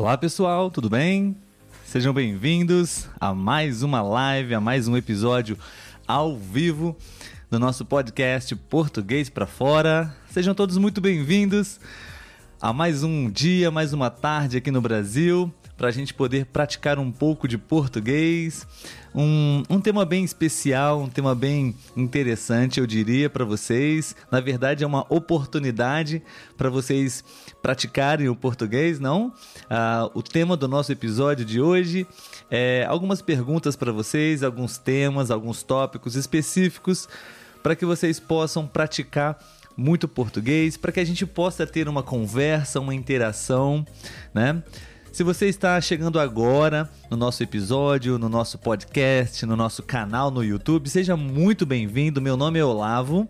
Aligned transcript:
Olá 0.00 0.16
pessoal, 0.16 0.70
tudo 0.70 0.88
bem? 0.88 1.36
Sejam 1.84 2.14
bem-vindos 2.14 3.06
a 3.20 3.34
mais 3.34 3.82
uma 3.82 4.00
live, 4.00 4.54
a 4.54 4.58
mais 4.60 4.88
um 4.88 4.96
episódio 4.96 5.58
ao 6.08 6.38
vivo 6.38 6.96
do 7.50 7.58
nosso 7.58 7.84
podcast 7.84 8.56
Português 8.56 9.28
para 9.28 9.46
Fora. 9.46 10.16
Sejam 10.30 10.54
todos 10.54 10.78
muito 10.78 11.02
bem-vindos 11.02 11.78
a 12.58 12.72
mais 12.72 13.02
um 13.02 13.28
dia, 13.28 13.70
mais 13.70 13.92
uma 13.92 14.08
tarde 14.08 14.56
aqui 14.56 14.70
no 14.70 14.80
Brasil 14.80 15.52
para 15.80 15.88
a 15.88 15.90
gente 15.90 16.12
poder 16.12 16.44
praticar 16.44 16.98
um 16.98 17.10
pouco 17.10 17.48
de 17.48 17.56
português. 17.56 18.66
Um, 19.14 19.62
um 19.70 19.80
tema 19.80 20.04
bem 20.04 20.22
especial, 20.22 21.00
um 21.00 21.08
tema 21.08 21.34
bem 21.34 21.74
interessante, 21.96 22.78
eu 22.78 22.86
diria, 22.86 23.30
para 23.30 23.46
vocês. 23.46 24.14
Na 24.30 24.40
verdade, 24.40 24.84
é 24.84 24.86
uma 24.86 25.06
oportunidade 25.08 26.22
para 26.54 26.68
vocês 26.68 27.24
praticarem 27.62 28.28
o 28.28 28.36
português, 28.36 29.00
não? 29.00 29.32
Ah, 29.70 30.10
o 30.12 30.22
tema 30.22 30.54
do 30.54 30.68
nosso 30.68 30.92
episódio 30.92 31.46
de 31.46 31.62
hoje 31.62 32.06
é 32.50 32.84
algumas 32.86 33.22
perguntas 33.22 33.74
para 33.74 33.90
vocês, 33.90 34.42
alguns 34.42 34.76
temas, 34.76 35.30
alguns 35.30 35.62
tópicos 35.62 36.14
específicos 36.14 37.08
para 37.62 37.74
que 37.74 37.86
vocês 37.86 38.20
possam 38.20 38.66
praticar 38.66 39.38
muito 39.74 40.06
português, 40.06 40.76
para 40.76 40.92
que 40.92 41.00
a 41.00 41.04
gente 41.06 41.24
possa 41.24 41.66
ter 41.66 41.88
uma 41.88 42.02
conversa, 42.02 42.80
uma 42.80 42.94
interação, 42.94 43.86
né? 44.34 44.62
Se 45.12 45.24
você 45.24 45.46
está 45.46 45.80
chegando 45.80 46.20
agora 46.20 46.88
no 47.10 47.16
nosso 47.16 47.42
episódio, 47.42 48.16
no 48.16 48.28
nosso 48.28 48.56
podcast, 48.58 49.44
no 49.44 49.56
nosso 49.56 49.82
canal 49.82 50.30
no 50.30 50.42
YouTube, 50.42 50.88
seja 50.88 51.16
muito 51.16 51.66
bem-vindo. 51.66 52.20
Meu 52.20 52.36
nome 52.36 52.60
é 52.60 52.64
Olavo. 52.64 53.28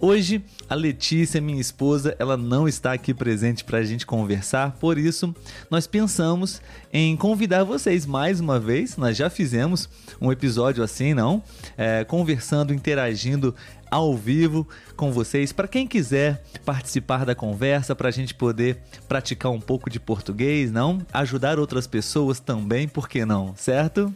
Hoje, 0.00 0.44
a 0.68 0.74
Letícia, 0.74 1.40
minha 1.40 1.60
esposa, 1.60 2.16
ela 2.18 2.36
não 2.36 2.66
está 2.66 2.92
aqui 2.92 3.14
presente 3.14 3.64
para 3.64 3.78
a 3.78 3.84
gente 3.84 4.04
conversar, 4.04 4.72
por 4.72 4.98
isso, 4.98 5.34
nós 5.70 5.86
pensamos 5.86 6.60
em 6.92 7.16
convidar 7.16 7.64
vocês 7.64 8.04
mais 8.04 8.40
uma 8.40 8.58
vez. 8.58 8.96
Nós 8.96 9.16
já 9.16 9.30
fizemos 9.30 9.88
um 10.20 10.32
episódio 10.32 10.82
assim, 10.82 11.14
não? 11.14 11.42
É, 11.76 12.04
conversando, 12.04 12.74
interagindo 12.74 13.54
ao 13.94 14.16
vivo 14.16 14.66
com 14.96 15.12
vocês. 15.12 15.52
Para 15.52 15.68
quem 15.68 15.86
quiser 15.86 16.42
participar 16.64 17.24
da 17.24 17.32
conversa, 17.32 17.94
para 17.94 18.08
a 18.08 18.10
gente 18.10 18.34
poder 18.34 18.78
praticar 19.06 19.52
um 19.52 19.60
pouco 19.60 19.88
de 19.88 20.00
português, 20.00 20.72
não? 20.72 21.00
Ajudar 21.12 21.60
outras 21.60 21.86
pessoas 21.86 22.40
também, 22.40 22.88
por 22.88 23.08
que 23.08 23.24
não, 23.24 23.54
certo? 23.56 24.12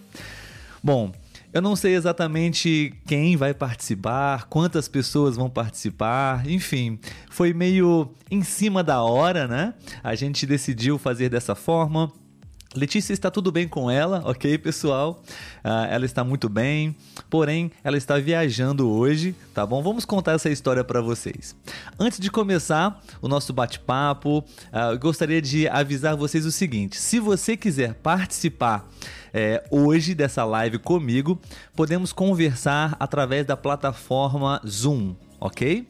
Bom, 0.83 1.13
eu 1.53 1.63
não 1.63 1.77
sei 1.77 1.95
exatamente 1.95 2.93
quem 3.07 3.37
vai 3.37 3.55
participar, 3.55 4.49
quantas 4.49 4.89
pessoas 4.89 5.37
vão 5.37 5.49
participar, 5.49 6.45
enfim, 6.51 6.99
foi 7.31 7.55
meio 7.55 8.13
em 8.29 8.43
cima 8.43 8.83
da 8.83 9.01
hora, 9.01 9.47
né? 9.47 9.75
A 10.03 10.17
gente 10.17 10.45
decidiu 10.45 10.99
fazer 10.99 11.29
dessa 11.29 11.55
forma. 11.55 12.13
Letícia 12.75 13.15
está 13.15 13.31
tudo 13.31 13.51
bem 13.51 13.67
com 13.67 13.91
ela, 13.91 14.21
ok, 14.27 14.59
pessoal? 14.59 15.23
Uh, 15.65 15.89
ela 15.91 16.05
está 16.05 16.23
muito 16.23 16.51
bem, 16.51 16.95
porém 17.31 17.73
ela 17.83 17.97
está 17.97 18.19
viajando 18.19 18.91
hoje, 18.91 19.35
tá 19.55 19.65
bom? 19.65 19.83
Vamos 19.83 20.05
contar 20.05 20.33
essa 20.33 20.51
história 20.51 20.85
para 20.85 21.01
vocês. 21.01 21.57
Antes 21.99 22.21
de 22.21 22.31
começar 22.31 23.03
o 23.23 23.29
nosso 23.29 23.55
bate-papo, 23.55 24.45
eu 24.93 24.99
gostaria 24.99 25.41
de 25.41 25.67
avisar 25.67 26.15
vocês 26.15 26.45
o 26.45 26.53
seguinte: 26.53 26.99
se 26.99 27.19
você 27.19 27.57
quiser 27.57 27.95
participar 27.95 28.87
é, 29.33 29.65
hoje 29.71 30.15
dessa 30.15 30.45
live 30.45 30.79
comigo, 30.79 31.41
podemos 31.75 32.13
conversar 32.13 32.97
através 33.01 33.47
da 33.47 33.57
plataforma 33.57 34.61
Zoom, 34.67 35.15
ok? 35.41 35.89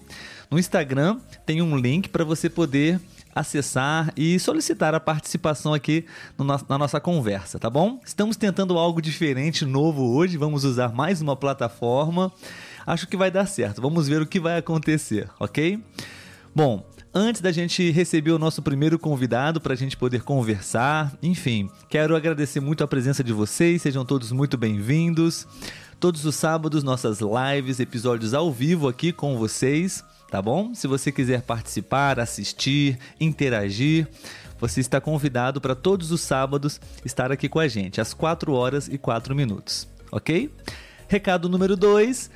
No 0.48 0.58
Instagram 0.58 1.18
tem 1.44 1.60
um 1.60 1.76
link 1.76 2.08
para 2.08 2.24
você 2.24 2.48
poder 2.48 3.00
acessar 3.38 4.12
e 4.16 4.38
solicitar 4.38 4.94
a 4.94 5.00
participação 5.00 5.72
aqui 5.72 6.04
no, 6.36 6.44
na 6.44 6.78
nossa 6.78 7.00
conversa, 7.00 7.58
tá 7.58 7.70
bom? 7.70 8.00
Estamos 8.04 8.36
tentando 8.36 8.76
algo 8.76 9.00
diferente, 9.00 9.64
novo 9.64 10.14
hoje, 10.14 10.36
vamos 10.36 10.64
usar 10.64 10.92
mais 10.92 11.20
uma 11.20 11.36
plataforma. 11.36 12.32
Acho 12.84 13.06
que 13.06 13.16
vai 13.16 13.30
dar 13.30 13.46
certo, 13.46 13.80
vamos 13.80 14.08
ver 14.08 14.20
o 14.20 14.26
que 14.26 14.40
vai 14.40 14.58
acontecer, 14.58 15.28
ok? 15.38 15.80
Bom, 16.54 16.84
antes 17.14 17.40
da 17.40 17.52
gente 17.52 17.90
receber 17.90 18.32
o 18.32 18.38
nosso 18.38 18.60
primeiro 18.60 18.98
convidado 18.98 19.60
para 19.60 19.74
a 19.74 19.76
gente 19.76 19.96
poder 19.96 20.22
conversar, 20.22 21.16
enfim, 21.22 21.70
quero 21.88 22.16
agradecer 22.16 22.60
muito 22.60 22.82
a 22.82 22.88
presença 22.88 23.22
de 23.22 23.32
vocês, 23.32 23.82
sejam 23.82 24.04
todos 24.04 24.32
muito 24.32 24.58
bem-vindos. 24.58 25.46
Todos 26.00 26.24
os 26.24 26.36
sábados, 26.36 26.84
nossas 26.84 27.18
lives, 27.20 27.80
episódios 27.80 28.32
ao 28.32 28.52
vivo 28.52 28.86
aqui 28.86 29.12
com 29.12 29.36
vocês 29.36 30.04
tá 30.30 30.40
bom? 30.42 30.74
Se 30.74 30.86
você 30.86 31.10
quiser 31.10 31.42
participar, 31.42 32.20
assistir, 32.20 32.98
interagir, 33.20 34.06
você 34.58 34.80
está 34.80 35.00
convidado 35.00 35.60
para 35.60 35.74
todos 35.74 36.10
os 36.10 36.20
sábados 36.20 36.80
estar 37.04 37.30
aqui 37.32 37.48
com 37.48 37.58
a 37.58 37.68
gente, 37.68 38.00
às 38.00 38.12
4 38.12 38.52
horas 38.52 38.88
e 38.88 38.98
4 38.98 39.34
minutos, 39.34 39.88
ok? 40.10 40.52
Recado 41.08 41.48
número 41.48 41.76
2: 41.76 42.30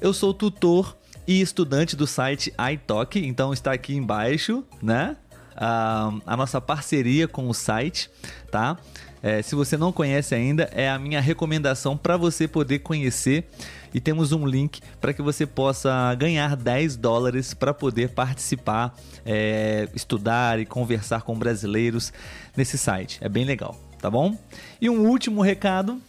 eu 0.00 0.12
sou 0.12 0.34
tutor 0.34 0.96
e 1.26 1.40
estudante 1.40 1.96
do 1.96 2.06
site 2.06 2.52
iTalk, 2.72 3.18
então 3.18 3.52
está 3.52 3.72
aqui 3.72 3.94
embaixo, 3.94 4.64
né? 4.82 5.16
A, 5.56 6.12
a 6.24 6.36
nossa 6.36 6.60
parceria 6.60 7.26
com 7.26 7.48
o 7.48 7.54
site, 7.54 8.10
tá? 8.50 8.76
É, 9.22 9.42
se 9.42 9.54
você 9.54 9.76
não 9.76 9.92
conhece 9.92 10.34
ainda, 10.34 10.70
é 10.72 10.88
a 10.88 10.98
minha 10.98 11.20
recomendação 11.20 11.96
para 11.96 12.16
você 12.16 12.46
poder 12.46 12.80
conhecer 12.80 13.48
e 13.92 14.00
temos 14.00 14.32
um 14.32 14.46
link 14.46 14.80
para 15.00 15.12
que 15.12 15.22
você 15.22 15.46
possa 15.46 16.14
ganhar 16.14 16.56
10 16.56 16.96
dólares 16.96 17.54
para 17.54 17.72
poder 17.74 18.10
participar, 18.10 18.94
é, 19.24 19.88
estudar 19.94 20.58
e 20.58 20.66
conversar 20.66 21.22
com 21.22 21.38
brasileiros 21.38 22.12
nesse 22.56 22.78
site. 22.78 23.18
É 23.20 23.28
bem 23.28 23.44
legal, 23.44 23.78
tá 24.00 24.10
bom? 24.10 24.36
E 24.80 24.88
um 24.88 25.08
último 25.08 25.42
recado: 25.42 26.00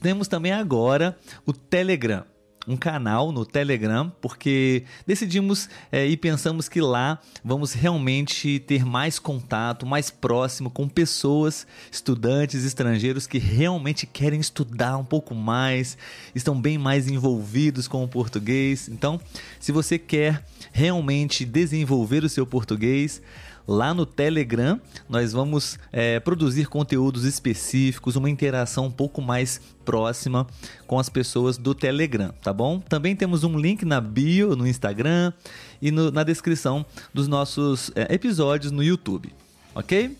temos 0.00 0.28
também 0.28 0.52
agora 0.52 1.16
o 1.44 1.52
Telegram 1.52 2.24
um 2.68 2.76
canal 2.76 3.32
no 3.32 3.46
Telegram, 3.46 4.12
porque 4.20 4.84
decidimos 5.06 5.68
é, 5.90 6.06
e 6.06 6.16
pensamos 6.16 6.68
que 6.68 6.80
lá 6.80 7.18
vamos 7.42 7.72
realmente 7.72 8.58
ter 8.60 8.84
mais 8.84 9.18
contato, 9.18 9.86
mais 9.86 10.10
próximo 10.10 10.68
com 10.68 10.86
pessoas, 10.86 11.66
estudantes 11.90 12.64
estrangeiros 12.64 13.26
que 13.26 13.38
realmente 13.38 14.06
querem 14.06 14.38
estudar 14.38 14.98
um 14.98 15.04
pouco 15.04 15.34
mais, 15.34 15.96
estão 16.34 16.60
bem 16.60 16.76
mais 16.76 17.08
envolvidos 17.08 17.88
com 17.88 18.04
o 18.04 18.08
português. 18.08 18.88
Então, 18.88 19.18
se 19.58 19.72
você 19.72 19.98
quer 19.98 20.44
realmente 20.70 21.46
desenvolver 21.46 22.22
o 22.22 22.28
seu 22.28 22.46
português, 22.46 23.22
lá 23.68 23.92
no 23.92 24.06
Telegram 24.06 24.80
nós 25.06 25.34
vamos 25.34 25.78
é, 25.92 26.18
produzir 26.18 26.66
conteúdos 26.68 27.24
específicos, 27.24 28.16
uma 28.16 28.30
interação 28.30 28.86
um 28.86 28.90
pouco 28.90 29.20
mais 29.20 29.60
próxima 29.84 30.46
com 30.86 30.98
as 30.98 31.10
pessoas 31.10 31.58
do 31.58 31.74
Telegram, 31.74 32.32
tá 32.42 32.52
bom? 32.52 32.80
Também 32.80 33.14
temos 33.14 33.44
um 33.44 33.58
link 33.58 33.84
na 33.84 34.00
bio 34.00 34.56
no 34.56 34.66
Instagram 34.66 35.34
e 35.82 35.90
no, 35.90 36.10
na 36.10 36.24
descrição 36.24 36.84
dos 37.12 37.28
nossos 37.28 37.92
é, 37.94 38.14
episódios 38.14 38.72
no 38.72 38.82
YouTube, 38.82 39.30
ok? 39.74 40.16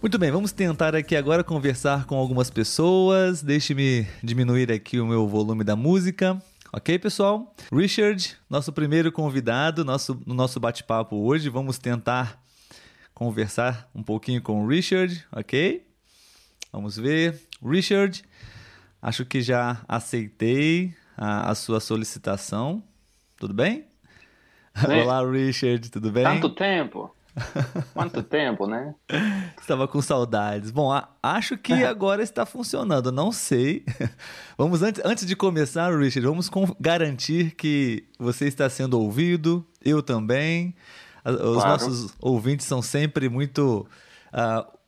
Muito 0.00 0.18
bem, 0.18 0.30
vamos 0.30 0.52
tentar 0.52 0.94
aqui 0.94 1.16
agora 1.16 1.42
conversar 1.42 2.04
com 2.04 2.16
algumas 2.16 2.50
pessoas. 2.50 3.42
Deixe-me 3.42 4.06
diminuir 4.22 4.70
aqui 4.70 5.00
o 5.00 5.06
meu 5.06 5.26
volume 5.26 5.64
da 5.64 5.74
música. 5.74 6.38
Ok, 6.70 6.98
pessoal? 6.98 7.54
Richard, 7.72 8.36
nosso 8.50 8.70
primeiro 8.70 9.10
convidado 9.10 9.82
nosso, 9.82 10.20
no 10.26 10.34
nosso 10.34 10.60
bate-papo 10.60 11.16
hoje. 11.16 11.48
Vamos 11.48 11.78
tentar 11.78 12.43
conversar 13.14 13.88
um 13.94 14.02
pouquinho 14.02 14.42
com 14.42 14.64
o 14.64 14.68
Richard, 14.68 15.24
ok? 15.30 15.86
Vamos 16.72 16.96
ver. 16.96 17.40
Richard, 17.64 18.24
acho 19.00 19.24
que 19.24 19.40
já 19.40 19.82
aceitei 19.86 20.94
a, 21.16 21.50
a 21.50 21.54
sua 21.54 21.78
solicitação. 21.78 22.82
Tudo 23.38 23.54
bem? 23.54 23.86
Sim. 24.74 25.00
Olá, 25.02 25.24
Richard, 25.30 25.88
tudo 25.90 26.10
bem? 26.10 26.24
Tanto 26.24 26.50
tempo. 26.50 27.14
Quanto 27.92 28.22
tempo, 28.24 28.66
né? 28.66 28.94
Estava 29.60 29.86
com 29.86 30.00
saudades. 30.02 30.70
Bom, 30.70 30.90
acho 31.22 31.56
que 31.56 31.72
agora 31.84 32.22
está 32.22 32.44
funcionando, 32.44 33.12
não 33.12 33.30
sei. 33.30 33.84
Vamos 34.58 34.82
antes, 34.82 35.00
antes 35.04 35.26
de 35.26 35.36
começar, 35.36 35.96
Richard, 35.96 36.26
vamos 36.26 36.48
garantir 36.78 37.52
que 37.56 38.04
você 38.18 38.46
está 38.46 38.68
sendo 38.68 39.00
ouvido, 39.00 39.66
eu 39.84 40.02
também. 40.02 40.74
Os 41.24 41.54
claro. 41.54 41.68
nossos 41.70 42.14
ouvintes 42.20 42.66
são 42.66 42.82
sempre 42.82 43.28
muito. 43.28 43.86
Uh, 44.32 44.78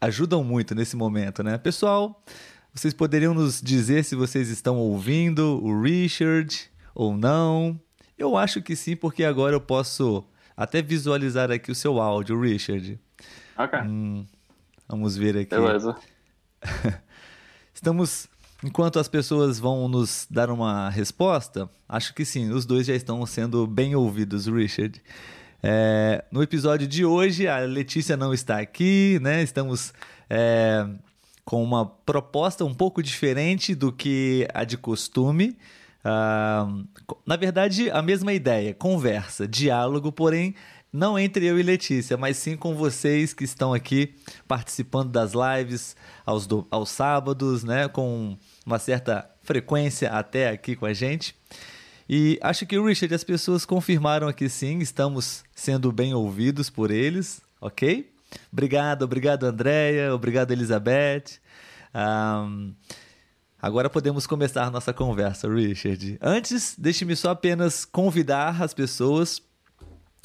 ajudam 0.00 0.42
muito 0.42 0.74
nesse 0.74 0.96
momento, 0.96 1.42
né? 1.42 1.58
Pessoal, 1.58 2.22
vocês 2.72 2.94
poderiam 2.94 3.34
nos 3.34 3.60
dizer 3.60 4.04
se 4.04 4.14
vocês 4.14 4.48
estão 4.48 4.76
ouvindo 4.76 5.62
o 5.62 5.82
Richard 5.82 6.70
ou 6.94 7.16
não? 7.16 7.78
Eu 8.16 8.36
acho 8.36 8.62
que 8.62 8.74
sim, 8.74 8.96
porque 8.96 9.24
agora 9.24 9.54
eu 9.54 9.60
posso 9.60 10.24
até 10.56 10.80
visualizar 10.82 11.50
aqui 11.50 11.70
o 11.70 11.74
seu 11.74 12.00
áudio, 12.00 12.40
Richard. 12.40 12.98
Ok. 13.56 13.80
Hum, 13.80 14.26
vamos 14.88 15.16
ver 15.16 15.36
aqui. 15.36 15.50
Beleza. 15.50 15.96
Estamos. 17.74 18.28
Enquanto 18.64 18.98
as 18.98 19.06
pessoas 19.06 19.60
vão 19.60 19.86
nos 19.86 20.26
dar 20.28 20.50
uma 20.50 20.90
resposta, 20.90 21.70
acho 21.88 22.12
que 22.12 22.24
sim, 22.24 22.50
os 22.50 22.66
dois 22.66 22.88
já 22.88 22.94
estão 22.94 23.24
sendo 23.24 23.68
bem 23.68 23.94
ouvidos, 23.94 24.46
Richard. 24.46 25.00
É, 25.62 26.24
no 26.30 26.42
episódio 26.42 26.86
de 26.86 27.04
hoje, 27.04 27.48
a 27.48 27.58
Letícia 27.58 28.16
não 28.16 28.32
está 28.32 28.58
aqui, 28.60 29.18
né? 29.20 29.42
Estamos 29.42 29.92
é, 30.30 30.86
com 31.44 31.62
uma 31.62 31.86
proposta 31.86 32.64
um 32.64 32.74
pouco 32.74 33.02
diferente 33.02 33.74
do 33.74 33.92
que 33.92 34.46
a 34.54 34.64
de 34.64 34.76
costume. 34.76 35.56
Uh, 36.04 36.86
na 37.26 37.36
verdade, 37.36 37.90
a 37.90 38.00
mesma 38.00 38.32
ideia, 38.32 38.72
conversa, 38.72 39.48
diálogo, 39.48 40.12
porém 40.12 40.54
não 40.92 41.18
entre 41.18 41.44
eu 41.44 41.58
e 41.58 41.62
Letícia, 41.62 42.16
mas 42.16 42.36
sim 42.36 42.56
com 42.56 42.74
vocês 42.74 43.34
que 43.34 43.44
estão 43.44 43.74
aqui 43.74 44.14
participando 44.46 45.10
das 45.10 45.32
lives 45.32 45.96
aos, 46.24 46.46
do, 46.46 46.66
aos 46.70 46.88
sábados, 46.88 47.64
né? 47.64 47.88
Com 47.88 48.38
uma 48.64 48.78
certa 48.78 49.28
frequência 49.42 50.10
até 50.10 50.48
aqui 50.48 50.76
com 50.76 50.86
a 50.86 50.92
gente. 50.92 51.34
E 52.08 52.38
acho 52.40 52.64
que 52.64 52.80
Richard, 52.80 53.14
as 53.14 53.22
pessoas 53.22 53.66
confirmaram 53.66 54.26
aqui 54.26 54.48
sim, 54.48 54.78
estamos 54.78 55.44
sendo 55.54 55.92
bem 55.92 56.14
ouvidos 56.14 56.70
por 56.70 56.90
eles, 56.90 57.42
ok? 57.60 58.10
Obrigado, 58.50 59.02
obrigado 59.02 59.44
Andréia, 59.44 60.14
obrigado 60.14 60.50
Elizabeth. 60.50 61.38
Um, 61.94 62.72
agora 63.60 63.90
podemos 63.90 64.26
começar 64.26 64.70
nossa 64.70 64.94
conversa, 64.94 65.52
Richard. 65.52 66.18
Antes, 66.22 66.74
deixe-me 66.78 67.14
só 67.14 67.32
apenas 67.32 67.84
convidar 67.84 68.62
as 68.62 68.72
pessoas 68.72 69.42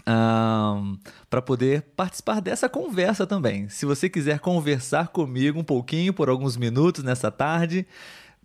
um, 0.08 0.98
para 1.30 1.42
poder 1.42 1.82
participar 1.98 2.40
dessa 2.40 2.70
conversa 2.70 3.28
também. 3.28 3.68
Se 3.68 3.86
você 3.86 4.10
quiser 4.10 4.40
conversar 4.40 5.10
comigo 5.10 5.60
um 5.60 5.64
pouquinho 5.66 6.14
por 6.14 6.30
alguns 6.30 6.56
minutos 6.56 7.04
nessa 7.04 7.30
tarde, 7.30 7.86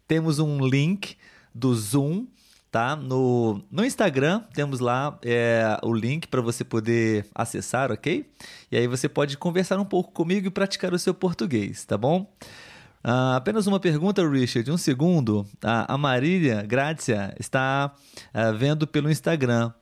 temos 0.09 0.41
um 0.41 0.67
link 0.67 1.17
do 1.55 1.73
Zoom 1.73 2.27
tá? 2.71 2.95
No, 2.97 3.63
no 3.71 3.85
Instagram 3.85 4.43
temos 4.55 4.81
lá 4.81 5.19
é, 5.23 5.79
o 5.83 5.93
link 5.93 6.29
para 6.29 6.41
você 6.41 6.65
poder 6.65 7.27
acessar, 7.35 7.91
ok? 7.91 8.31
E 8.71 8.77
aí 8.77 8.87
você 8.87 9.09
pode 9.09 9.37
conversar 9.37 9.79
um 9.79 9.85
pouco 9.85 10.13
comigo 10.13 10.47
e 10.47 10.51
praticar 10.51 10.93
o 10.93 10.99
seu 10.99 11.15
português, 11.15 11.85
tá 11.85 11.97
bom? 11.97 12.31
Uh, 13.05 13.37
apenas 13.37 13.67
uma 13.67 13.79
pergunta, 13.79 14.29
Richard, 14.29 14.71
um 14.71 14.77
segundo. 14.77 15.47
a 15.63 15.97
Marília 15.97 16.63
Grácia 16.63 17.35
está 17.39 17.93
uh, 18.35 18.57
vendo 18.57 18.87
pelo 18.87 19.11
Instagram. 19.11 19.73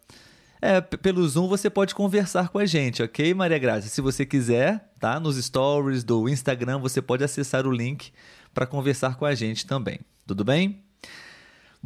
É, 0.60 0.80
pelo 0.80 1.26
Zoom 1.28 1.48
você 1.48 1.68
pode 1.68 1.94
conversar 1.94 2.48
com 2.48 2.58
a 2.58 2.66
gente, 2.66 3.02
ok, 3.02 3.34
Maria 3.34 3.58
Grácia? 3.58 3.90
Se 3.90 4.00
você 4.00 4.24
quiser, 4.24 4.90
tá? 4.98 5.20
Nos 5.20 5.36
stories 5.42 6.02
do 6.02 6.28
Instagram 6.28 6.78
você 6.78 7.02
pode 7.02 7.22
acessar 7.22 7.66
o 7.66 7.70
link 7.70 8.10
para 8.54 8.66
conversar 8.66 9.16
com 9.16 9.24
a 9.24 9.34
gente 9.34 9.66
também. 9.66 10.00
Tudo 10.26 10.44
bem? 10.44 10.85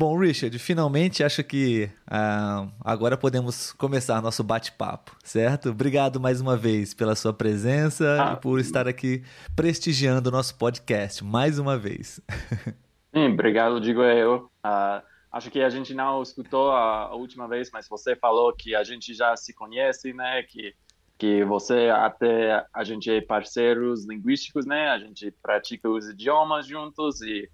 Bom, 0.01 0.17
Richard, 0.17 0.59
finalmente 0.59 1.23
acho 1.23 1.45
que 1.45 1.91
uh, 2.07 2.73
agora 2.83 3.19
podemos 3.19 3.71
começar 3.75 4.23
nosso 4.23 4.43
bate-papo, 4.43 5.15
certo? 5.23 5.69
Obrigado 5.69 6.19
mais 6.19 6.41
uma 6.41 6.57
vez 6.57 6.95
pela 6.95 7.15
sua 7.15 7.35
presença 7.35 8.17
ah, 8.19 8.33
e 8.33 8.37
por 8.41 8.59
estar 8.59 8.89
aqui 8.89 9.23
prestigiando 9.55 10.31
o 10.31 10.33
nosso 10.33 10.57
podcast 10.57 11.23
mais 11.23 11.59
uma 11.59 11.77
vez. 11.77 12.19
Sim, 13.15 13.35
obrigado, 13.35 13.79
digo 13.79 14.01
eu. 14.03 14.51
Uh, 14.65 15.05
acho 15.31 15.51
que 15.51 15.61
a 15.61 15.69
gente 15.69 15.93
não 15.93 16.23
escutou 16.23 16.71
a, 16.71 17.03
a, 17.03 17.15
última 17.15 17.47
vez, 17.47 17.69
mas 17.71 17.87
você 17.87 18.17
falou 18.17 18.55
que 18.55 18.75
a 18.75 18.83
gente 18.83 19.13
já 19.13 19.37
se 19.37 19.53
conhece, 19.53 20.15
né? 20.15 20.43
Que, 20.45 20.75
que 21.19 21.45
você 21.45 21.91
até 21.91 22.65
a 22.73 22.85
gente 22.85 23.11
é 23.11 23.21
parceiros 23.21 24.07
linguísticos, 24.07 24.65
né? 24.65 24.89
A 24.89 24.99
gente 24.99 25.31
pratica 25.43 25.91
os 25.91 26.09
idiomas 26.09 26.67
juntos 26.67 27.21
e 27.21 27.51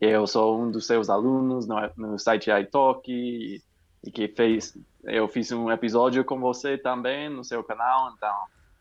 eu 0.00 0.26
sou 0.26 0.60
um 0.60 0.70
dos 0.70 0.86
seus 0.86 1.10
alunos 1.10 1.66
no, 1.66 1.76
no 1.96 2.18
site 2.18 2.50
iTalk 2.50 3.10
e, 3.10 3.62
e, 4.02 4.10
que 4.10 4.28
fez, 4.28 4.76
eu 5.04 5.28
fiz 5.28 5.52
um 5.52 5.70
episódio 5.70 6.24
com 6.24 6.40
você 6.40 6.78
também 6.78 7.28
no 7.28 7.44
seu 7.44 7.62
canal, 7.62 8.12
então 8.16 8.34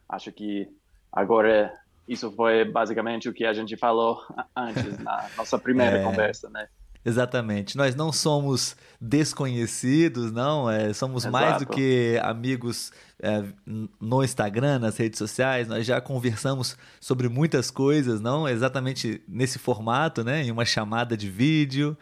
acho 0.08 0.32
que 0.32 0.68
agora 1.12 1.74
isso 2.08 2.32
foi 2.32 2.64
basicamente 2.64 3.28
o 3.28 3.34
que 3.34 3.46
a 3.46 3.54
gente 3.54 3.76
falou 3.76 4.24
antes 4.56 4.98
na 5.00 5.30
nossa 5.38 5.60
primeira 5.60 5.98
é... 5.98 6.04
conversa, 6.04 6.50
né? 6.50 6.68
Exatamente. 7.04 7.78
Nós 7.78 7.96
não 7.96 8.12
somos 8.12 8.76
desconhecidos, 9.00 10.32
não. 10.32 10.70
É, 10.70 10.92
somos 10.94 11.24
Exato. 11.24 11.32
mais 11.32 11.58
do 11.60 11.66
que 11.66 12.20
amigos 12.22 12.92
é, 13.22 13.44
no 14.00 14.24
Instagram, 14.24 14.80
nas 14.80 14.98
redes 14.98 15.18
sociais. 15.18 15.68
Nós 15.68 15.86
já 15.86 16.02
conversamos 16.02 16.78
sobre 17.00 17.30
muitas 17.30 17.72
coisas, 17.72 18.20
não 18.20 18.48
exatamente 18.48 19.22
nesse 19.28 19.58
formato, 19.58 20.24
né? 20.24 20.44
Em 20.44 20.52
uma 20.52 20.66
chamada 20.66 21.16
de 21.16 21.30
vídeo. 21.30 21.98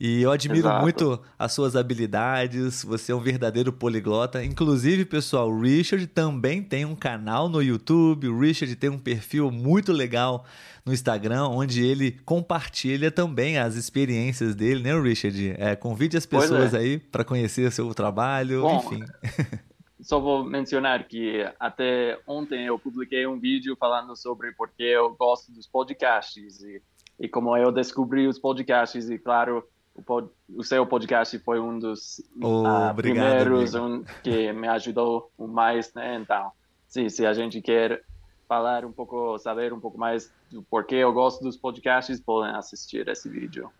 E 0.00 0.22
eu 0.22 0.30
admiro 0.30 0.60
Exato. 0.60 0.80
muito 0.80 1.20
as 1.38 1.52
suas 1.52 1.76
habilidades, 1.76 2.82
você 2.82 3.12
é 3.12 3.14
um 3.14 3.20
verdadeiro 3.20 3.70
poliglota. 3.70 4.42
Inclusive, 4.42 5.04
pessoal, 5.04 5.50
o 5.50 5.60
Richard 5.60 6.06
também 6.06 6.62
tem 6.62 6.86
um 6.86 6.96
canal 6.96 7.50
no 7.50 7.62
YouTube, 7.62 8.26
o 8.26 8.40
Richard 8.40 8.74
tem 8.76 8.88
um 8.88 8.98
perfil 8.98 9.50
muito 9.50 9.92
legal 9.92 10.46
no 10.86 10.94
Instagram, 10.94 11.48
onde 11.48 11.84
ele 11.84 12.12
compartilha 12.24 13.10
também 13.10 13.58
as 13.58 13.74
experiências 13.74 14.54
dele, 14.54 14.82
né, 14.82 14.98
Richard? 14.98 15.54
É, 15.58 15.76
convide 15.76 16.16
as 16.16 16.24
pessoas 16.24 16.72
é. 16.72 16.78
aí 16.78 16.98
para 16.98 17.22
conhecer 17.22 17.70
seu 17.70 17.92
trabalho, 17.92 18.62
Bom, 18.62 18.78
enfim. 18.78 19.04
Só 20.00 20.18
vou 20.18 20.42
mencionar 20.42 21.06
que 21.06 21.46
até 21.60 22.18
ontem 22.26 22.64
eu 22.64 22.78
publiquei 22.78 23.26
um 23.26 23.38
vídeo 23.38 23.76
falando 23.78 24.16
sobre 24.16 24.52
porque 24.52 24.82
eu 24.82 25.14
gosto 25.14 25.52
dos 25.52 25.66
podcasts 25.66 26.62
e, 26.62 26.82
e 27.18 27.28
como 27.28 27.54
eu 27.54 27.70
descobri 27.70 28.26
os 28.26 28.38
podcasts 28.38 29.10
e 29.10 29.18
claro 29.18 29.62
o, 29.94 30.02
pod, 30.02 30.28
o 30.48 30.62
seu 30.62 30.86
podcast 30.86 31.38
foi 31.40 31.60
um 31.60 31.78
dos 31.78 32.22
oh, 32.40 32.62
uh, 32.62 32.94
primeiros 32.94 33.74
um, 33.74 34.04
que 34.22 34.52
me 34.52 34.68
ajudou 34.68 35.30
mais, 35.38 35.92
né? 35.94 36.16
Então, 36.16 36.52
sim, 36.86 37.08
se 37.08 37.26
a 37.26 37.32
gente 37.32 37.60
quer 37.60 38.02
falar 38.48 38.84
um 38.84 38.92
pouco, 38.92 39.38
saber 39.38 39.72
um 39.72 39.80
pouco 39.80 39.98
mais 39.98 40.32
do 40.50 40.62
porquê 40.62 40.96
eu 40.96 41.12
gosto 41.12 41.42
dos 41.42 41.56
podcasts, 41.56 42.20
podem 42.20 42.54
assistir 42.54 43.06
esse 43.08 43.28
vídeo. 43.28 43.70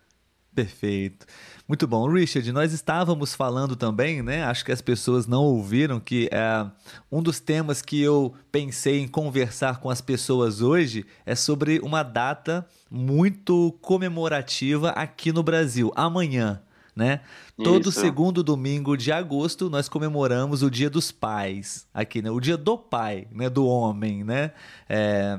Perfeito. 0.55 1.27
Muito 1.67 1.87
bom. 1.87 2.09
Richard, 2.09 2.51
nós 2.51 2.73
estávamos 2.73 3.35
falando 3.35 3.77
também, 3.77 4.23
né? 4.23 4.43
Acho 4.43 4.65
que 4.65 4.73
as 4.73 4.81
pessoas 4.83 5.27
não 5.27 5.45
ouviram 5.45 6.01
que 6.01 6.29
é, 6.33 6.67
um 7.11 7.23
dos 7.23 7.39
temas 7.39 7.81
que 7.81 8.01
eu 8.01 8.35
pensei 8.51 9.01
em 9.01 9.07
conversar 9.07 9.79
com 9.79 9.89
as 9.89 10.01
pessoas 10.01 10.61
hoje 10.61 11.07
é 11.25 11.37
sobre 11.37 11.79
uma 11.79 12.03
data 12.03 12.67
muito 12.91 13.79
comemorativa 13.81 14.91
aqui 14.91 15.31
no 15.33 15.45
Brasil, 15.45 15.93
amanhã. 15.95 16.61
Né? 16.97 17.21
Todo 17.57 17.89
Isso. 17.89 18.01
segundo 18.01 18.43
domingo 18.43 18.97
de 18.97 19.13
agosto 19.13 19.71
nós 19.71 19.89
comemoramos 19.89 20.63
o 20.65 20.71
Dia 20.71 20.91
dos 20.91 21.13
Pais 21.13 21.87
aqui, 21.95 22.21
né? 22.21 22.31
O 22.31 22.41
Dia 22.41 22.57
do 22.57 22.77
Pai, 22.77 23.29
né? 23.31 23.49
Do 23.49 23.65
homem, 23.65 24.25
né? 24.25 24.51
É, 24.89 25.39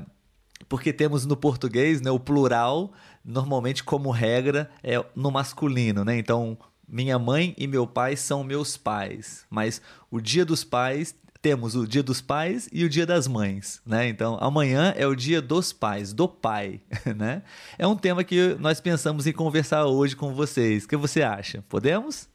porque 0.68 0.92
temos 0.92 1.26
no 1.26 1.36
português, 1.36 2.00
né? 2.00 2.10
O 2.10 2.18
plural 2.18 2.92
normalmente, 3.24 3.84
como 3.84 4.10
regra, 4.10 4.70
é 4.82 5.02
no 5.14 5.30
masculino, 5.30 6.04
né? 6.04 6.18
Então, 6.18 6.56
minha 6.88 7.18
mãe 7.18 7.54
e 7.56 7.66
meu 7.66 7.86
pai 7.86 8.16
são 8.16 8.44
meus 8.44 8.76
pais, 8.76 9.46
mas 9.48 9.80
o 10.10 10.20
dia 10.20 10.44
dos 10.44 10.64
pais 10.64 11.14
temos 11.40 11.74
o 11.74 11.86
dia 11.86 12.02
dos 12.02 12.20
pais 12.20 12.68
e 12.72 12.84
o 12.84 12.88
dia 12.88 13.04
das 13.04 13.26
mães, 13.26 13.82
né? 13.84 14.08
Então, 14.08 14.38
amanhã 14.40 14.94
é 14.96 15.06
o 15.06 15.14
dia 15.14 15.42
dos 15.42 15.72
pais, 15.72 16.12
do 16.12 16.28
pai, 16.28 16.80
né? 17.16 17.42
É 17.76 17.86
um 17.86 17.96
tema 17.96 18.22
que 18.22 18.56
nós 18.60 18.80
pensamos 18.80 19.26
em 19.26 19.32
conversar 19.32 19.86
hoje 19.86 20.14
com 20.14 20.32
vocês. 20.32 20.84
O 20.84 20.88
que 20.88 20.96
você 20.96 21.22
acha? 21.22 21.64
Podemos? 21.68 22.28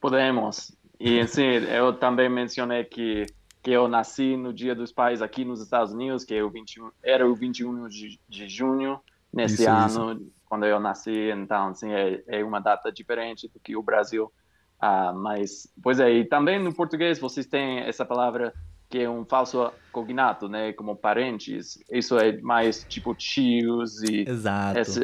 Podemos. 0.00 0.72
E 1.00 1.18
assim, 1.18 1.42
eu 1.42 1.92
também 1.92 2.28
mencionei 2.28 2.84
que 2.84 3.26
que 3.60 3.72
eu 3.72 3.88
nasci 3.88 4.36
no 4.36 4.52
Dia 4.52 4.74
dos 4.74 4.92
Pais 4.92 5.20
aqui 5.20 5.44
nos 5.44 5.60
Estados 5.60 5.92
Unidos, 5.92 6.24
que 6.24 6.32
é 6.32 6.42
o 6.42 6.48
21, 6.48 6.90
era 7.02 7.28
o 7.28 7.34
21 7.34 7.88
de, 7.88 8.18
de 8.28 8.48
junho, 8.48 9.00
nesse 9.32 9.62
isso, 9.62 9.70
ano, 9.70 10.12
isso. 10.12 10.32
quando 10.46 10.66
eu 10.66 10.80
nasci, 10.80 11.30
então, 11.30 11.68
assim, 11.68 11.92
é, 11.92 12.22
é 12.26 12.44
uma 12.44 12.60
data 12.60 12.90
diferente 12.90 13.48
do 13.48 13.60
que 13.60 13.76
o 13.76 13.82
Brasil. 13.82 14.32
Ah, 14.80 15.12
mas, 15.12 15.68
pois 15.82 15.98
é, 15.98 16.10
e 16.10 16.24
também 16.24 16.62
no 16.62 16.72
português 16.72 17.18
vocês 17.18 17.46
têm 17.46 17.80
essa 17.80 18.04
palavra 18.04 18.54
que 18.88 19.00
é 19.00 19.10
um 19.10 19.24
falso 19.24 19.70
cognato, 19.92 20.48
né, 20.48 20.72
como 20.72 20.96
parentes. 20.96 21.78
Isso 21.90 22.18
é 22.18 22.40
mais 22.40 22.84
tipo 22.88 23.14
tios 23.14 24.02
e 24.02 24.28
Exato, 24.28 24.78
esse, 24.78 25.00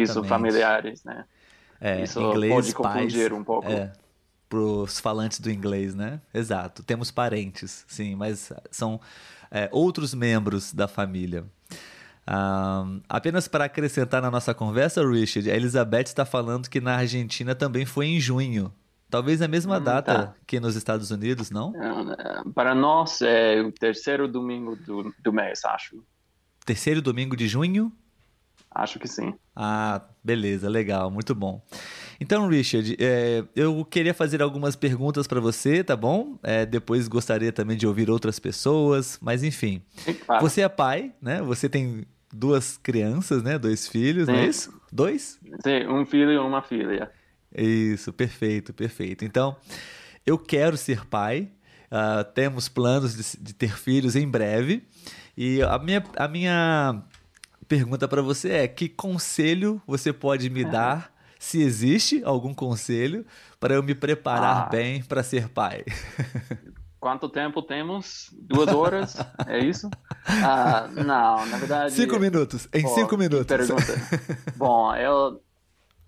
isso 0.00 0.24
familiares, 0.24 1.04
né? 1.04 1.24
É, 1.78 2.02
isso 2.02 2.20
inglês, 2.20 2.52
pode 2.54 2.74
confundir 2.74 3.28
pais, 3.28 3.40
um 3.40 3.44
pouco. 3.44 3.68
É, 3.68 3.92
para 4.48 4.58
os 4.58 4.98
falantes 4.98 5.38
do 5.38 5.50
inglês, 5.50 5.94
né? 5.94 6.20
Exato. 6.32 6.82
Temos 6.82 7.10
parentes, 7.10 7.84
sim, 7.86 8.14
mas 8.14 8.52
são 8.70 8.98
é, 9.50 9.68
outros 9.70 10.14
membros 10.14 10.72
da 10.72 10.88
família. 10.88 11.44
Um, 12.28 13.00
apenas 13.08 13.46
para 13.46 13.66
acrescentar 13.66 14.20
na 14.20 14.30
nossa 14.30 14.52
conversa, 14.52 15.06
Richard, 15.08 15.48
a 15.50 15.54
Elizabeth 15.54 16.02
está 16.02 16.24
falando 16.24 16.68
que 16.68 16.80
na 16.80 16.96
Argentina 16.96 17.54
também 17.54 17.86
foi 17.86 18.06
em 18.06 18.20
junho. 18.20 18.72
Talvez 19.08 19.40
a 19.40 19.46
mesma 19.46 19.78
data 19.78 20.14
tá. 20.14 20.34
que 20.44 20.58
nos 20.58 20.74
Estados 20.74 21.12
Unidos, 21.12 21.50
não? 21.50 21.72
Para 22.52 22.74
nós 22.74 23.22
é 23.22 23.60
o 23.62 23.70
terceiro 23.70 24.26
domingo 24.26 24.74
do, 24.74 25.14
do 25.22 25.32
mês, 25.32 25.64
acho. 25.64 26.02
Terceiro 26.64 27.00
domingo 27.00 27.36
de 27.36 27.46
junho? 27.46 27.92
Acho 28.68 28.98
que 28.98 29.06
sim. 29.06 29.32
Ah, 29.54 30.02
beleza, 30.22 30.68
legal, 30.68 31.10
muito 31.10 31.34
bom. 31.34 31.62
Então, 32.20 32.48
Richard, 32.48 32.96
é, 32.98 33.44
eu 33.54 33.84
queria 33.84 34.12
fazer 34.12 34.42
algumas 34.42 34.74
perguntas 34.74 35.26
para 35.26 35.40
você, 35.40 35.84
tá 35.84 35.96
bom? 35.96 36.38
É, 36.42 36.66
depois 36.66 37.08
gostaria 37.08 37.52
também 37.52 37.76
de 37.76 37.86
ouvir 37.86 38.10
outras 38.10 38.38
pessoas, 38.38 39.18
mas 39.22 39.44
enfim. 39.44 39.82
Claro. 40.26 40.42
Você 40.42 40.62
é 40.62 40.68
pai, 40.68 41.14
né? 41.22 41.40
Você 41.42 41.68
tem 41.68 42.04
duas 42.32 42.76
crianças, 42.76 43.42
né? 43.42 43.58
Dois 43.58 43.88
filhos, 43.88 44.26
Sim. 44.26 44.32
não 44.32 44.38
é 44.38 44.46
isso? 44.46 44.80
Dois? 44.92 45.38
Sim, 45.62 45.86
um 45.88 46.04
filho 46.04 46.32
e 46.32 46.38
uma 46.38 46.62
filha. 46.62 47.10
Isso, 47.54 48.12
perfeito, 48.12 48.72
perfeito. 48.72 49.24
Então, 49.24 49.56
eu 50.24 50.38
quero 50.38 50.76
ser 50.76 51.06
pai. 51.06 51.48
Uh, 51.86 52.24
temos 52.34 52.68
planos 52.68 53.14
de, 53.14 53.42
de, 53.42 53.54
ter 53.54 53.78
filhos 53.78 54.16
em 54.16 54.28
breve. 54.28 54.82
E 55.36 55.62
a 55.62 55.78
minha, 55.78 56.04
a 56.16 56.28
minha 56.28 57.02
pergunta 57.68 58.08
para 58.08 58.20
você 58.20 58.50
é: 58.50 58.68
que 58.68 58.88
conselho 58.88 59.80
você 59.86 60.12
pode 60.12 60.50
me 60.50 60.64
dar? 60.64 61.14
Se 61.38 61.62
existe 61.62 62.22
algum 62.24 62.52
conselho 62.52 63.24
para 63.60 63.74
eu 63.74 63.82
me 63.82 63.94
preparar 63.94 64.66
ah. 64.66 64.68
bem 64.68 65.02
para 65.02 65.22
ser 65.22 65.48
pai? 65.48 65.84
Quanto 67.06 67.28
tempo 67.28 67.62
temos? 67.62 68.34
Duas 68.36 68.66
horas? 68.66 69.14
é 69.46 69.60
isso? 69.60 69.88
Ah, 70.26 70.88
não, 70.92 71.46
na 71.46 71.56
verdade. 71.56 71.92
Cinco 71.92 72.18
minutos. 72.18 72.68
Em 72.74 72.84
cinco 72.84 73.16
minutos. 73.16 73.46
Pergunta. 73.46 73.94
Bom, 74.58 74.92
eu 74.96 75.40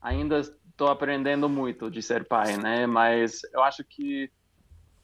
ainda 0.02 0.40
estou 0.40 0.88
aprendendo 0.88 1.48
muito 1.48 1.88
de 1.88 2.02
ser 2.02 2.26
pai, 2.26 2.56
né? 2.56 2.84
Mas 2.88 3.42
eu 3.54 3.62
acho 3.62 3.84
que 3.84 4.28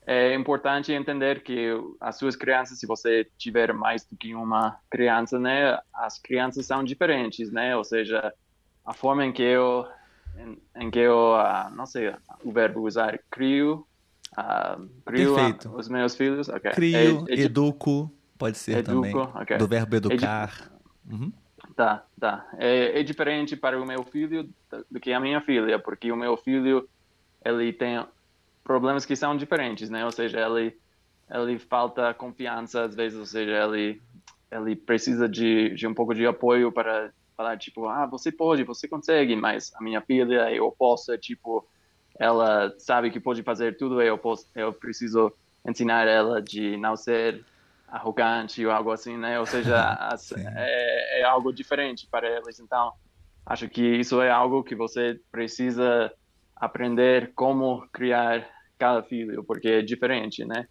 é 0.05 0.35
importante 0.35 0.93
entender 0.93 1.45
que 1.45 1.71
as 2.01 2.19
suas 2.19 2.35
crianças, 2.35 2.81
se 2.81 2.89
você 2.89 3.31
tiver 3.39 3.73
mais 3.73 4.05
do 4.05 4.17
que 4.17 4.35
uma 4.35 4.77
criança, 4.91 5.39
né, 5.39 5.79
as 5.95 6.19
crianças 6.19 6.67
são 6.67 6.83
diferentes, 6.83 7.53
né? 7.53 7.77
Ou 7.77 7.85
seja, 7.85 8.35
a 8.85 8.93
forma 8.93 9.25
em 9.25 9.33
que 9.33 9.45
eu, 9.45 9.87
em, 10.37 10.61
em 10.87 10.91
que 10.91 10.99
eu, 10.99 11.35
uh, 11.37 11.71
não 11.73 11.87
sei, 11.87 12.13
o 12.43 12.51
verbo 12.51 12.81
usar, 12.81 13.17
crio, 13.31 13.87
uh, 14.39 14.89
crio 15.05 15.35
os 15.77 15.89
meus 15.89 16.15
filhos, 16.15 16.49
okay. 16.49 16.73
Crio, 16.73 17.25
educo, 17.29 18.13
pode 18.39 18.59
ser 18.59 18.79
educo, 18.79 18.95
também, 18.95 19.17
okay. 19.17 19.57
do 19.57 19.67
verbo 19.67 19.97
educar. 19.97 20.71
É, 21.09 21.15
uhum. 21.15 21.33
Tá, 21.75 22.05
tá. 22.21 22.47
É, 22.59 23.01
é 23.01 23.03
diferente 23.03 23.57
para 23.57 23.81
o 23.81 23.87
meu 23.87 24.05
filho 24.05 24.49
do 24.91 25.01
que 25.01 25.13
a 25.13 25.21
minha 25.21 25.41
filha, 25.41 25.79
porque 25.79 26.13
o 26.13 26.17
meu 26.17 26.37
filho 26.37 26.89
ele 27.45 27.73
tem 27.73 28.05
problemas 28.63 29.05
que 29.05 29.17
são 29.17 29.37
diferentes, 29.37 29.91
né? 29.91 30.05
Ou 30.05 30.13
seja, 30.13 30.41
ele 30.41 30.77
ele 31.31 31.59
falta 31.59 32.13
confiança 32.13 32.83
às 32.83 32.95
vezes, 32.95 33.19
ou 33.19 33.27
seja, 33.27 33.65
ele 33.65 34.01
ele 34.51 34.77
precisa 34.77 35.29
de, 35.29 35.71
de 35.71 35.87
um 35.87 35.95
pouco 35.95 36.15
de 36.15 36.25
apoio 36.27 36.71
para 36.71 37.13
falar 37.37 37.57
tipo, 37.59 37.89
ah, 37.89 38.07
você 38.07 38.31
pode, 38.31 38.63
você 38.63 38.87
consegue, 38.87 39.35
mas 39.35 39.73
a 39.75 39.83
minha 39.83 40.01
filha 40.01 40.49
é 40.49 40.61
oposta, 40.61 41.19
tipo, 41.19 41.67
ela 42.19 42.73
sabe 42.79 43.11
que 43.11 43.21
pode 43.21 43.43
fazer 43.43 43.77
tudo, 43.77 44.01
eu 44.01 44.17
posso, 44.17 44.47
eu 44.55 44.73
preciso 44.73 45.33
ensinar 45.67 46.07
ela 46.07 46.41
de 46.41 46.77
não 46.77 46.97
ser 46.97 47.45
arrogante 47.89 48.65
ou 48.65 48.73
algo 48.73 48.91
assim, 48.91 49.17
né? 49.17 49.39
Ou 49.39 49.47
seja, 49.47 49.99
é, 50.57 51.21
é 51.21 51.25
algo 51.25 51.53
diferente 51.53 52.07
para 52.11 52.29
eles. 52.29 52.59
Então, 52.61 52.93
acho 53.47 53.69
que 53.69 53.83
isso 53.83 54.21
é 54.21 54.31
algo 54.31 54.65
que 54.65 54.75
você 54.75 55.21
precisa 55.31 56.13
aprender 56.57 57.33
como 57.35 57.87
criar 57.93 58.49
cada 58.79 59.03
filho, 59.03 59.45
porque 59.45 59.69
é 59.69 59.83
diferente, 59.83 60.45
né? 60.45 60.67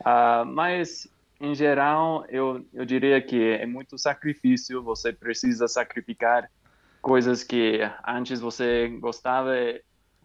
Uh, 0.00 0.46
mas, 0.46 1.08
em 1.40 1.54
geral, 1.54 2.24
eu, 2.28 2.64
eu 2.72 2.84
diria 2.84 3.20
que 3.20 3.52
é 3.52 3.66
muito 3.66 3.98
sacrifício, 3.98 4.82
você 4.82 5.12
precisa 5.12 5.66
sacrificar 5.66 6.48
coisas 7.00 7.42
que 7.42 7.80
antes 8.06 8.40
você 8.40 8.88
gostava, 9.00 9.52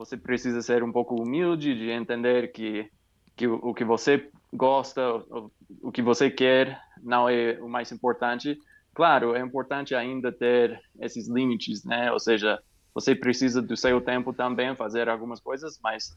você 0.04 0.18
precisa 0.18 0.62
ser 0.62 0.84
um 0.84 0.92
pouco 0.92 1.16
humilde 1.16 1.74
de 1.76 1.90
entender 1.90 2.52
que, 2.52 2.90
que 3.36 3.48
o, 3.48 3.56
o 3.56 3.74
que 3.74 3.86
você 3.86 4.30
gosta, 4.52 5.16
o, 5.16 5.52
o 5.82 5.92
que 5.92 6.02
você 6.02 6.30
quer 6.30 6.80
não 7.02 7.28
é 7.30 7.58
o 7.62 7.70
mais 7.70 7.92
importante. 7.92 8.58
Claro, 8.94 9.36
é 9.36 9.40
importante 9.40 9.96
ainda 9.96 10.32
ter 10.32 10.80
esses 11.00 11.28
limites, 11.28 11.84
né? 11.84 12.12
Ou 12.12 12.20
seja, 12.20 12.62
você 12.94 13.16
precisa 13.16 13.62
do 13.62 13.76
seu 13.76 14.02
tempo 14.02 14.34
também 14.34 14.76
fazer 14.76 15.10
algumas 15.10 15.40
coisas, 15.40 15.80
mas 15.82 16.16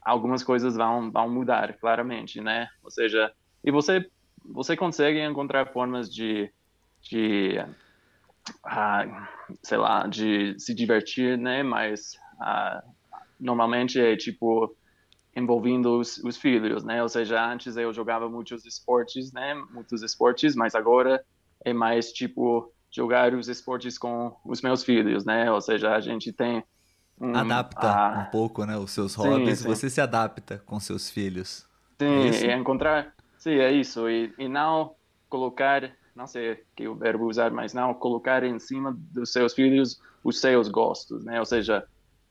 algumas 0.00 0.42
coisas 0.42 0.76
vão, 0.76 1.10
vão 1.10 1.28
mudar, 1.28 1.76
claramente, 1.78 2.40
né? 2.40 2.68
Ou 2.82 2.90
seja, 2.90 3.32
e 3.62 3.70
você, 3.70 4.08
você 4.44 4.76
consegue 4.76 5.20
encontrar 5.20 5.72
formas 5.72 6.12
de, 6.12 6.50
de 7.02 7.58
uh, 8.64 9.26
sei 9.62 9.78
lá, 9.78 10.06
de 10.06 10.58
se 10.58 10.74
divertir, 10.74 11.36
né? 11.36 11.62
Mas 11.62 12.14
uh, 12.40 12.99
normalmente 13.40 14.00
é 14.00 14.16
tipo 14.16 14.76
envolvendo 15.34 15.98
os, 15.98 16.18
os, 16.18 16.36
filhos, 16.36 16.84
né? 16.84 17.02
Ou 17.02 17.08
seja, 17.08 17.44
antes 17.44 17.76
eu 17.76 17.92
jogava 17.92 18.28
muitos 18.28 18.64
esportes, 18.66 19.32
né? 19.32 19.54
Muitos 19.70 20.02
esportes, 20.02 20.54
mas 20.56 20.74
agora 20.74 21.24
é 21.64 21.72
mais 21.72 22.12
tipo 22.12 22.72
jogar 22.90 23.32
os 23.34 23.48
esportes 23.48 23.96
com 23.96 24.36
os 24.44 24.60
meus 24.60 24.82
filhos, 24.82 25.24
né? 25.24 25.50
Ou 25.50 25.60
seja, 25.60 25.94
a 25.94 26.00
gente 26.00 26.32
tem 26.32 26.64
um, 27.20 27.36
adapta 27.36 27.88
a... 27.88 28.18
um 28.20 28.30
pouco, 28.30 28.64
né, 28.64 28.76
os 28.78 28.90
seus 28.90 29.14
hobbies, 29.14 29.58
sim, 29.58 29.64
sim. 29.64 29.68
você 29.68 29.90
se 29.90 30.00
adapta 30.00 30.62
com 30.66 30.80
seus 30.80 31.10
filhos. 31.10 31.68
Sim, 31.98 32.46
é 32.46 32.46
e 32.46 32.58
encontrar, 32.58 33.14
sim, 33.38 33.56
é 33.56 33.70
isso, 33.70 34.08
e, 34.08 34.32
e 34.38 34.48
não 34.48 34.94
colocar, 35.28 35.92
não 36.16 36.26
sei 36.26 36.64
que 36.74 36.88
o 36.88 36.94
verbo 36.94 37.28
usar, 37.28 37.50
mas 37.50 37.74
não 37.74 37.92
colocar 37.92 38.42
em 38.42 38.58
cima 38.58 38.96
dos 39.12 39.32
seus 39.32 39.52
filhos 39.52 40.00
os 40.24 40.40
seus 40.40 40.68
gostos, 40.68 41.24
né? 41.24 41.38
Ou 41.38 41.44
seja, 41.44 41.86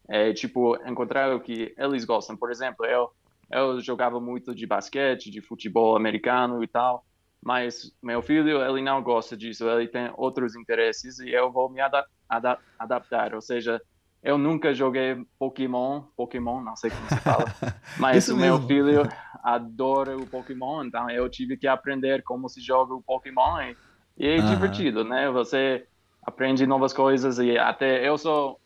é 0.09 0.33
tipo 0.33 0.75
encontrar 0.85 1.33
o 1.35 1.39
que 1.39 1.73
eles 1.77 2.03
gostam. 2.03 2.35
Por 2.35 2.51
exemplo, 2.51 2.85
eu 2.85 3.09
eu 3.51 3.81
jogava 3.81 4.19
muito 4.19 4.53
de 4.53 4.67
basquete, 4.67 5.31
de 5.31 5.41
futebol 5.41 5.95
americano 5.95 6.63
e 6.63 6.67
tal, 6.67 7.03
mas 7.43 7.91
meu 8.01 8.21
filho 8.21 8.61
ele 8.61 8.81
não 8.81 9.01
gosta 9.01 9.35
disso, 9.35 9.67
ele 9.67 9.87
tem 9.87 10.11
outros 10.15 10.55
interesses 10.55 11.19
e 11.19 11.31
eu 11.31 11.51
vou 11.51 11.69
me 11.69 11.81
adap 11.81 12.07
adap 12.27 12.61
adaptar, 12.77 13.33
ou 13.33 13.41
seja, 13.41 13.81
eu 14.21 14.37
nunca 14.37 14.73
joguei 14.73 15.17
Pokémon, 15.39 16.03
Pokémon, 16.15 16.61
não 16.61 16.75
sei 16.75 16.91
como 16.91 17.09
se 17.09 17.19
fala, 17.21 17.45
mas 17.97 18.27
o 18.27 18.37
meu 18.37 18.61
filho 18.67 19.01
adora 19.43 20.15
o 20.17 20.27
Pokémon, 20.27 20.83
então 20.83 21.09
eu 21.09 21.27
tive 21.29 21.57
que 21.57 21.67
aprender 21.67 22.21
como 22.23 22.47
se 22.49 22.61
joga 22.61 22.93
o 22.93 23.01
Pokémon 23.01 23.61
e, 23.61 23.77
e 24.17 24.27
é 24.27 24.41
divertido, 24.41 25.03
né? 25.03 25.29
Você 25.31 25.87
aprende 26.21 26.67
novas 26.67 26.93
coisas 26.93 27.39
e 27.39 27.57
até 27.57 28.07
eu 28.07 28.17
sou 28.17 28.59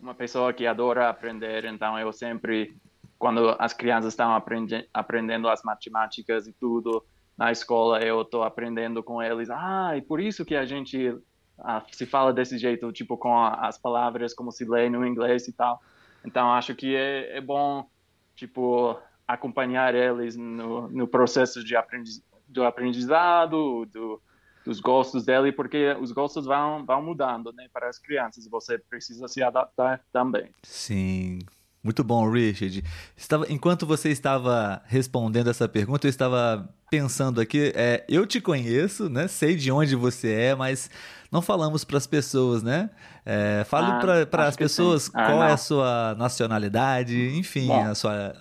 uma 0.00 0.14
pessoa 0.14 0.52
que 0.52 0.66
adora 0.66 1.08
aprender, 1.08 1.64
então 1.64 1.98
eu 1.98 2.12
sempre, 2.12 2.76
quando 3.18 3.54
as 3.58 3.72
crianças 3.72 4.12
estão 4.12 4.34
aprende, 4.34 4.88
aprendendo 4.92 5.48
as 5.48 5.62
matemáticas 5.62 6.46
e 6.46 6.52
tudo 6.52 7.04
na 7.36 7.52
escola, 7.52 8.00
eu 8.00 8.22
estou 8.22 8.42
aprendendo 8.42 9.02
com 9.02 9.22
eles. 9.22 9.48
Ah, 9.50 9.96
e 9.96 10.02
por 10.02 10.20
isso 10.20 10.44
que 10.44 10.56
a 10.56 10.64
gente 10.64 11.16
ah, 11.58 11.82
se 11.92 12.06
fala 12.06 12.32
desse 12.32 12.58
jeito, 12.58 12.92
tipo, 12.92 13.16
com 13.16 13.36
as 13.44 13.78
palavras 13.78 14.34
como 14.34 14.52
se 14.52 14.64
lê 14.64 14.88
no 14.88 15.06
inglês 15.06 15.48
e 15.48 15.52
tal. 15.52 15.80
Então, 16.24 16.52
acho 16.52 16.74
que 16.74 16.94
é, 16.94 17.36
é 17.36 17.40
bom, 17.40 17.88
tipo, 18.34 18.98
acompanhar 19.26 19.94
eles 19.94 20.36
no, 20.36 20.88
no 20.88 21.06
processo 21.06 21.62
de 21.64 21.76
aprendiz, 21.76 22.22
do 22.46 22.64
aprendizado, 22.64 23.86
do, 23.86 24.22
dos 24.64 24.80
gostos 24.80 25.24
dele, 25.24 25.52
porque 25.52 25.96
os 26.00 26.12
gostos 26.12 26.46
vão, 26.46 26.84
vão 26.84 27.02
mudando, 27.02 27.52
né, 27.52 27.66
para 27.72 27.88
as 27.88 27.98
crianças. 27.98 28.46
Você 28.48 28.78
precisa 28.78 29.26
se 29.28 29.42
adaptar 29.42 30.00
também. 30.12 30.50
Sim, 30.62 31.40
muito 31.82 32.02
bom, 32.02 32.30
Richard. 32.30 32.84
Estava, 33.16 33.46
enquanto 33.50 33.86
você 33.86 34.10
estava 34.10 34.82
respondendo 34.86 35.48
essa 35.48 35.68
pergunta, 35.68 36.06
eu 36.06 36.10
estava 36.10 36.68
pensando 36.90 37.40
aqui. 37.40 37.72
É, 37.74 38.04
eu 38.08 38.26
te 38.26 38.40
conheço, 38.40 39.08
né? 39.08 39.28
Sei 39.28 39.54
de 39.54 39.70
onde 39.70 39.94
você 39.94 40.32
é, 40.32 40.54
mas 40.54 40.90
não 41.30 41.40
falamos 41.40 41.84
para 41.84 41.96
as 41.96 42.06
pessoas, 42.06 42.62
né? 42.62 42.90
É, 43.24 43.64
fale 43.64 43.92
ah, 43.92 44.26
para 44.26 44.46
as 44.48 44.56
pessoas 44.56 45.10
ah, 45.14 45.26
qual 45.26 45.38
não. 45.38 45.44
é 45.44 45.52
a 45.52 45.56
sua 45.56 46.14
nacionalidade, 46.18 47.36
enfim, 47.36 47.68
bom. 47.68 47.84
a 47.84 47.94
sua. 47.94 48.34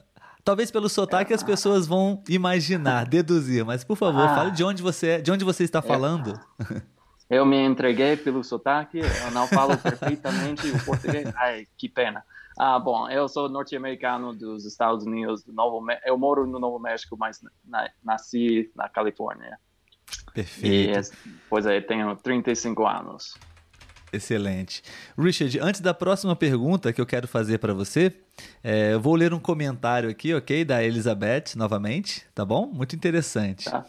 Talvez 0.48 0.72
pelo 0.72 0.88
sotaque 0.88 1.34
as 1.34 1.44
pessoas 1.44 1.86
vão 1.86 2.24
imaginar, 2.30 3.06
deduzir, 3.06 3.66
mas 3.66 3.84
por 3.84 3.98
favor, 3.98 4.22
ah, 4.22 4.34
fale 4.34 4.52
de 4.52 4.64
onde 4.64 4.82
você 4.82 5.08
é, 5.08 5.20
de 5.20 5.30
onde 5.30 5.44
você 5.44 5.66
está 5.66 5.82
falando. 5.82 6.40
Eu 7.30 7.46
me 7.46 7.62
entreguei 7.62 8.16
pelo 8.16 8.42
sotaque, 8.42 9.00
eu 9.00 9.32
não 9.32 9.46
falo 9.46 9.76
perfeitamente 9.84 10.66
o 10.70 10.86
português. 10.86 11.30
Ai, 11.36 11.68
que 11.78 11.90
pena. 11.90 12.24
Ah, 12.58 12.80
bom, 12.80 13.10
eu 13.10 13.28
sou 13.28 13.50
norte-americano 13.50 14.34
dos 14.34 14.66
Estados 14.66 15.06
Unidos, 15.06 15.44
do 15.44 15.52
Novo 15.52 15.86
eu 16.06 16.18
moro 16.18 16.48
no 16.48 16.60
Novo 16.60 16.80
México, 16.80 17.18
mas 17.20 17.42
na, 17.66 17.90
nasci 18.02 18.72
na 18.74 18.88
Califórnia. 18.88 19.60
Perfeito. 20.34 20.98
E, 20.98 21.44
pois 21.50 21.66
é, 21.66 21.82
tenho 21.82 22.16
35 22.16 22.88
anos. 22.88 23.34
Excelente. 24.18 24.82
Richard, 25.18 25.60
antes 25.60 25.80
da 25.80 25.94
próxima 25.94 26.36
pergunta 26.36 26.92
que 26.92 27.00
eu 27.00 27.06
quero 27.06 27.28
fazer 27.28 27.60
para 27.60 27.74
você, 27.74 28.12
é, 28.64 28.94
eu 28.94 29.00
vou 29.00 29.16
ler 29.16 29.34
um 29.34 29.40
comentário 29.40 30.10
aqui, 30.10 30.34
ok? 30.34 30.66
Da 30.66 30.84
Elizabeth, 30.84 31.56
novamente, 31.56 32.24
tá 32.34 32.44
bom? 32.44 32.66
Muito 32.68 32.96
interessante. 32.96 33.66
Tá. 33.66 33.86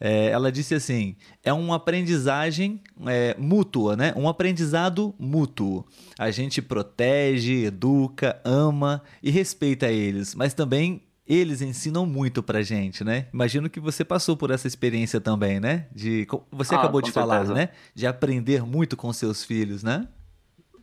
É, 0.00 0.26
ela 0.26 0.52
disse 0.52 0.74
assim: 0.74 1.16
é 1.42 1.52
uma 1.52 1.76
aprendizagem 1.76 2.80
é, 3.06 3.34
mútua, 3.38 3.96
né? 3.96 4.12
Um 4.16 4.28
aprendizado 4.28 5.14
mútuo. 5.18 5.84
A 6.18 6.30
gente 6.30 6.62
protege, 6.62 7.64
educa, 7.64 8.40
ama 8.44 9.02
e 9.22 9.30
respeita 9.30 9.90
eles, 9.90 10.34
mas 10.34 10.54
também 10.54 11.02
eles 11.26 11.60
ensinam 11.60 12.06
muito 12.06 12.42
pra 12.42 12.62
gente, 12.62 13.02
né? 13.02 13.26
Imagino 13.32 13.68
que 13.68 13.80
você 13.80 14.04
passou 14.04 14.36
por 14.36 14.50
essa 14.50 14.66
experiência 14.66 15.20
também, 15.20 15.58
né? 15.58 15.88
De 15.92 16.26
você 16.50 16.74
ah, 16.74 16.78
acabou 16.78 17.02
de 17.02 17.10
falar, 17.10 17.46
certeza. 17.46 17.54
né? 17.54 17.70
De 17.94 18.06
aprender 18.06 18.62
muito 18.62 18.96
com 18.96 19.12
seus 19.12 19.44
filhos, 19.44 19.82
né? 19.82 20.08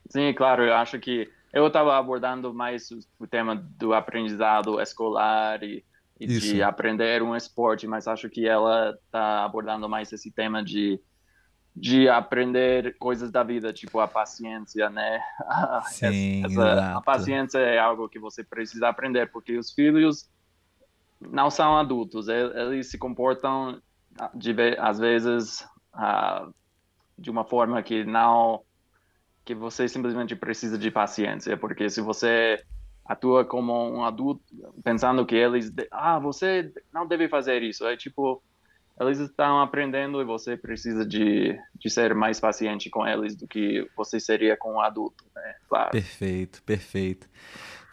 Sim, 0.10 0.34
claro. 0.34 0.64
Eu 0.64 0.76
acho 0.76 1.00
que 1.00 1.30
eu 1.54 1.68
estava 1.68 1.98
abordando 1.98 2.54
mais 2.54 2.90
o 3.18 3.26
tema 3.26 3.56
do 3.56 3.94
aprendizado 3.94 4.82
escolar 4.82 5.64
e, 5.64 5.84
e 6.20 6.28
de 6.28 6.62
aprender 6.62 7.24
um 7.24 7.36
esporte, 7.36 7.88
mas 7.88 8.08
acho 8.08 8.30
que 8.30 8.48
ela 8.48 8.98
está 9.06 9.46
abordando 9.46 9.88
mais 9.88 10.12
esse 10.12 10.30
tema 10.30 10.64
de 10.64 11.00
de 11.76 12.08
aprender 12.08 12.96
coisas 13.00 13.32
da 13.32 13.42
vida, 13.42 13.74
tipo 13.74 14.00
a 14.00 14.08
paciência, 14.08 14.90
né? 14.90 15.20
Sim, 15.90 16.46
essa, 16.46 16.98
a 16.98 17.02
paciência 17.02 17.58
é 17.58 17.80
algo 17.80 18.08
que 18.08 18.20
você 18.20 18.44
precisa 18.44 18.90
aprender, 18.90 19.32
porque 19.32 19.58
os 19.58 19.72
filhos 19.72 20.30
não 21.30 21.50
são 21.50 21.78
adultos, 21.78 22.28
eles 22.28 22.90
se 22.90 22.98
comportam 22.98 23.82
de, 24.34 24.56
às 24.78 25.00
vezes 25.00 25.62
uh, 25.94 26.54
de 27.18 27.30
uma 27.30 27.44
forma 27.44 27.82
que 27.82 28.04
não 28.04 28.62
que 29.46 29.54
você 29.54 29.90
simplesmente 29.90 30.36
precisa 30.36 30.78
de 30.78 30.90
paciência, 30.90 31.58
porque 31.58 31.90
se 31.90 32.00
você 32.00 32.64
atua 33.06 33.44
como 33.44 33.74
um 33.74 34.06
adulto 34.06 34.42
pensando 34.82 35.26
que 35.26 35.36
eles 35.36 35.72
ah 35.92 36.20
você 36.20 36.72
não 36.94 37.06
deve 37.06 37.28
fazer 37.28 37.62
isso 37.62 37.86
é 37.86 37.98
tipo 37.98 38.42
eles 39.00 39.20
estão 39.20 39.60
aprendendo 39.60 40.22
e 40.22 40.26
você 40.26 40.56
precisa 40.56 41.06
de, 41.06 41.58
de 41.76 41.90
ser 41.90 42.14
mais 42.14 42.40
paciente 42.40 42.90
com 42.90 43.08
eles 43.08 43.36
do 43.36 43.48
que 43.48 43.88
você 43.96 44.20
seria 44.20 44.56
com 44.56 44.76
um 44.76 44.82
adulto, 44.82 45.26
né? 45.36 45.56
Claro. 45.68 45.92
Perfeito, 45.92 46.62
perfeito. 46.64 47.28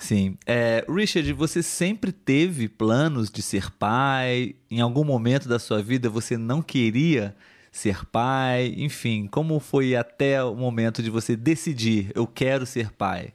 Sim. 0.01 0.39
É, 0.47 0.83
Richard, 0.89 1.31
você 1.35 1.63
sempre 1.63 2.11
teve 2.11 2.71
planos 2.71 3.31
de 3.31 3.43
ser 3.43 3.71
pai? 3.71 4.57
Em 4.71 4.81
algum 4.81 5.05
momento 5.05 5.47
da 5.47 5.59
sua 5.59 5.83
vida 5.83 6.09
você 6.09 6.39
não 6.39 6.63
queria 6.63 7.37
ser 7.71 8.07
pai? 8.07 8.73
Enfim, 8.79 9.29
como 9.29 9.61
foi 9.61 9.95
até 9.95 10.43
o 10.43 10.55
momento 10.55 11.03
de 11.03 11.11
você 11.11 11.37
decidir, 11.37 12.11
eu 12.15 12.27
quero 12.27 12.65
ser 12.65 12.91
pai? 12.93 13.35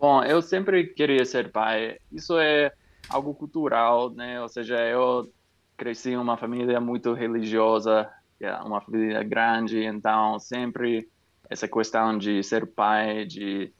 Bom, 0.00 0.22
eu 0.24 0.42
sempre 0.42 0.84
queria 0.88 1.24
ser 1.24 1.52
pai. 1.52 1.96
Isso 2.10 2.36
é 2.36 2.72
algo 3.08 3.32
cultural, 3.32 4.10
né? 4.10 4.42
Ou 4.42 4.48
seja, 4.48 4.80
eu 4.80 5.32
cresci 5.76 6.10
em 6.10 6.16
uma 6.16 6.36
família 6.36 6.80
muito 6.80 7.12
religiosa, 7.12 8.10
é 8.40 8.52
uma 8.56 8.80
família 8.80 9.22
grande, 9.22 9.84
então 9.84 10.40
sempre 10.40 11.08
essa 11.48 11.68
questão 11.68 12.18
de 12.18 12.42
ser 12.42 12.66
pai, 12.66 13.24
de 13.24 13.72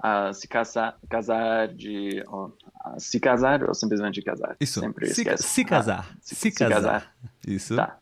uh, 0.00 0.32
se 0.32 0.48
casar, 0.48 0.98
casar 1.08 1.68
de 1.68 2.24
uh, 2.28 2.52
se 2.98 3.20
casar 3.20 3.62
ou 3.64 3.74
simplesmente 3.74 4.22
casar. 4.22 4.56
Isso. 4.60 4.80
Sempre 4.80 5.06
se, 5.08 5.24
se 5.36 5.64
casar. 5.64 6.08
Ah, 6.10 6.16
se, 6.20 6.34
se, 6.34 6.50
casar. 6.50 6.74
casar. 6.74 7.14
Isso. 7.46 7.76
Tá. 7.76 7.96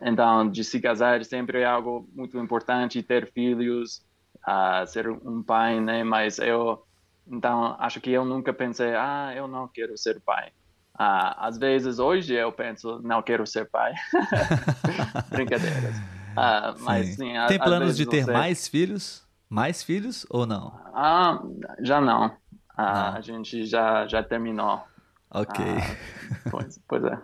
Então, 0.00 0.50
de 0.50 0.64
se 0.64 0.80
casar 0.80 1.24
sempre 1.24 1.60
é 1.60 1.64
algo 1.64 2.08
muito 2.12 2.38
importante, 2.38 3.02
ter 3.02 3.30
filhos, 3.30 4.02
uh, 4.46 4.86
ser 4.86 5.08
um 5.08 5.42
pai, 5.42 5.80
né? 5.80 6.02
Mas 6.02 6.38
eu, 6.38 6.84
então, 7.30 7.76
acho 7.78 8.00
que 8.00 8.10
eu 8.10 8.24
nunca 8.24 8.52
pensei, 8.52 8.94
ah, 8.94 9.32
eu 9.34 9.46
não 9.46 9.68
quero 9.68 9.96
ser 9.96 10.20
pai. 10.20 10.50
Ah, 10.98 11.46
às 11.46 11.56
vezes 11.56 11.98
hoje 11.98 12.34
eu 12.34 12.52
penso, 12.52 13.00
não 13.02 13.22
quero 13.22 13.46
ser 13.46 13.68
pai. 13.70 13.94
Brincadeiras. 15.30 15.94
Ah, 16.36 16.74
mas 16.80 17.08
sim. 17.08 17.16
sim 17.16 17.32
Tem 17.48 17.58
planos 17.58 17.96
de 17.96 18.06
ter 18.06 18.24
você... 18.24 18.32
mais 18.32 18.68
filhos? 18.68 19.21
Mais 19.52 19.82
filhos 19.82 20.24
ou 20.30 20.46
não? 20.46 20.72
Ah, 20.94 21.38
já 21.82 22.00
não. 22.00 22.34
Ah, 22.74 23.12
a 23.12 23.20
gente 23.20 23.66
já, 23.66 24.06
já 24.06 24.22
terminou. 24.22 24.80
Ok. 25.30 25.62
Ah, 25.62 26.50
pois, 26.50 26.80
pois 26.88 27.04
é. 27.04 27.18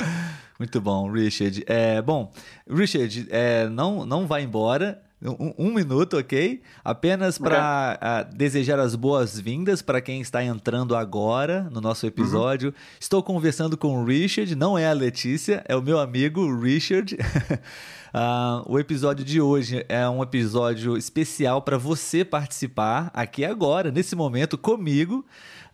Muito 0.60 0.80
bom, 0.80 1.10
Richard. 1.10 1.64
É, 1.66 2.00
bom, 2.00 2.32
Richard, 2.70 3.26
é, 3.30 3.68
não, 3.68 4.06
não 4.06 4.28
vai 4.28 4.44
embora. 4.44 5.02
Um, 5.20 5.54
um, 5.58 5.74
minuto, 5.74 6.16
ok? 6.16 6.62
Apenas 6.84 7.36
para 7.36 7.96
okay. 7.96 8.32
uh, 8.32 8.38
desejar 8.38 8.78
as 8.78 8.94
boas-vindas 8.94 9.82
para 9.82 10.00
quem 10.00 10.20
está 10.20 10.42
entrando 10.42 10.94
agora 10.94 11.68
no 11.68 11.80
nosso 11.80 12.06
episódio. 12.06 12.68
Uhum. 12.68 12.74
Estou 13.00 13.24
conversando 13.24 13.76
com 13.76 14.00
o 14.00 14.04
Richard, 14.04 14.54
não 14.54 14.78
é 14.78 14.88
a 14.88 14.92
Letícia, 14.92 15.64
é 15.66 15.74
o 15.74 15.82
meu 15.82 15.98
amigo 15.98 16.60
Richard. 16.60 17.16
uh, 18.14 18.62
o 18.66 18.78
episódio 18.78 19.24
de 19.24 19.40
hoje 19.40 19.84
é 19.88 20.08
um 20.08 20.22
episódio 20.22 20.96
especial 20.96 21.62
para 21.62 21.78
você 21.78 22.24
participar 22.24 23.10
aqui 23.14 23.44
agora, 23.44 23.90
nesse 23.90 24.14
momento, 24.14 24.56
comigo. 24.56 25.24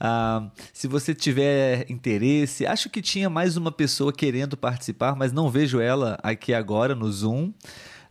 Uh, 0.00 0.50
se 0.72 0.86
você 0.86 1.14
tiver 1.14 1.84
interesse, 1.90 2.66
acho 2.66 2.88
que 2.88 3.02
tinha 3.02 3.28
mais 3.28 3.56
uma 3.56 3.72
pessoa 3.72 4.12
querendo 4.12 4.56
participar, 4.56 5.16
mas 5.16 5.32
não 5.32 5.50
vejo 5.50 5.80
ela 5.80 6.18
aqui 6.22 6.54
agora 6.54 6.94
no 6.94 7.10
Zoom 7.10 7.52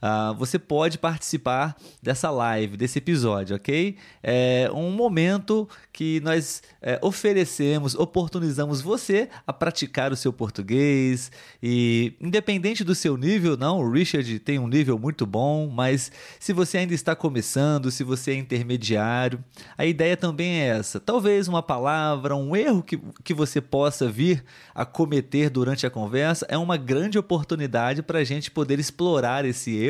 uh, 0.01 0.35
você 0.35 0.59
pode 0.59 0.97
participar 0.97 1.75
dessa 2.01 2.29
live, 2.29 2.77
desse 2.77 2.99
episódio, 2.99 3.55
ok? 3.55 3.97
É 4.21 4.69
um 4.73 4.91
momento 4.91 5.67
que 5.91 6.19
nós 6.21 6.61
é, 6.81 6.99
oferecemos, 7.01 7.95
oportunizamos 7.95 8.81
você 8.81 9.29
a 9.45 9.53
praticar 9.53 10.11
o 10.11 10.15
seu 10.15 10.31
português 10.31 11.31
e 11.61 12.13
independente 12.21 12.83
do 12.83 12.93
seu 12.93 13.17
nível, 13.17 13.57
não, 13.57 13.79
o 13.79 13.91
Richard 13.91 14.39
tem 14.39 14.59
um 14.59 14.67
nível 14.67 14.99
muito 14.99 15.25
bom, 15.25 15.67
mas 15.67 16.11
se 16.39 16.53
você 16.53 16.77
ainda 16.79 16.93
está 16.93 17.15
começando, 17.15 17.89
se 17.89 18.03
você 18.03 18.31
é 18.31 18.35
intermediário, 18.35 19.43
a 19.77 19.85
ideia 19.85 20.15
também 20.15 20.61
é 20.61 20.67
essa. 20.67 20.99
Talvez 20.99 21.47
uma 21.47 21.63
palavra, 21.63 22.35
um 22.35 22.55
erro 22.55 22.83
que, 22.83 22.99
que 23.23 23.33
você 23.33 23.59
possa 23.59 24.07
vir 24.07 24.43
a 24.75 24.85
cometer 24.85 25.49
durante 25.49 25.87
a 25.87 25.89
conversa 25.89 26.45
é 26.49 26.57
uma 26.57 26.77
grande 26.77 27.17
oportunidade 27.17 28.03
para 28.03 28.19
a 28.19 28.23
gente 28.23 28.51
poder 28.51 28.79
explorar 28.79 29.45
esse 29.45 29.75
erro 29.75 29.86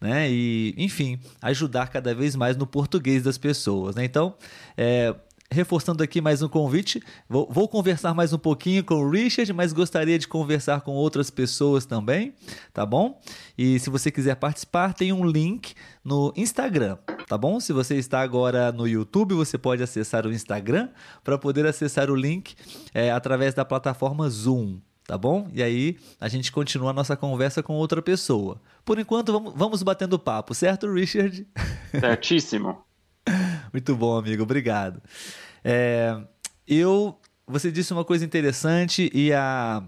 né? 0.00 0.30
E, 0.30 0.74
enfim, 0.76 1.18
ajudar 1.42 1.88
cada 1.88 2.14
vez 2.14 2.36
mais 2.36 2.56
no 2.56 2.66
português 2.66 3.22
das 3.22 3.38
pessoas, 3.38 3.96
né? 3.96 4.04
Então, 4.04 4.34
é, 4.76 5.14
reforçando 5.50 6.02
aqui 6.02 6.20
mais 6.20 6.42
um 6.42 6.48
convite. 6.48 7.02
Vou, 7.28 7.48
vou, 7.50 7.68
conversar 7.68 8.14
mais 8.14 8.32
um 8.32 8.38
pouquinho 8.38 8.84
com 8.84 8.94
o 8.94 9.10
Richard, 9.10 9.52
mas 9.52 9.72
gostaria 9.72 10.18
de 10.18 10.28
conversar 10.28 10.82
com 10.82 10.92
outras 10.92 11.30
pessoas 11.30 11.86
também, 11.86 12.34
tá 12.72 12.84
bom? 12.84 13.20
E 13.56 13.78
se 13.78 13.90
você 13.90 14.10
quiser 14.10 14.36
participar, 14.36 14.92
tem 14.92 15.12
um 15.12 15.24
link 15.24 15.74
no 16.04 16.32
Instagram, 16.36 16.98
tá 17.26 17.38
bom? 17.38 17.58
Se 17.60 17.72
você 17.72 17.96
está 17.96 18.20
agora 18.20 18.70
no 18.72 18.86
YouTube, 18.86 19.34
você 19.34 19.56
pode 19.56 19.82
acessar 19.82 20.26
o 20.26 20.32
Instagram 20.32 20.88
para 21.24 21.38
poder 21.38 21.66
acessar 21.66 22.10
o 22.10 22.14
link 22.14 22.54
é, 22.92 23.10
através 23.10 23.54
da 23.54 23.64
plataforma 23.64 24.28
Zoom 24.28 24.78
tá 25.08 25.16
bom? 25.16 25.48
E 25.54 25.62
aí 25.62 25.96
a 26.20 26.28
gente 26.28 26.52
continua 26.52 26.90
a 26.90 26.92
nossa 26.92 27.16
conversa 27.16 27.62
com 27.62 27.72
outra 27.72 28.02
pessoa. 28.02 28.60
Por 28.84 28.98
enquanto, 28.98 29.32
vamos, 29.32 29.54
vamos 29.56 29.82
batendo 29.82 30.18
papo, 30.18 30.54
certo, 30.54 30.92
Richard? 30.92 31.48
Certíssimo. 31.98 32.84
Muito 33.72 33.96
bom, 33.96 34.18
amigo, 34.18 34.42
obrigado. 34.42 35.02
É, 35.64 36.14
eu, 36.66 37.18
você 37.46 37.72
disse 37.72 37.90
uma 37.94 38.04
coisa 38.04 38.22
interessante 38.22 39.10
e 39.14 39.32
a, 39.32 39.82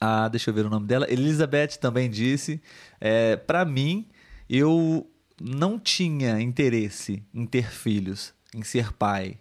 a 0.00 0.26
deixa 0.26 0.50
eu 0.50 0.54
ver 0.54 0.66
o 0.66 0.70
nome 0.70 0.88
dela, 0.88 1.06
Elizabeth 1.08 1.78
também 1.80 2.10
disse. 2.10 2.60
É, 3.00 3.36
Para 3.36 3.64
mim, 3.64 4.08
eu 4.50 5.08
não 5.40 5.78
tinha 5.78 6.40
interesse 6.40 7.22
em 7.32 7.46
ter 7.46 7.70
filhos, 7.70 8.34
em 8.52 8.64
ser 8.64 8.92
pai. 8.94 9.38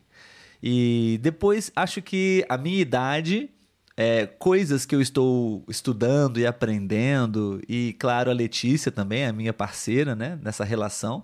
E 0.62 1.20
depois 1.24 1.72
acho 1.76 2.00
que 2.00 2.46
a 2.48 2.60
minha 2.60 2.80
idade 2.80 3.50
é, 3.96 4.26
coisas 4.26 4.86
que 4.86 4.96
eu 4.96 5.02
estou 5.02 5.64
estudando 5.68 6.40
e 6.40 6.46
aprendendo, 6.46 7.62
e 7.68 7.96
claro, 8.00 8.32
a 8.32 8.34
Letícia 8.34 8.92
também, 8.92 9.26
a 9.26 9.34
minha 9.34 9.54
parceira 9.54 10.16
né, 10.16 10.40
nessa 10.42 10.64
relação, 10.64 11.24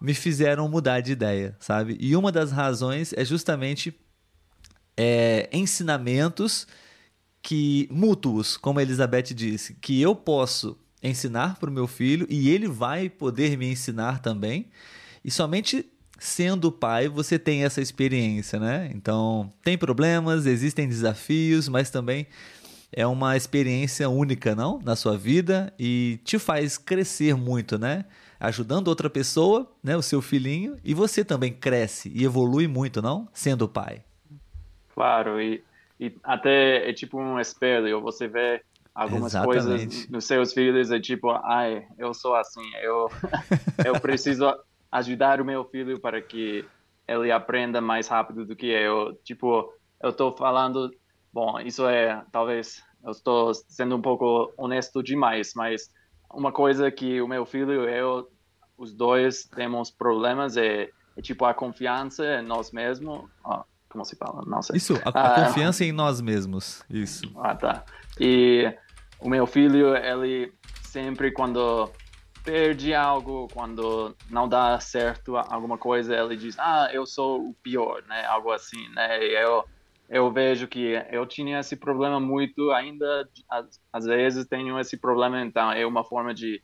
me 0.00 0.14
fizeram 0.14 0.68
mudar 0.68 1.00
de 1.00 1.12
ideia, 1.12 1.56
sabe? 1.60 1.96
E 2.00 2.16
uma 2.16 2.32
das 2.32 2.50
razões 2.50 3.12
é 3.12 3.24
justamente 3.24 3.94
é, 4.96 5.48
ensinamentos 5.52 6.66
que 7.42 7.86
mútuos, 7.90 8.56
como 8.56 8.78
a 8.78 8.82
Elizabeth 8.82 9.34
disse, 9.34 9.74
que 9.74 10.00
eu 10.00 10.14
posso 10.14 10.78
ensinar 11.02 11.58
para 11.58 11.70
o 11.70 11.72
meu 11.72 11.86
filho 11.86 12.26
e 12.30 12.50
ele 12.50 12.68
vai 12.68 13.08
poder 13.08 13.56
me 13.56 13.70
ensinar 13.70 14.20
também. 14.20 14.70
E 15.24 15.30
somente 15.30 15.90
sendo 16.20 16.70
pai, 16.70 17.08
você 17.08 17.38
tem 17.38 17.64
essa 17.64 17.80
experiência, 17.80 18.60
né? 18.60 18.90
Então, 18.94 19.50
tem 19.64 19.78
problemas, 19.78 20.44
existem 20.44 20.86
desafios, 20.86 21.66
mas 21.66 21.88
também 21.90 22.26
é 22.92 23.06
uma 23.06 23.38
experiência 23.38 24.06
única, 24.08 24.54
não? 24.54 24.78
Na 24.84 24.94
sua 24.94 25.16
vida 25.16 25.72
e 25.78 26.20
te 26.22 26.38
faz 26.38 26.76
crescer 26.76 27.34
muito, 27.34 27.78
né? 27.78 28.04
Ajudando 28.38 28.88
outra 28.88 29.08
pessoa, 29.08 29.72
né? 29.82 29.96
O 29.96 30.02
seu 30.02 30.20
filhinho, 30.20 30.76
e 30.84 30.92
você 30.92 31.24
também 31.24 31.54
cresce 31.54 32.12
e 32.14 32.22
evolui 32.22 32.68
muito, 32.68 33.00
não? 33.00 33.26
Sendo 33.32 33.66
pai. 33.66 34.02
Claro, 34.94 35.40
e, 35.40 35.64
e 35.98 36.14
até 36.22 36.90
é 36.90 36.92
tipo 36.92 37.18
um 37.18 37.40
espelho, 37.40 37.98
você 38.02 38.28
vê 38.28 38.60
algumas 38.94 39.32
Exatamente. 39.32 39.64
coisas 39.64 40.08
nos 40.10 40.24
seus 40.26 40.52
filhos 40.52 40.90
é 40.90 41.00
tipo, 41.00 41.30
ai, 41.30 41.86
eu 41.96 42.12
sou 42.12 42.34
assim, 42.34 42.70
eu, 42.82 43.10
eu 43.86 43.98
preciso 43.98 44.52
ajudar 44.90 45.40
o 45.40 45.44
meu 45.44 45.64
filho 45.64 46.00
para 46.00 46.20
que 46.20 46.64
ele 47.06 47.30
aprenda 47.30 47.80
mais 47.80 48.08
rápido 48.08 48.44
do 48.44 48.56
que 48.56 48.66
eu. 48.66 49.14
Tipo, 49.24 49.72
eu 50.02 50.10
estou 50.10 50.32
falando, 50.32 50.90
bom, 51.32 51.60
isso 51.60 51.86
é 51.86 52.24
talvez 52.30 52.82
eu 53.02 53.10
estou 53.10 53.52
sendo 53.54 53.96
um 53.96 54.02
pouco 54.02 54.52
honesto 54.56 55.02
demais, 55.02 55.52
mas 55.54 55.90
uma 56.32 56.52
coisa 56.52 56.90
que 56.90 57.20
o 57.20 57.26
meu 57.26 57.44
filho 57.44 57.88
e 57.88 57.98
eu, 57.98 58.28
os 58.76 58.92
dois 58.92 59.44
temos 59.44 59.90
problemas 59.90 60.56
é, 60.56 60.90
é 61.16 61.22
tipo 61.22 61.44
a 61.44 61.54
confiança 61.54 62.40
em 62.40 62.42
nós 62.42 62.70
mesmos. 62.70 63.28
Oh, 63.44 63.62
como 63.88 64.04
se 64.04 64.16
fala? 64.16 64.42
Não 64.46 64.62
sei. 64.62 64.76
Isso, 64.76 64.94
a, 65.04 65.10
ah, 65.14 65.46
confiança 65.46 65.84
em 65.84 65.92
nós 65.92 66.20
mesmos. 66.20 66.84
Isso. 66.88 67.24
Ah, 67.36 67.54
tá. 67.54 67.84
E 68.18 68.72
o 69.18 69.28
meu 69.28 69.46
filho, 69.46 69.96
ele 69.96 70.52
sempre 70.82 71.32
quando 71.32 71.90
perde 72.44 72.94
algo, 72.94 73.48
quando 73.52 74.16
não 74.28 74.48
dá 74.48 74.78
certo 74.80 75.36
alguma 75.36 75.78
coisa, 75.78 76.16
ele 76.16 76.36
diz, 76.36 76.58
ah, 76.58 76.88
eu 76.92 77.06
sou 77.06 77.48
o 77.48 77.54
pior, 77.62 78.02
né? 78.06 78.24
Algo 78.26 78.50
assim, 78.50 78.88
né? 78.90 79.22
Eu 79.24 79.64
eu 80.10 80.30
vejo 80.32 80.66
que 80.66 81.00
eu 81.12 81.24
tinha 81.24 81.60
esse 81.60 81.76
problema 81.76 82.18
muito, 82.18 82.72
ainda 82.72 83.28
às, 83.48 83.80
às, 83.92 84.04
vezes 84.04 84.44
tenho 84.44 84.76
esse 84.80 84.96
problema, 84.96 85.40
então 85.40 85.70
é 85.70 85.86
uma 85.86 86.02
forma 86.02 86.34
de, 86.34 86.60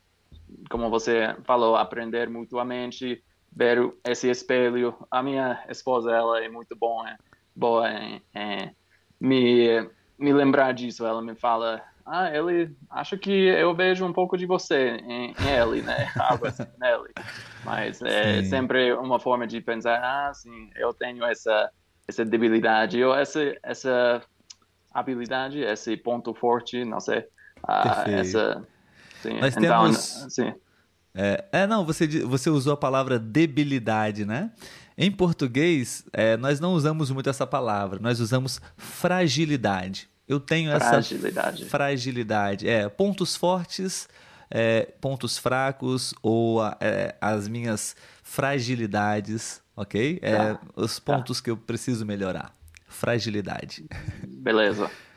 como 0.69 0.89
você 0.89 1.33
falou, 1.45 1.77
aprender 1.77 2.29
mutuamente, 2.29 3.23
ver 3.49 3.93
esse 4.05 4.29
espelho. 4.29 4.93
A 5.09 5.23
minha 5.23 5.63
esposa, 5.69 6.11
ela 6.11 6.43
é 6.43 6.49
muito 6.49 6.75
bom, 6.75 7.07
é, 7.07 7.15
boa 7.55 7.89
em, 7.89 8.21
em 8.35 8.75
me, 9.17 9.89
me 10.19 10.33
lembrar 10.33 10.73
disso. 10.73 11.05
Ela 11.05 11.21
me 11.21 11.33
fala, 11.33 11.81
ah, 12.07 12.29
ele 12.33 12.75
acho 12.89 13.17
que 13.17 13.31
eu 13.31 13.75
vejo 13.75 14.05
um 14.05 14.13
pouco 14.13 14.37
de 14.37 14.45
você 14.45 14.97
em, 14.97 15.33
em 15.33 15.49
ele, 15.49 15.81
né? 15.81 16.09
Algo 16.17 16.47
assim 16.47 16.65
nele. 16.79 17.13
Mas 17.65 18.01
é 18.01 18.41
sim. 18.41 18.49
sempre 18.49 18.93
uma 18.93 19.19
forma 19.19 19.45
de 19.45 19.59
pensar, 19.59 19.99
ah, 20.01 20.33
sim, 20.33 20.69
eu 20.75 20.93
tenho 20.93 21.23
essa 21.25 21.69
essa 22.07 22.23
debilidade 22.23 23.03
ou 23.03 23.13
essa 23.13 23.53
essa 23.61 24.21
habilidade, 24.93 25.59
esse 25.59 25.97
ponto 25.97 26.33
forte, 26.33 26.85
não 26.85 26.99
sei, 26.99 27.19
uh, 27.67 28.09
essa. 28.09 28.65
Sim. 29.21 29.39
Nós 29.39 29.55
então, 29.57 29.83
temos. 29.83 30.25
Sim. 30.29 30.53
É, 31.13 31.45
é, 31.51 31.67
não, 31.67 31.83
você, 31.83 32.07
você 32.07 32.49
usou 32.49 32.73
a 32.73 32.77
palavra 32.77 33.17
debilidade, 33.17 34.23
né? 34.23 34.51
Em 34.95 35.11
português, 35.11 36.05
é, 36.13 36.37
nós 36.37 36.59
não 36.59 36.73
usamos 36.73 37.11
muito 37.11 37.29
essa 37.29 37.45
palavra, 37.45 37.99
nós 37.99 38.19
usamos 38.19 38.61
fragilidade. 38.77 40.09
Eu 40.27 40.39
tenho 40.39 40.77
fragilidade. 40.79 41.61
essa 41.61 41.69
fragilidade. 41.69 42.67
É, 42.67 42.89
pontos 42.89 43.35
fortes, 43.35 44.09
é, 44.49 44.81
pontos 44.99 45.37
fracos 45.37 46.13
ou 46.21 46.65
é, 46.79 47.15
as 47.21 47.47
minhas 47.47 47.95
fragilidades 48.23 49.61
ok? 49.77 50.19
É 50.21 50.35
tá. 50.35 50.59
os 50.75 50.99
tá. 50.99 51.13
pontos 51.13 51.37
tá. 51.37 51.43
que 51.43 51.51
eu 51.51 51.55
preciso 51.55 52.05
melhorar. 52.05 52.51
Fragilidade. 52.87 53.85
Beleza. 54.27 54.89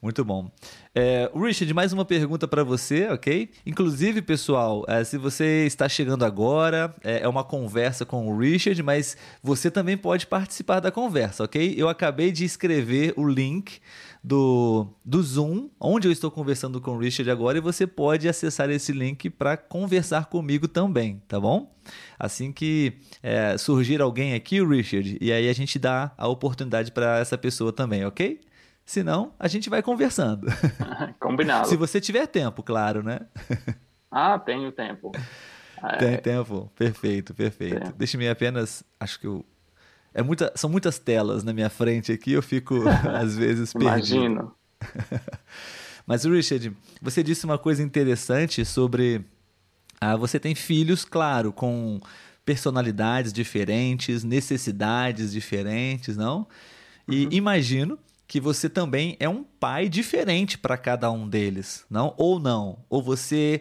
Muito 0.00 0.24
bom. 0.24 0.50
É, 0.94 1.28
Richard, 1.34 1.72
mais 1.72 1.92
uma 1.92 2.04
pergunta 2.04 2.46
para 2.46 2.62
você, 2.62 3.08
ok? 3.08 3.50
Inclusive, 3.64 4.22
pessoal, 4.22 4.84
é, 4.86 5.02
se 5.02 5.16
você 5.16 5.64
está 5.66 5.88
chegando 5.88 6.24
agora, 6.24 6.94
é, 7.02 7.22
é, 7.22 7.28
uma 7.28 7.42
conversa 7.42 8.04
com 8.04 8.28
o 8.28 8.38
Richard, 8.38 8.80
mas 8.82 9.16
você 9.42 9.70
também 9.70 9.96
pode 9.96 10.26
participar 10.26 10.80
da 10.80 10.92
conversa, 10.92 11.44
ok? 11.44 11.74
Eu 11.76 11.88
acabei 11.88 12.30
de 12.30 12.44
escrever 12.44 13.14
o 13.16 13.26
link 13.26 13.80
do, 14.26 14.88
do 15.04 15.22
Zoom, 15.22 15.70
onde 15.78 16.08
eu 16.08 16.12
estou 16.12 16.32
conversando 16.32 16.80
com 16.80 16.96
o 16.96 16.98
Richard 16.98 17.30
agora, 17.30 17.58
e 17.58 17.60
você 17.60 17.86
pode 17.86 18.28
acessar 18.28 18.68
esse 18.70 18.90
link 18.90 19.30
para 19.30 19.56
conversar 19.56 20.26
comigo 20.26 20.66
também, 20.66 21.22
tá 21.28 21.38
bom? 21.38 21.72
Assim 22.18 22.50
que 22.50 22.94
é, 23.22 23.56
surgir 23.56 24.02
alguém 24.02 24.34
aqui, 24.34 24.60
Richard, 24.60 25.16
e 25.20 25.30
aí 25.30 25.48
a 25.48 25.52
gente 25.52 25.78
dá 25.78 26.10
a 26.18 26.26
oportunidade 26.26 26.90
para 26.90 27.20
essa 27.20 27.38
pessoa 27.38 27.72
também, 27.72 28.04
ok? 28.04 28.40
Senão, 28.84 29.32
a 29.38 29.46
gente 29.46 29.70
vai 29.70 29.80
conversando. 29.80 30.48
Combinado. 31.20 31.68
Se 31.68 31.76
você 31.76 32.00
tiver 32.00 32.26
tempo, 32.26 32.64
claro, 32.64 33.04
né? 33.04 33.20
ah, 34.10 34.36
tenho 34.40 34.72
tempo. 34.72 35.12
Tem 36.00 36.14
é... 36.14 36.16
tempo? 36.16 36.68
Perfeito, 36.74 37.32
perfeito. 37.32 37.92
Deixe-me 37.96 38.28
apenas. 38.28 38.82
Acho 38.98 39.20
que 39.20 39.26
eu 39.28 39.44
é 40.16 40.22
muita, 40.22 40.50
são 40.56 40.70
muitas 40.70 40.98
telas 40.98 41.44
na 41.44 41.52
minha 41.52 41.68
frente 41.68 42.10
aqui, 42.10 42.32
eu 42.32 42.42
fico 42.42 42.88
às 43.14 43.36
vezes 43.36 43.74
perdido. 43.74 44.16
Imagino. 44.16 44.54
Mas, 46.06 46.24
Richard, 46.24 46.74
você 47.02 47.22
disse 47.22 47.44
uma 47.44 47.58
coisa 47.58 47.82
interessante 47.82 48.64
sobre. 48.64 49.22
Ah, 50.00 50.16
você 50.16 50.40
tem 50.40 50.54
filhos, 50.54 51.04
claro, 51.04 51.52
com 51.52 52.00
personalidades 52.46 53.30
diferentes, 53.32 54.24
necessidades 54.24 55.32
diferentes, 55.32 56.16
não? 56.16 56.46
E 57.06 57.24
uhum. 57.24 57.32
imagino 57.32 57.98
que 58.26 58.40
você 58.40 58.68
também 58.68 59.16
é 59.20 59.28
um 59.28 59.44
pai 59.44 59.88
diferente 59.88 60.56
para 60.56 60.78
cada 60.78 61.10
um 61.10 61.28
deles, 61.28 61.84
não? 61.90 62.14
Ou 62.16 62.40
não? 62.40 62.78
Ou 62.88 63.02
você 63.02 63.60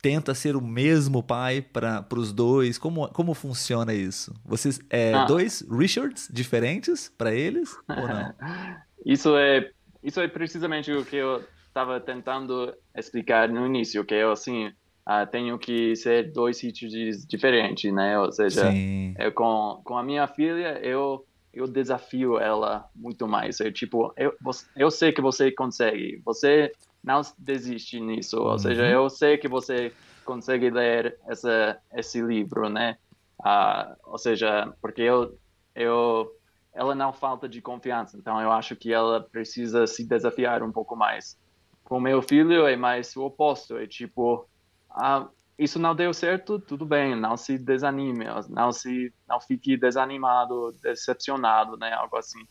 tenta 0.00 0.34
ser 0.34 0.56
o 0.56 0.60
mesmo 0.60 1.22
pai 1.22 1.60
para 1.60 2.06
os 2.16 2.32
dois? 2.32 2.78
Como, 2.78 3.08
como 3.08 3.34
funciona 3.34 3.92
isso? 3.92 4.34
Vocês 4.44 4.80
é 4.90 5.14
ah. 5.14 5.24
dois 5.24 5.66
Richards 5.70 6.28
diferentes 6.32 7.12
para 7.16 7.34
eles 7.34 7.76
ou 7.88 8.08
não? 8.08 8.34
isso 9.04 9.36
é 9.36 9.70
isso 10.02 10.20
é 10.20 10.28
precisamente 10.28 10.92
o 10.92 11.04
que 11.04 11.16
eu 11.16 11.42
estava 11.66 12.00
tentando 12.00 12.72
explicar 12.96 13.48
no 13.48 13.66
início, 13.66 14.04
que 14.04 14.14
eu 14.14 14.30
assim 14.30 14.66
uh, 14.66 15.26
tenho 15.30 15.58
que 15.58 15.94
ser 15.96 16.32
dois 16.32 16.60
Richards 16.60 17.26
diferentes, 17.26 17.92
né? 17.92 18.18
Ou 18.18 18.30
seja, 18.30 18.70
eu, 19.18 19.32
com 19.32 19.80
com 19.84 19.98
a 19.98 20.02
minha 20.02 20.26
filha 20.26 20.78
eu 20.82 21.24
eu 21.52 21.66
desafio 21.66 22.38
ela 22.38 22.88
muito 22.94 23.26
mais. 23.26 23.60
É 23.60 23.70
tipo, 23.70 24.12
eu, 24.16 24.32
eu 24.76 24.90
sei 24.90 25.12
que 25.12 25.20
você 25.20 25.50
consegue. 25.50 26.20
Você 26.24 26.72
não 27.08 27.22
desiste 27.38 27.98
nisso. 27.98 28.38
Ou 28.38 28.52
uhum. 28.52 28.58
seja, 28.58 28.86
eu 28.86 29.08
sei 29.08 29.38
que 29.38 29.48
você 29.48 29.92
consegue 30.26 30.68
ler 30.68 31.18
essa, 31.26 31.80
esse 31.94 32.20
livro, 32.20 32.68
né? 32.68 32.98
Uh, 33.40 33.96
ou 34.04 34.18
seja, 34.18 34.70
porque 34.82 35.00
eu, 35.00 35.38
eu, 35.74 36.30
ela 36.74 36.94
não 36.94 37.12
falta 37.12 37.48
de 37.48 37.62
confiança, 37.62 38.18
então 38.18 38.38
eu 38.42 38.52
acho 38.52 38.76
que 38.76 38.92
ela 38.92 39.22
precisa 39.22 39.86
se 39.86 40.06
desafiar 40.06 40.62
um 40.62 40.70
pouco 40.70 40.94
mais. 40.94 41.38
Com 41.82 41.98
meu 41.98 42.20
filho 42.20 42.66
é 42.66 42.76
mais 42.76 43.16
o 43.16 43.24
oposto, 43.24 43.78
é 43.78 43.86
tipo, 43.86 44.46
ah, 44.90 45.26
isso 45.58 45.78
não 45.78 45.94
deu 45.94 46.12
certo, 46.12 46.58
tudo 46.58 46.84
bem, 46.84 47.16
não 47.16 47.38
se 47.38 47.56
desanime, 47.56 48.26
não 48.50 48.70
se, 48.70 49.14
não 49.26 49.40
fique 49.40 49.78
desanimado, 49.78 50.72
decepcionado, 50.82 51.78
né? 51.78 51.90
Algo 51.94 52.18
assim. 52.18 52.46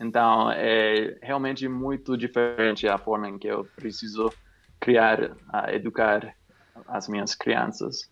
Então, 0.00 0.50
é 0.52 1.18
realmente 1.20 1.66
muito 1.68 2.16
diferente 2.16 2.86
a 2.86 2.96
forma 2.96 3.28
em 3.28 3.38
que 3.38 3.48
eu 3.48 3.64
preciso 3.76 4.32
criar, 4.78 5.22
uh, 5.22 5.70
educar 5.72 6.34
as 6.86 7.08
minhas 7.08 7.34
crianças. 7.34 8.08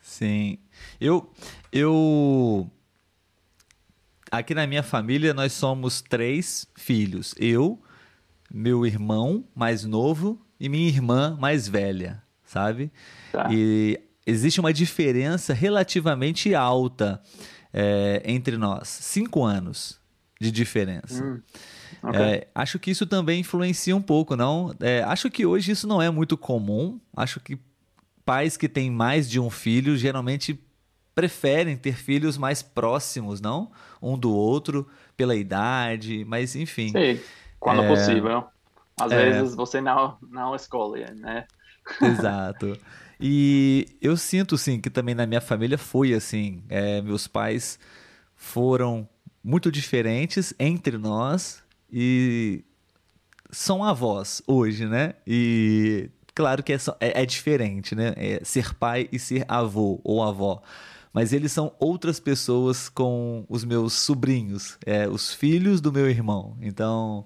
Sim. 0.00 0.58
Eu, 1.00 1.30
eu. 1.70 2.68
Aqui 4.30 4.54
na 4.54 4.66
minha 4.66 4.82
família 4.82 5.32
nós 5.32 5.52
somos 5.52 6.00
três 6.00 6.66
filhos. 6.76 7.34
Eu, 7.38 7.80
meu 8.50 8.84
irmão 8.84 9.44
mais 9.54 9.84
novo 9.84 10.44
e 10.58 10.68
minha 10.68 10.88
irmã 10.88 11.36
mais 11.38 11.68
velha, 11.68 12.22
sabe? 12.44 12.90
Tá. 13.30 13.48
E 13.52 14.00
existe 14.26 14.58
uma 14.58 14.72
diferença 14.72 15.54
relativamente 15.54 16.54
alta 16.54 17.22
é, 17.72 18.22
entre 18.24 18.56
nós. 18.56 18.88
Cinco 18.88 19.44
anos 19.44 19.99
de 20.40 20.50
diferença. 20.50 21.22
Hum, 21.22 21.40
okay. 22.02 22.20
é, 22.20 22.48
acho 22.54 22.78
que 22.78 22.90
isso 22.90 23.06
também 23.06 23.40
influencia 23.40 23.94
um 23.94 24.00
pouco, 24.00 24.34
não? 24.34 24.74
É, 24.80 25.02
acho 25.02 25.30
que 25.30 25.44
hoje 25.44 25.72
isso 25.72 25.86
não 25.86 26.00
é 26.00 26.08
muito 26.10 26.36
comum. 26.38 26.98
Acho 27.14 27.38
que 27.38 27.58
pais 28.24 28.56
que 28.56 28.68
têm 28.68 28.90
mais 28.90 29.28
de 29.28 29.38
um 29.38 29.50
filho 29.50 29.96
geralmente 29.96 30.58
preferem 31.14 31.76
ter 31.76 31.94
filhos 31.94 32.38
mais 32.38 32.62
próximos, 32.62 33.40
não? 33.40 33.70
Um 34.00 34.16
do 34.16 34.32
outro, 34.32 34.88
pela 35.16 35.36
idade, 35.36 36.24
mas 36.24 36.56
enfim. 36.56 36.88
Sim, 36.88 37.20
quando 37.58 37.82
é... 37.82 37.88
possível. 37.88 38.44
Às 38.98 39.12
é... 39.12 39.30
vezes 39.30 39.54
você 39.54 39.80
não, 39.80 40.16
não 40.22 40.54
escolhe, 40.56 41.04
né? 41.12 41.46
Exato. 42.00 42.78
E 43.20 43.98
eu 44.00 44.16
sinto, 44.16 44.56
sim, 44.56 44.80
que 44.80 44.88
também 44.88 45.14
na 45.14 45.26
minha 45.26 45.40
família 45.42 45.76
foi 45.76 46.14
assim. 46.14 46.62
É, 46.70 47.02
meus 47.02 47.26
pais 47.26 47.78
foram 48.34 49.06
muito 49.42 49.70
diferentes 49.70 50.54
entre 50.58 50.98
nós 50.98 51.62
e 51.92 52.64
são 53.50 53.82
avós 53.82 54.42
hoje, 54.46 54.86
né? 54.86 55.14
E 55.26 56.10
claro 56.34 56.62
que 56.62 56.72
é, 56.72 56.78
é, 57.00 57.22
é 57.22 57.26
diferente, 57.26 57.94
né? 57.94 58.12
É 58.16 58.40
ser 58.44 58.74
pai 58.74 59.08
e 59.10 59.18
ser 59.18 59.44
avô 59.48 60.00
ou 60.04 60.22
avó. 60.22 60.62
Mas 61.12 61.32
eles 61.32 61.50
são 61.50 61.72
outras 61.80 62.20
pessoas 62.20 62.88
com 62.88 63.44
os 63.48 63.64
meus 63.64 63.94
sobrinhos, 63.94 64.78
é, 64.86 65.08
os 65.08 65.34
filhos 65.34 65.80
do 65.80 65.92
meu 65.92 66.08
irmão. 66.08 66.56
Então, 66.60 67.24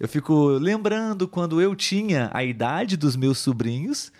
eu 0.00 0.08
fico 0.08 0.48
lembrando 0.52 1.28
quando 1.28 1.60
eu 1.60 1.76
tinha 1.76 2.30
a 2.32 2.42
idade 2.42 2.96
dos 2.96 3.14
meus 3.14 3.38
sobrinhos 3.38 4.10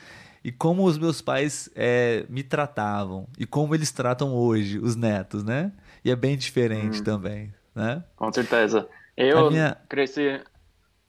e 0.44 0.52
como 0.52 0.84
os 0.84 0.98
meus 0.98 1.22
pais 1.22 1.70
é, 1.74 2.26
me 2.28 2.42
tratavam 2.42 3.26
e 3.38 3.46
como 3.46 3.74
eles 3.74 3.90
tratam 3.90 4.34
hoje 4.34 4.78
os 4.78 4.94
netos, 4.96 5.42
né? 5.42 5.72
E 6.06 6.10
é 6.12 6.14
bem 6.14 6.36
diferente 6.36 7.00
hum. 7.00 7.04
também, 7.04 7.52
né? 7.74 8.04
Com 8.14 8.32
certeza. 8.32 8.88
Eu 9.16 9.50
minha... 9.50 9.76
cresci. 9.88 10.40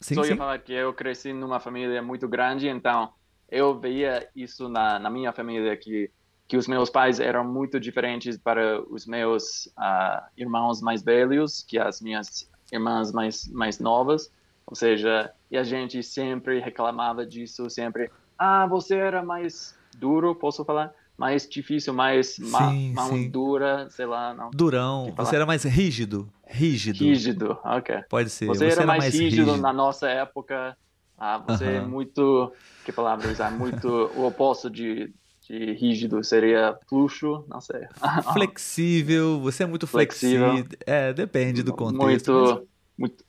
Sim, 0.02 0.16
só 0.16 0.24
sim. 0.24 0.32
ia 0.32 0.38
falar 0.38 0.58
que 0.58 0.74
eu 0.74 0.92
cresci 0.92 1.32
numa 1.34 1.60
família 1.60 2.02
muito 2.02 2.28
grande, 2.28 2.68
então 2.68 3.14
eu 3.48 3.80
veia 3.80 4.28
isso 4.36 4.68
na, 4.68 4.98
na 4.98 5.10
minha 5.10 5.32
família 5.32 5.78
que 5.78 6.10
que 6.48 6.56
os 6.56 6.66
meus 6.66 6.90
pais 6.90 7.20
eram 7.20 7.44
muito 7.44 7.78
diferentes 7.78 8.38
para 8.38 8.82
os 8.90 9.06
meus 9.06 9.66
uh, 9.78 10.26
irmãos 10.38 10.82
mais 10.82 11.04
velhos 11.04 11.62
que 11.62 11.78
as 11.78 12.02
minhas 12.02 12.50
irmãs 12.72 13.12
mais 13.12 13.50
mais 13.50 13.80
novas 13.80 14.32
ou 14.66 14.74
seja 14.74 15.30
e 15.52 15.58
a 15.58 15.64
gente 15.64 16.02
sempre 16.02 16.60
reclamava 16.60 17.26
disso 17.26 17.70
sempre 17.70 18.10
ah 18.38 18.66
você 18.66 18.96
era 18.96 19.22
mais 19.22 19.78
duro 19.98 20.34
posso 20.34 20.64
falar 20.64 20.94
mais 21.18 21.48
difícil 21.48 21.94
mais 21.94 22.38
ma 22.40 22.72
mão 22.72 23.10
sim. 23.10 23.30
dura 23.30 23.88
sei 23.90 24.06
lá 24.06 24.34
não 24.34 24.52
durão 24.52 25.14
você 25.16 25.36
era 25.36 25.46
mais 25.46 25.64
rígido 25.64 26.30
rígido 26.46 27.04
rígido 27.04 27.60
ok 27.64 28.04
pode 28.10 28.30
ser 28.30 28.46
você, 28.46 28.60
você 28.60 28.72
era, 28.72 28.82
era, 28.82 28.86
mais, 28.86 29.14
rígido, 29.14 29.46
rígido, 29.46 29.58
na 29.62 29.74
nossa 29.74 30.08
época 30.08 30.78
ah, 31.18 31.40
você 31.40 31.66
uh 31.66 31.68
-huh. 31.68 31.78
é 31.78 31.82
muito 31.82 32.54
que 32.86 32.92
palavra 32.92 33.32
usar 33.32 33.52
muito 33.52 33.88
o 34.16 34.28
oposto 34.28 34.70
de 34.70 35.12
de 35.48 35.74
rígido 35.74 36.22
seria 36.24 36.78
fluxo, 36.90 37.46
não 37.48 37.62
sei. 37.62 37.88
Flexível, 38.34 39.40
você 39.40 39.64
é 39.64 39.66
muito 39.66 39.88
flexível. 39.88 40.52
flexível. 40.52 40.78
É, 40.86 41.14
depende 41.14 41.64
do 41.64 41.74
contexto. 41.74 42.34
Muito, 42.34 42.54
mas... 42.54 42.68
muito. 42.98 43.26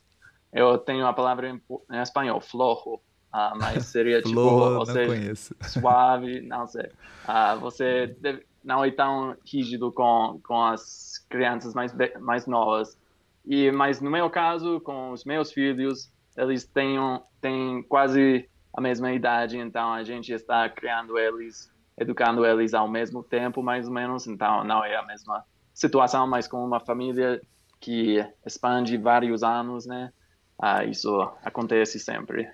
Eu 0.52 0.78
tenho 0.78 1.06
a 1.06 1.12
palavra 1.12 1.48
em, 1.48 1.60
em 1.92 2.02
espanhol, 2.02 2.40
flojo, 2.40 3.00
ah, 3.32 3.52
mas 3.56 3.86
seria 3.86 4.22
tipo, 4.22 4.84
seja, 4.86 5.06
conheço. 5.06 5.56
suave, 5.62 6.40
não 6.40 6.66
sei. 6.66 6.90
Ah, 7.24 7.54
você 7.54 8.16
deve, 8.20 8.46
não 8.64 8.84
é 8.84 8.90
tão 8.90 9.36
rígido 9.46 9.92
com, 9.92 10.40
com 10.46 10.62
as 10.62 11.24
crianças 11.28 11.74
mais, 11.74 11.94
mais 12.20 12.46
novas. 12.46 12.98
E, 13.44 13.70
mas 13.70 14.00
no 14.00 14.10
meu 14.10 14.28
caso, 14.30 14.80
com 14.80 15.10
os 15.10 15.24
meus 15.24 15.52
filhos, 15.52 16.10
eles 16.36 16.64
têm, 16.64 16.98
têm 17.40 17.82
quase 17.82 18.48
a 18.74 18.80
mesma 18.80 19.12
idade, 19.12 19.58
então 19.58 19.92
a 19.92 20.04
gente 20.04 20.32
está 20.32 20.68
criando 20.68 21.18
eles 21.18 21.70
educando 22.00 22.46
eles 22.46 22.74
ao 22.74 22.88
mesmo 22.88 23.22
tempo, 23.22 23.62
mais 23.62 23.86
ou 23.88 23.92
menos. 23.92 24.26
Então, 24.26 24.64
não 24.64 24.84
é 24.84 24.96
a 24.96 25.02
mesma 25.02 25.44
situação, 25.74 26.26
mas 26.26 26.46
com 26.46 26.64
uma 26.64 26.80
família 26.80 27.40
que 27.80 28.24
expande 28.46 28.96
vários 28.96 29.42
anos, 29.42 29.84
né? 29.86 30.12
Ah, 30.60 30.84
isso 30.84 31.20
acontece 31.44 31.98
sempre. 31.98 32.48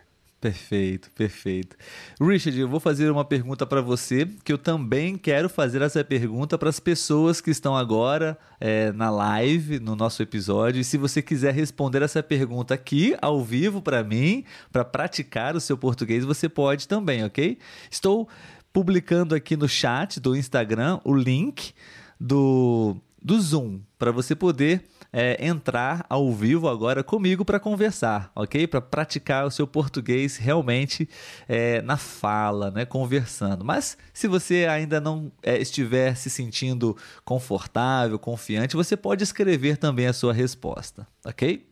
Perfeito, 0.44 1.10
perfeito. 1.12 1.74
Richard, 2.20 2.60
eu 2.60 2.68
vou 2.68 2.78
fazer 2.78 3.10
uma 3.10 3.24
pergunta 3.24 3.64
para 3.64 3.80
você, 3.80 4.28
que 4.44 4.52
eu 4.52 4.58
também 4.58 5.16
quero 5.16 5.48
fazer 5.48 5.80
essa 5.80 6.04
pergunta 6.04 6.58
para 6.58 6.68
as 6.68 6.78
pessoas 6.78 7.40
que 7.40 7.50
estão 7.50 7.74
agora 7.74 8.36
é, 8.60 8.92
na 8.92 9.08
live, 9.08 9.80
no 9.80 9.96
nosso 9.96 10.22
episódio. 10.22 10.82
E 10.82 10.84
se 10.84 10.98
você 10.98 11.22
quiser 11.22 11.54
responder 11.54 12.02
essa 12.02 12.22
pergunta 12.22 12.74
aqui, 12.74 13.16
ao 13.22 13.42
vivo, 13.42 13.80
para 13.80 14.04
mim, 14.04 14.44
para 14.70 14.84
praticar 14.84 15.56
o 15.56 15.60
seu 15.62 15.78
português, 15.78 16.26
você 16.26 16.46
pode 16.46 16.86
também, 16.86 17.24
ok? 17.24 17.56
Estou 17.90 18.28
publicando 18.70 19.34
aqui 19.34 19.56
no 19.56 19.66
chat 19.66 20.20
do 20.20 20.36
Instagram 20.36 21.00
o 21.04 21.14
link 21.14 21.72
do, 22.20 22.98
do 23.22 23.40
Zoom 23.40 23.80
para 23.98 24.12
você 24.12 24.34
poder 24.34 24.84
é, 25.16 25.46
entrar 25.46 26.04
ao 26.08 26.32
vivo 26.32 26.68
agora 26.68 27.04
comigo 27.04 27.44
para 27.44 27.60
conversar, 27.60 28.32
ok? 28.34 28.66
Para 28.66 28.80
praticar 28.80 29.46
o 29.46 29.50
seu 29.50 29.64
português 29.64 30.36
realmente 30.36 31.08
é, 31.48 31.80
na 31.82 31.96
fala, 31.96 32.72
né? 32.72 32.84
conversando. 32.84 33.64
Mas 33.64 33.96
se 34.12 34.26
você 34.26 34.66
ainda 34.68 35.00
não 35.00 35.30
é, 35.40 35.56
estiver 35.56 36.16
se 36.16 36.28
sentindo 36.28 36.96
confortável, 37.24 38.18
confiante, 38.18 38.74
você 38.74 38.96
pode 38.96 39.22
escrever 39.22 39.76
também 39.76 40.08
a 40.08 40.12
sua 40.12 40.32
resposta, 40.32 41.06
ok? 41.24 41.64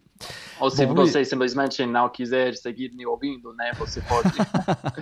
Ou 0.60 0.70
se 0.70 0.86
Bom, 0.86 0.94
você 0.94 1.24
simplesmente 1.24 1.84
não 1.84 2.08
quiser 2.08 2.54
seguir 2.54 2.92
me 2.92 3.04
ouvindo, 3.04 3.52
né? 3.54 3.72
Você 3.76 4.00
pode. 4.02 4.30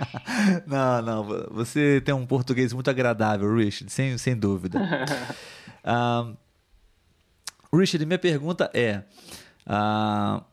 não, 0.65 1.01
não. 1.03 1.23
Você 1.51 2.01
tem 2.03 2.15
um 2.15 2.25
português 2.25 2.73
muito 2.73 2.89
agradável, 2.89 3.55
Richard, 3.55 3.93
sem, 3.93 4.17
sem 4.17 4.35
dúvida. 4.35 4.79
uh, 5.85 6.35
Richard, 7.73 8.05
minha 8.05 8.19
pergunta 8.19 8.69
é: 8.73 9.03
uh, 9.65 10.43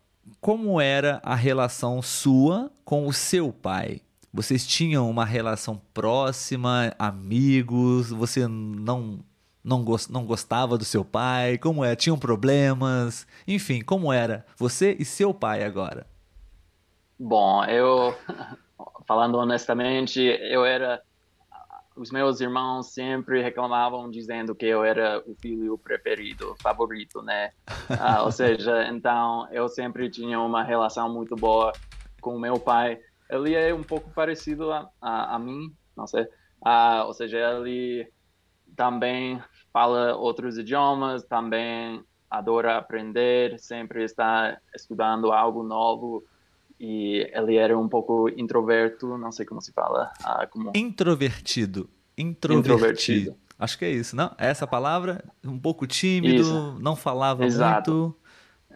como 0.40 0.80
era 0.80 1.20
a 1.22 1.34
relação 1.34 2.00
sua 2.00 2.70
com 2.84 3.06
o 3.06 3.12
seu 3.12 3.52
pai? 3.52 4.00
Vocês 4.32 4.66
tinham 4.66 5.08
uma 5.08 5.24
relação 5.24 5.80
próxima, 5.92 6.94
amigos? 6.98 8.10
Você 8.10 8.46
não 8.46 9.20
não, 9.68 9.84
gost, 9.84 10.10
não 10.10 10.24
gostava 10.24 10.78
do 10.78 10.84
seu 10.84 11.04
pai? 11.04 11.58
Como 11.58 11.84
é? 11.84 11.94
Tinham 11.94 12.18
problemas? 12.18 13.26
Enfim, 13.46 13.82
como 13.82 14.12
era 14.12 14.46
você 14.56 14.96
e 14.98 15.04
seu 15.04 15.34
pai 15.34 15.62
agora? 15.62 16.06
Bom, 17.18 17.64
eu, 17.64 18.16
falando 19.06 19.36
honestamente, 19.36 20.20
eu 20.20 20.64
era. 20.64 21.02
Os 21.98 22.12
meus 22.12 22.40
irmãos 22.40 22.92
sempre 22.92 23.42
reclamavam 23.42 24.08
dizendo 24.08 24.54
que 24.54 24.66
eu 24.66 24.84
era 24.84 25.22
o 25.26 25.34
filho 25.34 25.76
preferido, 25.78 26.56
favorito, 26.62 27.20
né? 27.22 27.50
Ah, 27.66 28.22
ou 28.24 28.30
seja, 28.30 28.86
então 28.88 29.48
eu 29.52 29.68
sempre 29.68 30.08
tinha 30.08 30.38
uma 30.40 30.62
relação 30.62 31.12
muito 31.12 31.36
boa 31.36 31.74
com 32.20 32.36
o 32.36 32.40
meu 32.40 32.60
pai. 32.60 32.98
Ele 33.28 33.54
é 33.54 33.74
um 33.74 33.82
pouco 33.82 34.12
parecido 34.14 34.70
a, 34.72 34.88
a, 35.00 35.34
a 35.34 35.38
mim, 35.38 35.74
não 35.96 36.06
sei. 36.06 36.26
Ah, 36.64 37.04
ou 37.04 37.12
seja, 37.12 37.36
ele 37.38 38.08
também 38.76 39.42
fala 39.72 40.14
outros 40.16 40.56
idiomas, 40.56 41.24
também 41.24 42.02
adora 42.30 42.76
aprender, 42.76 43.58
sempre 43.58 44.04
está 44.04 44.56
estudando 44.74 45.32
algo 45.32 45.62
novo 45.64 46.22
e 46.78 47.28
ele 47.32 47.56
era 47.56 47.76
um 47.78 47.88
pouco 47.88 48.28
introverto, 48.28 49.18
não 49.18 49.32
sei 49.32 49.44
como 49.44 49.60
se 49.60 49.72
fala. 49.72 50.12
Ah, 50.22 50.46
como... 50.46 50.72
Introvertido. 50.74 51.88
Introvertido. 52.16 52.74
Introvertido. 52.74 53.36
Acho 53.58 53.78
que 53.78 53.84
é 53.84 53.90
isso, 53.90 54.14
não? 54.14 54.32
Essa 54.38 54.66
palavra, 54.66 55.24
um 55.44 55.58
pouco 55.58 55.86
tímido, 55.86 56.42
isso. 56.42 56.78
não 56.80 56.94
falava 56.94 57.44
Exato. 57.44 57.90
muito. 57.90 58.16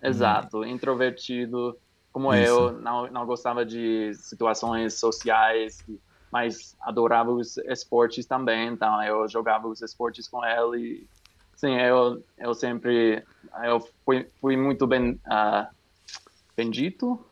Exato, 0.03 0.59
hum. 0.59 0.65
introvertido, 0.67 1.79
como 2.13 2.35
isso. 2.35 2.45
eu, 2.45 2.73
não, 2.73 3.09
não 3.09 3.25
gostava 3.25 3.65
de 3.65 4.13
situações 4.15 4.95
sociais 4.95 5.85
mas 6.33 6.75
adorava 6.81 7.31
os 7.31 7.59
esportes 7.59 8.25
também, 8.25 8.69
então 8.69 9.03
eu 9.03 9.29
jogava 9.29 9.69
os 9.69 9.83
esportes 9.83 10.27
com 10.27 10.43
ele. 10.43 11.07
Sim, 11.55 11.77
eu, 11.77 12.25
eu 12.39 12.55
sempre 12.55 13.23
eu 13.63 13.87
fui, 14.03 14.27
fui 14.41 14.57
muito 14.57 14.87
bem 14.87 15.21
uh, 15.27 15.69
bendito. 16.57 17.23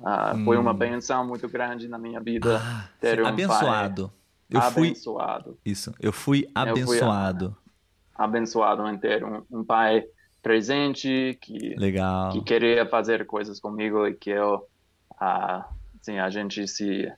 Uh, 0.00 0.36
hum. 0.36 0.44
Foi 0.44 0.56
uma 0.56 0.72
hum. 0.72 0.76
benção 0.76 1.26
muito 1.26 1.48
grande 1.48 1.88
na 1.88 1.98
minha 1.98 2.20
vida 2.20 2.60
ah, 2.62 2.88
ter 3.00 3.22
um 3.22 3.26
abençoado. 3.26 4.12
Eu 4.48 4.60
abençoado. 4.60 5.44
Fui, 5.44 5.72
isso, 5.72 5.94
eu 5.98 6.12
fui 6.12 6.48
abençoado. 6.54 7.46
Eu 7.46 7.50
fui 7.50 8.24
abençoado 8.24 8.88
em 8.88 8.98
ter 8.98 9.24
um, 9.24 9.42
um, 9.50 9.64
pai 9.64 10.04
presente 10.42 11.36
que, 11.40 11.74
Legal. 11.76 12.30
que 12.30 12.40
queria 12.42 12.86
fazer 12.86 13.26
coisas 13.26 13.58
comigo 13.58 14.06
e 14.06 14.14
que 14.14 14.30
eu, 14.30 14.66
uh, 15.20 15.64
assim, 16.00 16.18
a 16.18 16.30
gente 16.30 16.68
se 16.68 17.10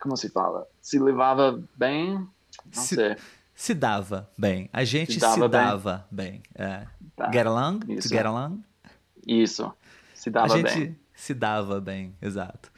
como 0.00 0.16
se 0.16 0.30
fala? 0.30 0.66
Se 0.80 0.98
levava 0.98 1.62
bem, 1.76 2.14
não 2.14 2.28
se, 2.72 2.94
sei. 2.94 3.16
Se 3.54 3.74
dava 3.74 4.30
bem. 4.36 4.70
A 4.72 4.84
gente 4.84 5.14
se 5.14 5.20
dava, 5.20 5.34
se 5.34 5.48
dava 5.48 6.06
bem. 6.10 6.30
bem. 6.30 6.42
É. 6.54 6.86
Tá. 7.14 7.30
Get 7.30 7.46
along? 7.46 7.80
Isso. 7.88 8.08
To 8.08 8.14
get 8.14 8.26
along? 8.26 8.64
Isso. 9.26 9.72
Se 10.14 10.30
dava. 10.30 10.54
A 10.54 10.56
gente 10.56 10.74
bem. 10.74 10.98
Se 11.20 11.34
dava 11.34 11.78
bem, 11.80 12.14
exato. 12.22 12.72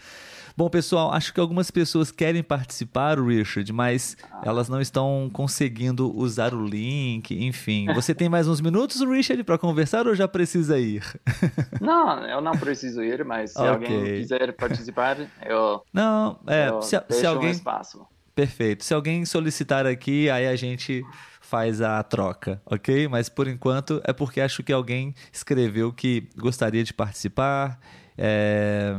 Bom, 0.57 0.69
pessoal, 0.69 1.13
acho 1.13 1.33
que 1.33 1.41
algumas 1.41 1.71
pessoas 1.71 2.11
querem 2.11 2.43
participar, 2.43 3.19
Richard, 3.19 3.73
mas 3.73 4.17
elas 4.45 4.69
não 4.69 4.81
estão 4.81 5.31
conseguindo 5.33 6.15
usar 6.15 6.53
o 6.53 6.67
link, 6.67 7.33
enfim. 7.33 7.87
Você 7.95 8.15
tem 8.15 8.29
mais 8.29 8.49
uns 8.49 8.61
minutos, 8.61 9.01
Richard, 9.01 9.43
para 9.45 9.57
conversar 9.57 10.07
ou 10.07 10.15
já 10.15 10.27
precisa 10.27 10.79
ir? 10.79 11.05
Não, 11.81 12.27
eu 12.27 12.41
não 12.41 12.53
preciso 12.53 13.03
ir, 13.03 13.25
mas 13.25 13.53
se 13.53 13.59
okay. 13.59 13.71
alguém 13.71 14.21
quiser 14.21 14.53
participar, 14.53 15.17
eu. 15.45 15.83
Não, 15.93 16.39
é, 16.47 16.69
eu 16.69 16.83
se, 16.83 17.01
se 17.11 17.27
alguém. 17.27 17.49
Um 17.49 17.53
espaço. 17.53 18.07
Perfeito. 18.35 18.85
Se 18.85 18.95
alguém 18.95 19.25
solicitar 19.25 19.87
aqui, 19.87 20.31
aí 20.31 20.47
a 20.47 20.57
gente 20.57 21.05
faz 21.41 21.83
a 21.83 22.03
troca, 22.03 22.63
ok? 22.65 23.09
Mas 23.09 23.29
por 23.29 23.47
enquanto 23.47 24.01
é 24.05 24.13
porque 24.13 24.41
acho 24.41 24.63
que 24.63 24.73
alguém 24.73 25.15
escreveu 25.31 25.93
que 25.93 26.29
gostaria 26.37 26.83
de 26.83 26.95
participar. 26.95 27.79
É... 28.25 28.95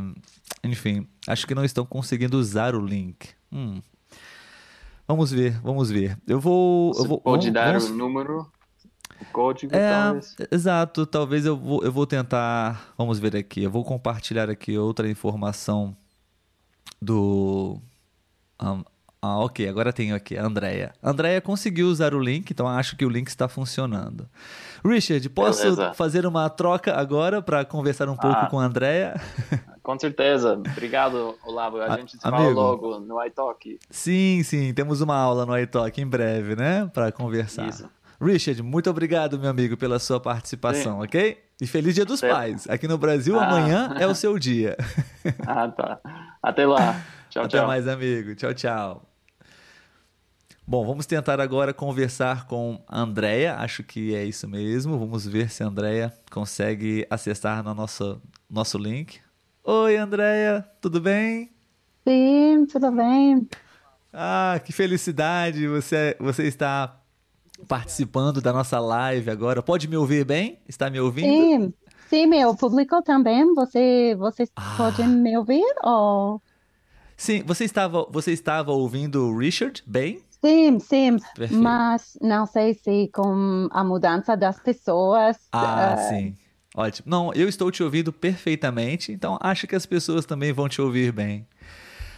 Enfim, 0.65 1.07
acho 1.25 1.47
que 1.47 1.55
não 1.55 1.63
estão 1.63 1.85
conseguindo 1.85 2.37
usar 2.37 2.75
o 2.75 2.85
link. 2.85 3.29
Hum. 3.49 3.81
Vamos 5.07 5.31
ver, 5.31 5.61
vamos 5.61 5.89
ver. 5.89 6.17
Eu 6.27 6.41
vou. 6.41 6.93
Você 6.93 7.03
eu 7.03 7.07
vou 7.07 7.21
pode 7.21 7.49
vamos, 7.49 7.53
dar 7.53 7.79
vamos... 7.79 7.89
o 7.89 7.95
número? 7.95 8.51
O 9.21 9.25
código, 9.31 9.73
É, 9.73 9.91
talvez. 9.91 10.35
exato. 10.51 11.05
Talvez 11.05 11.45
eu 11.45 11.55
vou, 11.55 11.81
eu 11.85 11.91
vou 11.91 12.05
tentar. 12.05 12.93
Vamos 12.97 13.17
ver 13.17 13.33
aqui. 13.37 13.63
Eu 13.63 13.71
vou 13.71 13.85
compartilhar 13.85 14.49
aqui 14.49 14.77
outra 14.77 15.09
informação 15.09 15.95
do. 17.01 17.79
ah, 18.59 18.83
ah, 19.21 19.39
ok, 19.39 19.69
agora 19.69 19.93
tenho 19.93 20.13
aqui 20.13 20.37
a 20.37 20.45
Andrea. 20.45 20.93
Andrea 21.01 21.39
conseguiu 21.39 21.87
usar 21.87 22.13
o 22.13 22.19
link, 22.19 22.51
então 22.51 22.67
acho 22.67 22.97
que 22.97 23.05
o 23.05 23.09
link 23.09 23.29
está 23.29 23.47
funcionando. 23.47 24.27
Richard, 24.85 25.29
posso 25.29 25.61
Beleza. 25.63 25.93
fazer 25.93 26.25
uma 26.25 26.49
troca 26.49 26.93
agora 26.95 27.41
para 27.41 27.63
conversar 27.63 28.09
um 28.09 28.15
pouco 28.17 28.37
Ah. 28.37 28.47
com 28.47 28.59
a 28.59 28.65
Andrea? 28.65 29.13
Com 29.81 29.97
certeza. 29.99 30.53
Obrigado, 30.53 31.35
Olavo. 31.45 31.77
A 31.81 31.93
A- 31.93 31.97
gente 31.97 32.11
se 32.13 32.19
fala 32.21 32.37
amigo. 32.37 32.53
logo 32.59 32.99
no 32.99 33.23
iTalk. 33.25 33.79
Sim, 33.89 34.41
sim, 34.43 34.73
temos 34.73 35.01
uma 35.01 35.15
aula 35.15 35.45
no 35.45 35.57
iTalk 35.57 35.99
em 36.01 36.07
breve, 36.07 36.55
né? 36.55 36.89
Para 36.93 37.11
conversar. 37.11 37.67
Isso. 37.67 37.89
Richard, 38.21 38.61
muito 38.63 38.89
obrigado, 38.89 39.37
meu 39.37 39.49
amigo, 39.49 39.75
pela 39.75 39.99
sua 39.99 40.19
participação, 40.19 41.01
ok? 41.01 41.37
E 41.61 41.67
feliz 41.67 41.95
Dia 41.95 42.05
dos 42.05 42.23
Até- 42.23 42.33
Pais. 42.33 42.69
Aqui 42.69 42.87
no 42.87 42.97
Brasil, 42.97 43.37
Ah. 43.39 43.45
amanhã 43.45 43.95
é 43.99 44.07
o 44.07 44.15
seu 44.15 44.37
dia. 44.39 44.77
Ah, 45.47 45.67
tá. 45.67 45.99
Até 46.41 46.65
lá. 46.65 47.01
Tchau, 47.29 47.43
Até 47.45 47.57
tchau. 47.57 47.67
mais, 47.67 47.87
amigo. 47.87 48.35
Tchau, 48.35 48.53
tchau. 48.53 49.12
Bom, 50.65 50.85
vamos 50.85 51.05
tentar 51.05 51.39
agora 51.41 51.73
conversar 51.73 52.47
com 52.47 52.81
a 52.87 53.01
Andrea. 53.01 53.57
Acho 53.57 53.83
que 53.83 54.15
é 54.15 54.23
isso 54.23 54.47
mesmo. 54.47 54.97
Vamos 54.97 55.27
ver 55.27 55.49
se 55.49 55.61
a 55.61 55.67
Andrea 55.67 56.13
consegue 56.31 57.05
acessar 57.09 57.61
no 57.63 57.73
nosso, 57.73 58.21
nosso 58.49 58.77
link. 58.77 59.19
Oi, 59.63 59.97
Andrea, 59.97 60.65
tudo 60.81 61.01
bem? 61.01 61.51
Sim, 62.07 62.65
tudo 62.65 62.91
bem. 62.91 63.47
Ah, 64.11 64.59
que 64.63 64.71
felicidade! 64.71 65.67
Você, 65.67 66.15
você 66.19 66.43
está 66.43 66.97
participando 67.67 68.41
da 68.41 68.53
nossa 68.53 68.79
live 68.79 69.29
agora. 69.29 69.61
Pode 69.61 69.87
me 69.87 69.97
ouvir 69.97 70.25
bem? 70.25 70.59
Está 70.67 70.89
me 70.89 70.99
ouvindo? 70.99 71.27
Sim, 71.27 71.73
sim, 72.09 72.25
meu 72.25 72.55
público 72.55 73.01
também. 73.01 73.53
Você, 73.53 74.15
você 74.17 74.45
Ah. 74.55 74.75
pode 74.77 75.03
me 75.03 75.37
ouvir? 75.37 75.63
Ou... 75.83 76.41
Sim, 77.17 77.43
você 77.45 77.63
estava, 77.65 78.05
você 78.09 78.31
estava 78.31 78.71
ouvindo 78.71 79.27
o 79.27 79.37
Richard 79.37 79.83
bem? 79.85 80.21
Sim, 80.43 80.77
sim, 80.79 81.17
Perfeito. 81.35 81.63
mas 81.63 82.17
não 82.21 82.45
sei 82.45 82.73
se 82.73 83.09
com 83.13 83.69
a 83.71 83.81
mudança 83.81 84.35
das 84.35 84.59
pessoas. 84.59 85.37
Ah, 85.53 85.93
ah, 85.93 85.97
sim. 85.97 86.35
Ótimo. 86.75 87.09
Não, 87.09 87.33
eu 87.33 87.47
estou 87.47 87.71
te 87.71 87.81
ouvindo 87.81 88.11
perfeitamente, 88.11 89.11
então 89.13 89.37
acho 89.39 89.65
que 89.67 89.75
as 89.75 89.85
pessoas 89.85 90.25
também 90.25 90.51
vão 90.51 90.67
te 90.67 90.81
ouvir 90.81 91.13
bem. 91.13 91.47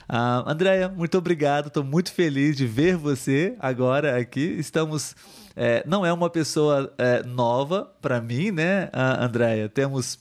Ah, 0.10 0.44
Andréia, 0.48 0.90
muito 0.90 1.18
obrigado. 1.18 1.68
Estou 1.68 1.84
muito 1.84 2.12
feliz 2.12 2.56
de 2.56 2.66
ver 2.66 2.96
você 2.98 3.56
agora 3.60 4.18
aqui. 4.20 4.56
Estamos. 4.58 5.16
é, 5.56 5.84
não 5.86 6.04
é 6.04 6.12
uma 6.12 6.30
pessoa 6.30 6.92
é, 6.98 7.22
nova 7.24 7.92
para 8.02 8.20
mim, 8.22 8.50
né, 8.50 8.90
ah, 8.92 9.24
Andréia? 9.24 9.70
Temos 9.70 10.18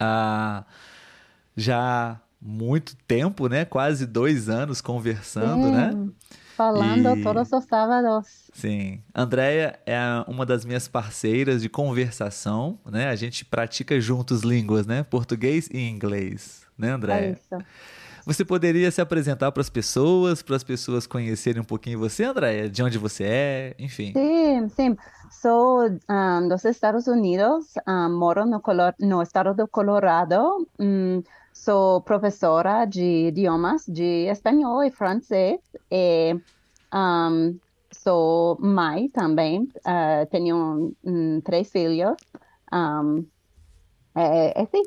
ah, 0.00 0.64
já 1.56 2.20
muito 2.40 2.96
tempo, 3.06 3.48
né? 3.48 3.64
Quase 3.64 4.06
dois 4.06 4.48
anos 4.48 4.80
conversando, 4.80 5.70
né? 5.70 5.94
Falando 6.56 7.16
E- 7.18 7.22
todos 7.22 7.50
os 7.52 7.64
sábados. 7.64 8.50
Sim. 8.52 9.02
Andréia 9.14 9.78
é 9.86 9.98
uma 10.28 10.44
das 10.46 10.64
minhas 10.64 10.88
parceiras 10.88 11.62
de 11.62 11.68
conversação, 11.68 12.78
né? 12.90 13.08
A 13.08 13.16
gente 13.16 13.44
pratica 13.44 14.00
juntos 14.00 14.42
línguas, 14.42 14.86
né? 14.86 15.02
Português 15.02 15.68
e 15.72 15.78
inglês, 15.88 16.66
né, 16.76 16.88
É 16.88 16.90
Andréia? 16.92 17.32
isso. 17.32 17.64
Você 18.24 18.44
poderia 18.44 18.88
se 18.92 19.00
apresentar 19.00 19.50
para 19.50 19.60
as 19.60 19.68
pessoas, 19.68 20.42
para 20.42 20.54
as 20.54 20.62
pessoas 20.62 21.08
conhecerem 21.08 21.60
um 21.60 21.64
pouquinho 21.64 21.98
você, 21.98 22.22
Andréia? 22.24 22.68
De 22.68 22.80
onde 22.82 22.96
você 22.96 23.24
é, 23.24 23.74
enfim. 23.78 24.12
Sim, 24.12 24.68
sim. 24.68 24.96
Sou 25.40 25.88
ah, 26.06 26.40
dos 26.48 26.64
Estados 26.64 27.08
Unidos, 27.08 27.64
ah, 27.84 28.08
moro 28.08 28.46
no, 28.46 28.60
Colo- 28.60 28.94
no 29.00 29.20
estado 29.22 29.52
do 29.54 29.66
Colorado. 29.66 30.68
Hum, 30.78 31.20
sou 31.52 32.00
professora 32.00 32.84
de 32.84 33.28
idiomas 33.28 33.84
de 33.86 34.26
espanhol 34.28 34.82
e 34.82 34.90
francês. 34.90 35.60
E, 35.90 36.36
ahm, 36.90 37.56
sou 37.92 38.58
mãe 38.60 39.08
também. 39.08 39.68
Ah, 39.84 40.26
tenho 40.30 40.94
hum, 41.04 41.40
três 41.44 41.70
filhos. 41.70 42.16
Ahm, 42.70 43.24
é, 44.14 44.60
é 44.60 44.62
assim. 44.62 44.82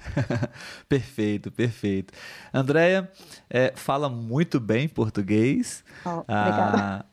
Perfeito, 0.88 1.50
perfeito. 1.50 2.12
Andréia 2.52 3.10
é, 3.48 3.72
fala 3.76 4.08
muito 4.08 4.58
bem 4.58 4.88
português. 4.88 5.84
Oh. 6.06 6.24
Ah, 6.26 7.04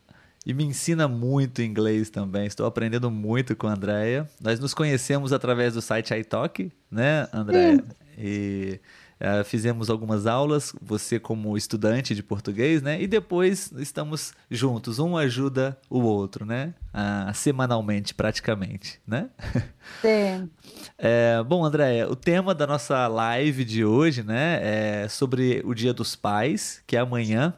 e 0.45 0.53
me 0.53 0.63
ensina 0.63 1.07
muito 1.07 1.61
inglês 1.61 2.09
também. 2.09 2.47
Estou 2.47 2.65
aprendendo 2.65 3.11
muito 3.11 3.55
com 3.55 3.67
a 3.67 3.73
Andrea. 3.73 4.27
Nós 4.39 4.59
nos 4.59 4.73
conhecemos 4.73 5.33
através 5.33 5.73
do 5.73 5.81
site 5.81 6.13
iTalk, 6.13 6.71
né, 6.89 7.27
Andrea? 7.33 7.83
E 8.17 8.79
ah, 9.19 9.43
fizemos 9.43 9.89
algumas 9.89 10.27
aulas, 10.27 10.73
você 10.79 11.19
como 11.19 11.57
estudante 11.57 12.13
de 12.13 12.21
português, 12.21 12.83
né? 12.83 13.01
E 13.01 13.07
depois 13.07 13.71
estamos 13.77 14.33
juntos, 14.49 14.99
um 14.99 15.17
ajuda 15.17 15.77
o 15.89 16.01
outro, 16.01 16.45
né? 16.45 16.75
Ah, 16.93 17.31
semanalmente, 17.33 18.13
praticamente, 18.13 19.01
né? 19.07 19.29
Sim. 20.01 20.49
É, 20.97 21.41
bom, 21.43 21.65
Andréia, 21.65 22.07
o 22.07 22.15
tema 22.15 22.53
da 22.53 22.67
nossa 22.67 23.07
live 23.07 23.65
de 23.65 23.83
hoje, 23.83 24.21
né, 24.21 24.59
é 25.03 25.07
sobre 25.07 25.61
o 25.65 25.73
Dia 25.73 25.93
dos 25.93 26.15
Pais, 26.15 26.83
que 26.85 26.95
é 26.95 26.99
amanhã. 26.99 27.53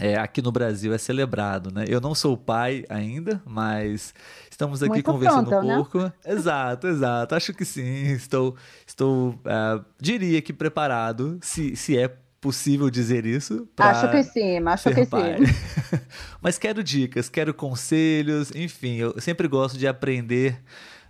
É, 0.00 0.14
aqui 0.16 0.40
no 0.40 0.52
Brasil 0.52 0.94
é 0.94 0.98
celebrado, 0.98 1.72
né? 1.72 1.84
Eu 1.88 2.00
não 2.00 2.14
sou 2.14 2.36
pai 2.36 2.84
ainda, 2.88 3.42
mas 3.44 4.14
estamos 4.58 4.82
aqui 4.82 4.88
Muito 4.88 5.04
conversando 5.04 5.50
pronto, 5.50 5.62
um 5.62 5.62
né? 5.62 5.76
pouco. 5.76 6.12
Exato, 6.26 6.88
exato. 6.88 7.34
Acho 7.34 7.54
que 7.54 7.64
sim. 7.64 8.12
Estou, 8.12 8.56
estou, 8.86 9.40
é, 9.44 9.80
diria 10.00 10.42
que 10.42 10.52
preparado, 10.52 11.38
se, 11.42 11.76
se 11.76 11.96
é 11.96 12.08
possível 12.40 12.90
dizer 12.90 13.24
isso, 13.24 13.68
Acho 13.78 14.10
que 14.10 14.22
sim, 14.24 14.58
acho 14.66 14.92
que 14.92 15.04
pai. 15.06 15.36
sim. 15.36 15.54
Mas 16.42 16.58
quero 16.58 16.82
dicas, 16.82 17.28
quero 17.28 17.54
conselhos, 17.54 18.50
enfim, 18.54 18.96
eu 18.96 19.20
sempre 19.20 19.46
gosto 19.48 19.78
de 19.78 19.86
aprender 19.86 20.60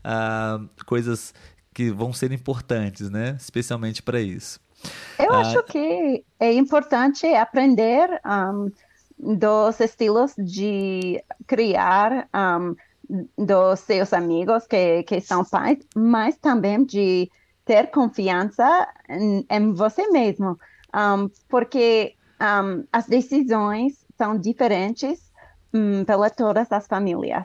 ah, 0.05 0.61
coisas 0.87 1.33
que 1.75 1.91
vão 1.91 2.13
ser 2.13 2.33
importantes, 2.33 3.11
né? 3.11 3.37
Especialmente 3.39 4.03
para 4.03 4.21
isso. 4.21 4.61
Eu 5.19 5.33
Ah, 5.33 5.41
acho 5.41 5.63
que 5.65 6.25
é 6.39 6.53
importante 6.53 7.27
aprender 7.35 8.09
um, 8.25 8.71
dos 9.19 9.81
estilos 9.81 10.35
de 10.39 11.23
criar 11.47 12.29
um, 12.35 12.77
dos 13.37 13.81
seus 13.81 14.13
amigos 14.13 14.67
que, 14.67 15.03
que 15.05 15.21
são 15.21 15.45
pais, 15.45 15.79
mas 15.95 16.37
também 16.37 16.85
de 16.85 17.31
ter 17.65 17.91
confiança 17.91 18.89
em, 19.09 19.47
em 19.49 19.73
você 19.73 20.09
mesmo, 20.09 20.59
um, 20.95 21.29
porque 21.49 22.15
um, 22.41 22.85
as 22.93 23.07
decisões 23.07 24.05
são 24.17 24.39
diferentes 24.39 25.31
um, 25.73 26.05
para 26.05 26.31
todas 26.31 26.71
as 26.73 26.87
famílias 26.87 27.45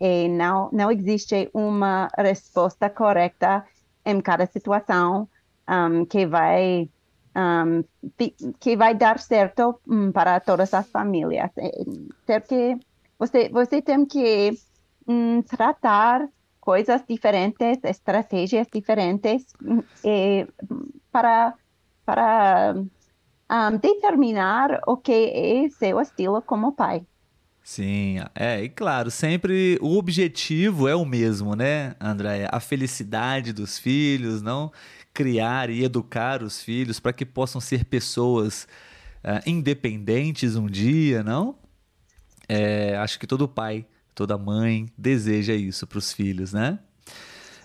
e 0.00 0.28
não, 0.28 0.70
não 0.72 0.90
existe 0.90 1.50
uma 1.52 2.08
resposta 2.16 2.88
correta 2.88 3.64
em 4.04 4.20
cada 4.20 4.46
situação 4.46 5.28
que 6.08 6.26
vai 6.26 6.88
que 8.58 8.76
vai 8.76 8.94
dar 8.94 9.18
certo 9.18 9.80
um, 9.88 10.12
para 10.12 10.40
todas 10.40 10.74
as 10.74 10.88
famílias. 10.90 11.50
É, 11.56 11.70
Ter 12.26 12.42
que 12.42 12.78
você 13.18 13.48
você 13.48 13.80
tem 13.80 14.04
que 14.04 14.52
um, 15.06 15.42
tratar 15.42 16.28
coisas 16.60 17.02
diferentes, 17.08 17.78
estratégias 17.84 18.66
diferentes 18.72 19.46
um, 19.64 19.82
e, 20.04 20.46
para 21.10 21.54
para 22.04 22.74
um, 22.76 23.76
determinar 23.76 24.80
o 24.86 24.96
que 24.96 25.12
é 25.12 25.68
seu 25.70 26.00
estilo 26.00 26.42
como 26.42 26.72
pai. 26.72 27.06
Sim, 27.64 28.16
é, 28.34 28.64
e 28.64 28.68
claro, 28.68 29.08
sempre 29.08 29.78
o 29.80 29.96
objetivo 29.96 30.88
é 30.88 30.96
o 30.96 31.04
mesmo, 31.04 31.54
né, 31.54 31.94
Andréia? 32.00 32.48
A 32.50 32.58
felicidade 32.58 33.52
dos 33.52 33.78
filhos, 33.78 34.42
não 34.42 34.72
criar 35.14 35.70
e 35.70 35.84
educar 35.84 36.42
os 36.42 36.62
filhos 36.62 36.98
para 36.98 37.12
que 37.12 37.24
possam 37.24 37.60
ser 37.60 37.84
pessoas 37.84 38.66
ah, 39.22 39.40
independentes 39.46 40.56
um 40.56 40.66
dia, 40.66 41.22
não? 41.22 41.56
É, 42.48 42.96
acho 42.96 43.18
que 43.18 43.26
todo 43.26 43.46
pai, 43.48 43.86
toda 44.14 44.36
mãe 44.38 44.86
deseja 44.96 45.54
isso 45.54 45.86
para 45.86 45.98
os 45.98 46.12
filhos, 46.12 46.52
né? 46.52 46.78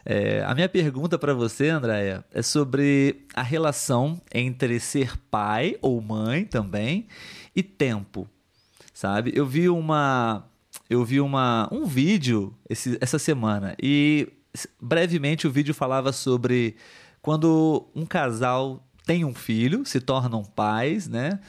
É, 0.06 0.42
a 0.46 0.56
minha 0.56 0.70
pergunta 0.70 1.20
para 1.20 1.34
você, 1.34 1.68
Andréia, 1.70 2.24
é 2.32 2.42
sobre 2.42 3.26
a 3.34 3.42
relação 3.44 4.22
entre 4.34 4.80
ser 4.80 5.18
pai 5.30 5.78
ou 5.82 6.02
mãe 6.02 6.46
também 6.46 7.08
e 7.56 7.62
tempo 7.62 8.28
sabe? 8.94 9.32
Eu 9.36 9.46
vi 9.46 9.70
uma 9.70 10.46
eu 10.90 11.04
vi 11.06 11.20
uma 11.20 11.68
um 11.72 11.86
vídeo 11.86 12.56
esse- 12.70 12.98
essa 13.02 13.20
semana 13.20 13.76
e 13.82 14.28
brevemente 14.82 15.46
o 15.46 15.52
vídeo 15.52 15.74
falava 15.74 16.12
sobre 16.12 16.76
quando 17.22 17.88
um 17.94 18.06
casal 18.06 18.84
tem 19.06 19.24
um 19.24 19.34
filho, 19.36 19.86
se 19.86 20.00
tornam 20.02 20.44
pais, 20.44 21.08
né? 21.08 21.40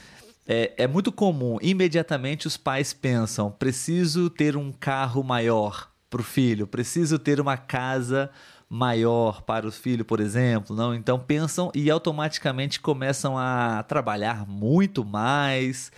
É, 0.50 0.72
é 0.78 0.86
muito 0.86 1.12
comum, 1.12 1.58
imediatamente 1.60 2.46
os 2.46 2.56
pais 2.56 2.94
pensam, 2.94 3.50
preciso 3.50 4.30
ter 4.30 4.56
um 4.56 4.72
carro 4.72 5.22
maior, 5.22 5.90
para 6.10 6.20
o 6.20 6.24
filho, 6.24 6.66
preciso 6.66 7.18
ter 7.18 7.40
uma 7.40 7.56
casa 7.56 8.30
maior 8.68 9.42
para 9.42 9.66
o 9.66 9.72
filho, 9.72 10.04
por 10.04 10.20
exemplo, 10.20 10.74
não? 10.74 10.94
Então 10.94 11.18
pensam 11.18 11.70
e 11.74 11.90
automaticamente 11.90 12.80
começam 12.80 13.36
a 13.38 13.82
trabalhar 13.82 14.46
muito 14.46 15.04
mais. 15.04 15.90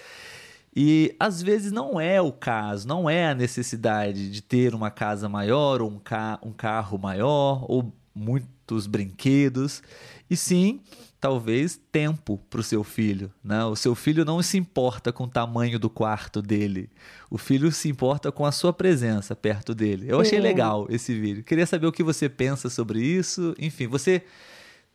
E 0.74 1.14
às 1.18 1.42
vezes 1.42 1.72
não 1.72 2.00
é 2.00 2.20
o 2.20 2.32
caso, 2.32 2.86
não 2.86 3.10
é 3.10 3.28
a 3.28 3.34
necessidade 3.34 4.30
de 4.30 4.40
ter 4.40 4.74
uma 4.74 4.90
casa 4.90 5.28
maior, 5.28 5.82
ou 5.82 5.90
um, 5.90 5.98
ca 5.98 6.38
um 6.42 6.52
carro 6.52 6.96
maior, 6.96 7.64
ou 7.68 7.92
muitos 8.14 8.86
brinquedos, 8.86 9.82
e 10.28 10.36
sim 10.36 10.80
talvez 11.20 11.78
tempo 11.92 12.40
para 12.48 12.60
o 12.60 12.62
seu 12.64 12.82
filho. 12.82 13.30
Né? 13.44 13.62
O 13.64 13.76
seu 13.76 13.94
filho 13.94 14.24
não 14.24 14.42
se 14.42 14.56
importa 14.56 15.12
com 15.12 15.24
o 15.24 15.28
tamanho 15.28 15.78
do 15.78 15.90
quarto 15.90 16.40
dele. 16.40 16.88
O 17.30 17.36
filho 17.36 17.70
se 17.70 17.88
importa 17.88 18.32
com 18.32 18.46
a 18.46 18.52
sua 18.52 18.72
presença 18.72 19.36
perto 19.36 19.74
dele. 19.74 20.06
Eu 20.08 20.20
achei 20.20 20.40
legal 20.40 20.86
esse 20.88 21.14
vídeo. 21.18 21.44
Queria 21.44 21.66
saber 21.66 21.86
o 21.86 21.92
que 21.92 22.02
você 22.02 22.28
pensa 22.28 22.70
sobre 22.70 23.02
isso. 23.02 23.54
Enfim, 23.58 23.86
você 23.86 24.22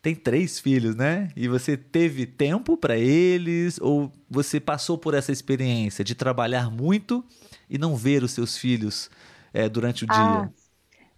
tem 0.01 0.15
três 0.15 0.59
filhos, 0.59 0.95
né? 0.95 1.29
E 1.35 1.47
você 1.47 1.77
teve 1.77 2.25
tempo 2.25 2.75
para 2.75 2.97
eles 2.97 3.79
ou 3.79 4.11
você 4.29 4.59
passou 4.59 4.97
por 4.97 5.13
essa 5.13 5.31
experiência 5.31 6.03
de 6.03 6.15
trabalhar 6.15 6.71
muito 6.71 7.23
e 7.69 7.77
não 7.77 7.95
ver 7.95 8.23
os 8.23 8.31
seus 8.31 8.57
filhos 8.57 9.09
é, 9.53 9.69
durante 9.69 10.05
o 10.05 10.07
ah. 10.09 10.41
dia? 10.41 10.64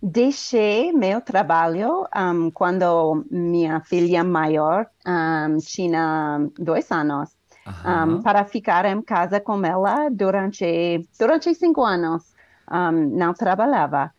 Deixei 0.01 0.93
meu 0.93 1.19
trabalho 1.21 2.07
um, 2.15 2.51
quando 2.51 3.25
minha 3.31 3.81
filha 3.81 4.23
maior 4.23 4.85
um, 5.05 5.57
tinha 5.57 6.39
dois 6.59 6.91
anos 6.91 7.35
um, 7.65 8.21
para 8.21 8.45
ficar 8.45 8.85
em 8.85 9.01
casa 9.01 9.39
com 9.39 9.65
ela 9.65 10.07
durante 10.09 11.03
durante 11.19 11.53
cinco 11.55 11.83
anos. 11.83 12.31
não 12.69 13.33
trabalhava. 13.33 14.13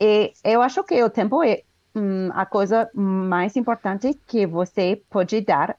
e 0.00 0.32
eu 0.42 0.60
acho 0.60 0.82
que 0.82 1.00
o 1.04 1.08
tempo 1.10 1.44
é 1.44 1.62
a 2.32 2.44
coisa 2.44 2.90
mais 2.92 3.56
importante 3.56 4.12
que 4.26 4.44
você 4.44 5.00
pode 5.08 5.40
dar 5.40 5.76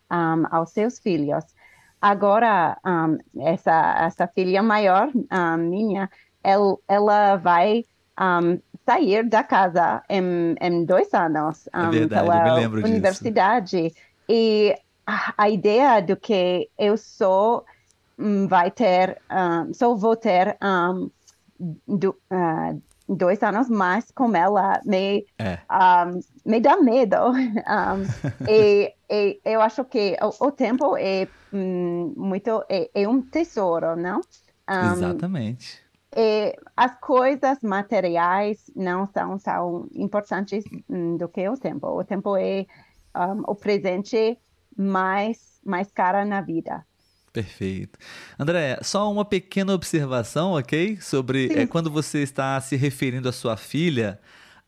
aos 0.50 0.72
seus 0.72 1.00
filhos. 1.00 1.44
Agora, 2.02 2.78
essa 3.42 4.06
essa 4.06 4.28
filha 4.28 4.64
maior, 4.64 5.10
minha, 5.60 6.10
ela, 6.42 6.78
ela 6.88 7.36
vai 7.36 7.84
um, 8.20 8.60
sair 8.86 9.28
da 9.28 9.44
casa 9.44 10.04
em, 10.10 10.56
em 10.62 10.86
dois 10.86 11.14
anos 11.14 11.68
um, 11.74 11.88
é 11.88 11.90
verdade, 11.90 12.26
pela 12.26 12.88
universidade. 12.88 13.90
Disso. 13.90 13.96
E 14.30 14.76
a, 15.06 15.34
a, 15.38 15.50
ideia 15.50 16.02
do 16.02 16.16
que 16.16 16.70
eu 16.78 16.98
só 16.98 17.64
um, 18.18 18.48
vai 18.48 18.72
ter, 18.72 19.22
um, 19.32 19.74
só 19.74 19.96
vou 19.96 20.16
ter 20.16 20.58
um, 20.62 21.10
do, 21.88 22.12
uh, 22.32 22.82
dois 23.08 23.42
anos 23.44 23.70
mais 23.70 24.12
com 24.12 24.36
ela 24.36 24.82
me, 24.86 25.26
é. 25.38 25.60
um, 25.72 26.20
me 26.46 26.60
dá 26.60 26.78
medo. 26.78 27.18
Um, 27.66 28.06
e, 28.50 28.94
e, 29.10 29.40
eu 29.44 29.62
acho 29.62 29.84
que 29.86 30.18
o, 30.22 30.48
o 30.48 30.52
tempo 30.52 30.96
é 30.98 31.28
muito 31.52 32.64
é, 32.70 32.90
é, 32.94 33.08
um 33.08 33.22
tesouro, 33.22 33.96
não? 33.96 34.22
Exatamente. 34.68 35.85
E 36.16 36.56
as 36.78 36.98
coisas 37.00 37.60
materiais 37.62 38.72
não 38.74 39.06
são 39.08 39.38
tão 39.38 39.90
importantes 39.94 40.64
hum, 40.90 41.18
do 41.18 41.28
que 41.28 41.48
o 41.50 41.58
tempo. 41.58 41.88
O 41.88 42.04
tempo 42.06 42.38
é 42.38 42.66
um, 43.16 43.42
o 43.48 43.56
presente 43.56 44.38
mais, 44.78 45.60
mais 45.66 45.92
cara 45.92 46.24
na 46.24 46.40
vida. 46.40 46.86
Perfeito. 47.34 48.00
André, 48.40 48.80
só 48.82 49.12
uma 49.12 49.26
pequena 49.26 49.74
observação, 49.74 50.54
ok? 50.54 51.02
Sobre 51.02 51.52
é, 51.54 51.68
quando 51.68 51.92
você 51.92 52.24
está 52.24 52.62
se 52.62 52.78
referindo 52.78 53.28
à 53.28 53.34
sua 53.34 53.58
filha, 53.58 54.18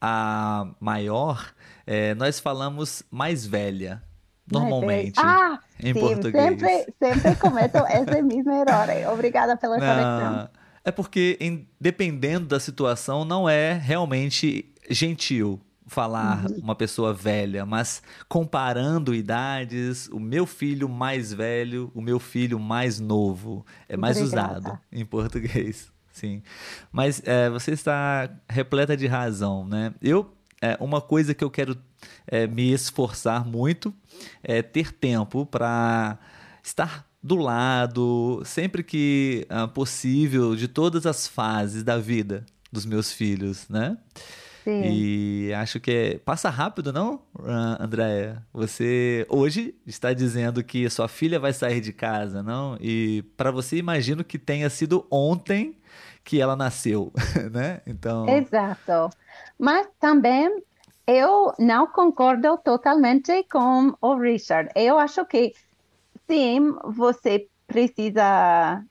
a 0.01 0.69
maior, 0.81 1.53
é, 1.85 2.13
nós 2.15 2.41
falamos 2.41 3.03
mais 3.09 3.45
velha, 3.47 4.03
normalmente, 4.51 5.17
ah, 5.17 5.59
em 5.81 5.93
sim, 5.93 5.99
português. 5.99 6.59
Sempre, 6.59 6.93
sempre 6.99 7.35
cometo 7.37 7.77
esse 7.87 8.19
mesmo 8.21 8.51
erro. 8.51 9.13
Obrigada 9.13 9.55
pela 9.55 9.77
correção. 9.77 10.49
É 10.87 10.91
porque, 10.91 11.37
em, 11.41 11.67
dependendo 11.77 12.45
da 12.45 12.61
situação, 12.61 13.25
não 13.25 13.49
é 13.49 13.73
realmente 13.73 14.71
gentil 14.89 15.59
falar 15.85 16.45
uhum. 16.45 16.59
uma 16.59 16.75
pessoa 16.75 17.13
velha, 17.13 17.65
mas 17.65 18.01
comparando 18.29 19.13
idades, 19.13 20.07
o 20.07 20.17
meu 20.17 20.45
filho 20.45 20.87
mais 20.87 21.33
velho, 21.33 21.91
o 21.93 21.99
meu 21.99 22.21
filho 22.21 22.57
mais 22.57 23.01
novo, 23.01 23.65
é 23.89 23.97
mais 23.97 24.15
Obrigada. 24.15 24.59
usado 24.59 24.79
em 24.89 25.03
português. 25.03 25.91
Sim, 26.09 26.41
mas 26.89 27.21
é, 27.25 27.49
você 27.49 27.71
está 27.71 28.29
repleta 28.47 28.95
de 28.95 29.07
razão, 29.07 29.67
né? 29.67 29.93
Eu 30.01 30.33
é, 30.61 30.77
uma 30.79 31.01
coisa 31.01 31.33
que 31.33 31.43
eu 31.43 31.51
quero 31.51 31.77
é, 32.25 32.47
me 32.47 32.71
esforçar 32.71 33.45
muito 33.45 33.93
é 34.41 34.61
ter 34.61 34.93
tempo 34.93 35.45
para 35.45 36.17
estar 36.63 37.06
do 37.27 37.35
lado, 37.35 38.41
sempre 38.45 38.81
que 38.81 39.45
uh, 39.51 39.67
possível, 39.67 40.55
de 40.55 40.67
todas 40.67 41.05
as 41.05 41.27
fases 41.27 41.83
da 41.83 41.97
vida 41.97 42.45
dos 42.71 42.85
meus 42.85 43.11
filhos, 43.11 43.67
né? 43.69 43.97
Sim. 44.63 44.81
E 44.83 45.53
acho 45.53 45.79
que 45.79 45.91
é... 45.91 46.17
passa 46.17 46.49
rápido, 46.49 46.91
não, 46.91 47.21
uh, 47.37 47.81
Andréia? 47.81 48.43
Você 48.53 49.25
hoje 49.29 49.75
está 49.85 50.13
dizendo 50.13 50.63
que 50.63 50.89
sua 50.89 51.07
filha 51.07 51.39
vai 51.39 51.53
sair 51.53 51.79
de 51.81 51.93
casa, 51.93 52.41
não? 52.41 52.77
E 52.81 53.23
para 53.35 53.51
você, 53.51 53.77
imagino 53.77 54.23
que 54.23 54.39
tenha 54.39 54.69
sido 54.69 55.05
ontem 55.11 55.77
que 56.23 56.41
ela 56.41 56.55
nasceu, 56.55 57.13
né? 57.51 57.81
Então. 57.85 58.27
Exato. 58.27 59.09
Mas 59.57 59.87
também 59.99 60.61
eu 61.05 61.53
não 61.57 61.87
concordo 61.87 62.57
totalmente 62.57 63.43
com 63.49 63.95
o 64.01 64.15
Richard. 64.17 64.69
Eu 64.75 64.99
acho 64.99 65.25
que 65.25 65.53
sim, 66.27 66.73
você 66.85 67.47
precisa 67.65 68.83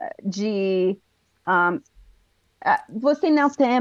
eh, 0.00 0.14
de. 0.24 0.98
Um, 1.46 1.80
você 2.88 3.30
não 3.30 3.48
tem 3.48 3.80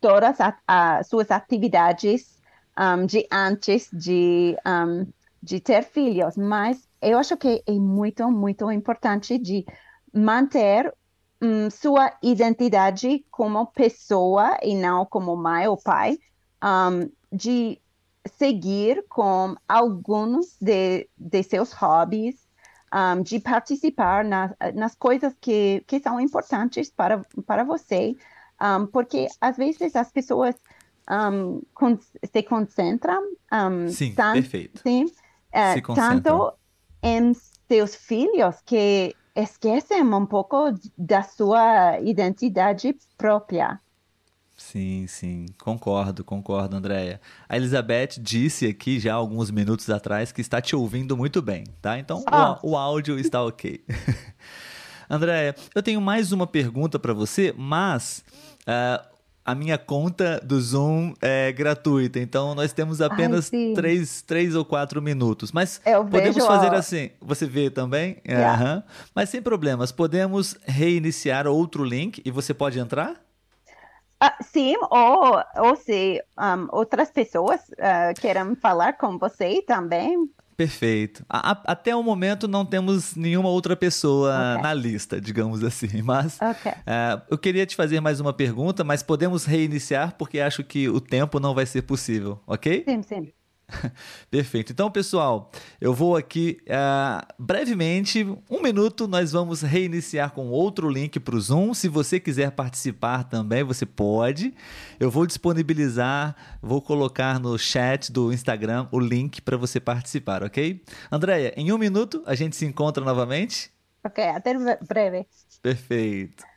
todas 0.00 0.36
as 0.66 1.08
suas 1.08 1.30
atividades 1.30 2.38
um, 2.78 3.06
de 3.06 3.26
antes 3.30 3.88
de, 3.92 4.56
um, 4.66 5.06
de 5.42 5.60
ter 5.60 5.82
filhos, 5.82 6.36
mas 6.36 6.88
eu 7.00 7.18
acho 7.18 7.36
que 7.36 7.62
é 7.66 7.72
muito, 7.72 8.30
muito 8.30 8.70
importante 8.70 9.38
de 9.38 9.64
manter 10.12 10.92
um, 11.42 11.70
sua 11.70 12.12
identidade 12.22 13.24
como 13.30 13.66
pessoa 13.66 14.58
e 14.62 14.74
não 14.74 15.04
como 15.06 15.36
mãe 15.36 15.66
ou 15.66 15.76
pai, 15.76 16.18
de 17.32 17.80
seguir 18.36 19.04
com 19.08 19.54
alguns 19.68 20.56
de, 20.60 21.08
de 21.16 21.42
seus 21.42 21.72
hobbies, 21.72 22.36
um, 22.92 23.22
de 23.22 23.38
participar 23.38 24.24
na, 24.24 24.54
nas 24.74 24.94
coisas 24.94 25.34
que, 25.40 25.82
que 25.86 26.00
são 26.00 26.20
importantes 26.20 26.90
para, 26.90 27.24
para 27.46 27.64
você, 27.64 28.16
um, 28.60 28.86
porque 28.86 29.28
às 29.40 29.56
vezes 29.56 29.94
as 29.94 30.10
pessoas 30.10 30.54
um, 31.10 31.62
con 31.74 31.98
se 31.98 32.42
concentram 32.42 33.22
sim, 33.88 34.14
perfeito. 34.14 34.80
Sim, 34.82 35.04
uh, 35.04 35.94
tanto 35.94 36.52
em 37.02 37.32
seus 37.68 37.94
filhos 37.94 38.60
que 38.64 39.14
esquecem 39.34 40.02
um 40.02 40.26
pouco 40.26 40.72
da 40.96 41.22
sua 41.22 41.98
identidade 42.00 42.96
própria. 43.16 43.80
Sim, 44.60 45.06
sim, 45.08 45.46
concordo, 45.58 46.22
concordo, 46.22 46.76
Andréia. 46.76 47.18
A 47.48 47.56
Elizabeth 47.56 48.20
disse 48.20 48.66
aqui 48.66 49.00
já 49.00 49.14
alguns 49.14 49.50
minutos 49.50 49.88
atrás 49.88 50.30
que 50.30 50.42
está 50.42 50.60
te 50.60 50.76
ouvindo 50.76 51.16
muito 51.16 51.40
bem, 51.40 51.64
tá? 51.80 51.98
Então 51.98 52.22
ah. 52.26 52.56
o, 52.62 52.72
o 52.72 52.76
áudio 52.76 53.18
está 53.18 53.42
ok. 53.42 53.82
Andréia, 55.08 55.56
eu 55.74 55.82
tenho 55.82 56.00
mais 56.00 56.30
uma 56.30 56.46
pergunta 56.46 56.98
para 56.98 57.12
você, 57.14 57.52
mas 57.56 58.22
uh, 58.60 59.04
a 59.44 59.54
minha 59.54 59.78
conta 59.78 60.38
do 60.44 60.60
Zoom 60.60 61.14
é 61.22 61.50
gratuita, 61.50 62.20
então 62.20 62.54
nós 62.54 62.72
temos 62.72 63.00
apenas 63.00 63.50
Ai, 63.52 63.72
três, 63.74 64.22
três 64.22 64.54
ou 64.54 64.64
quatro 64.64 65.00
minutos. 65.00 65.50
Mas 65.52 65.80
eu 65.86 66.04
podemos 66.04 66.46
fazer 66.46 66.72
assim. 66.74 67.10
Você 67.20 67.46
vê 67.46 67.70
também? 67.70 68.18
Yeah. 68.28 68.76
Uhum. 68.76 68.82
Mas 69.14 69.30
sem 69.30 69.40
problemas, 69.40 69.90
podemos 69.90 70.54
reiniciar 70.64 71.48
outro 71.48 71.82
link 71.82 72.20
e 72.24 72.30
você 72.30 72.54
pode 72.54 72.78
entrar? 72.78 73.29
Uh, 74.22 74.44
sim, 74.44 74.76
ou, 74.90 75.42
ou 75.56 75.76
se 75.76 76.22
um, 76.38 76.68
outras 76.76 77.10
pessoas 77.10 77.60
uh, 77.70 78.20
querem 78.20 78.54
falar 78.54 78.94
com 78.94 79.16
você 79.16 79.62
também. 79.62 80.28
Perfeito. 80.60 81.24
A, 81.26 81.52
a, 81.52 81.72
até 81.72 81.96
o 81.96 82.02
momento 82.02 82.46
não 82.46 82.66
temos 82.66 83.16
nenhuma 83.16 83.48
outra 83.48 83.74
pessoa 83.74 84.30
okay. 84.52 84.62
na 84.62 84.74
lista, 84.74 85.18
digamos 85.18 85.64
assim. 85.64 85.88
Mas 86.04 86.38
okay. 86.38 86.72
uh, 86.72 87.22
eu 87.30 87.38
queria 87.38 87.64
te 87.64 87.74
fazer 87.74 87.98
mais 88.00 88.20
uma 88.20 88.32
pergunta, 88.34 88.84
mas 88.84 89.02
podemos 89.02 89.46
reiniciar 89.46 90.14
porque 90.18 90.38
acho 90.38 90.62
que 90.62 90.86
o 90.86 91.00
tempo 91.00 91.40
não 91.40 91.54
vai 91.54 91.64
ser 91.64 91.82
possível, 91.82 92.38
ok? 92.46 92.84
Sim, 92.86 93.02
sim. 93.02 93.32
Perfeito. 94.30 94.72
Então, 94.72 94.90
pessoal, 94.90 95.50
eu 95.80 95.94
vou 95.94 96.16
aqui 96.16 96.58
uh, 96.62 97.26
brevemente, 97.38 98.24
um 98.50 98.62
minuto, 98.62 99.06
nós 99.06 99.32
vamos 99.32 99.62
reiniciar 99.62 100.32
com 100.32 100.48
outro 100.48 100.88
link 100.88 101.18
para 101.20 101.36
o 101.36 101.40
Zoom. 101.40 101.74
Se 101.74 101.88
você 101.88 102.20
quiser 102.20 102.50
participar 102.52 103.24
também, 103.24 103.62
você 103.62 103.86
pode. 103.86 104.54
Eu 104.98 105.10
vou 105.10 105.26
disponibilizar, 105.26 106.36
vou 106.60 106.82
colocar 106.82 107.38
no 107.38 107.58
chat 107.58 108.12
do 108.12 108.32
Instagram 108.32 108.86
o 108.90 108.98
link 108.98 109.40
para 109.42 109.56
você 109.56 109.80
participar, 109.80 110.42
ok? 110.42 110.82
Andréia, 111.10 111.52
em 111.56 111.72
um 111.72 111.78
minuto 111.78 112.22
a 112.26 112.34
gente 112.34 112.56
se 112.56 112.66
encontra 112.66 113.04
novamente. 113.04 113.70
Ok, 114.04 114.24
até 114.24 114.54
breve. 114.82 115.26
Perfeito. 115.62 116.49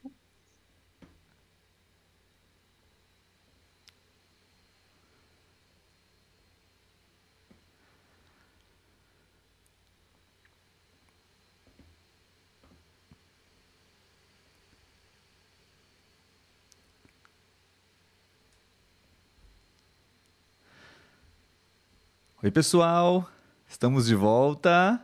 Oi, 22.44 22.52
pessoal, 22.52 23.26
estamos 23.66 24.06
de 24.06 24.16
volta. 24.16 25.00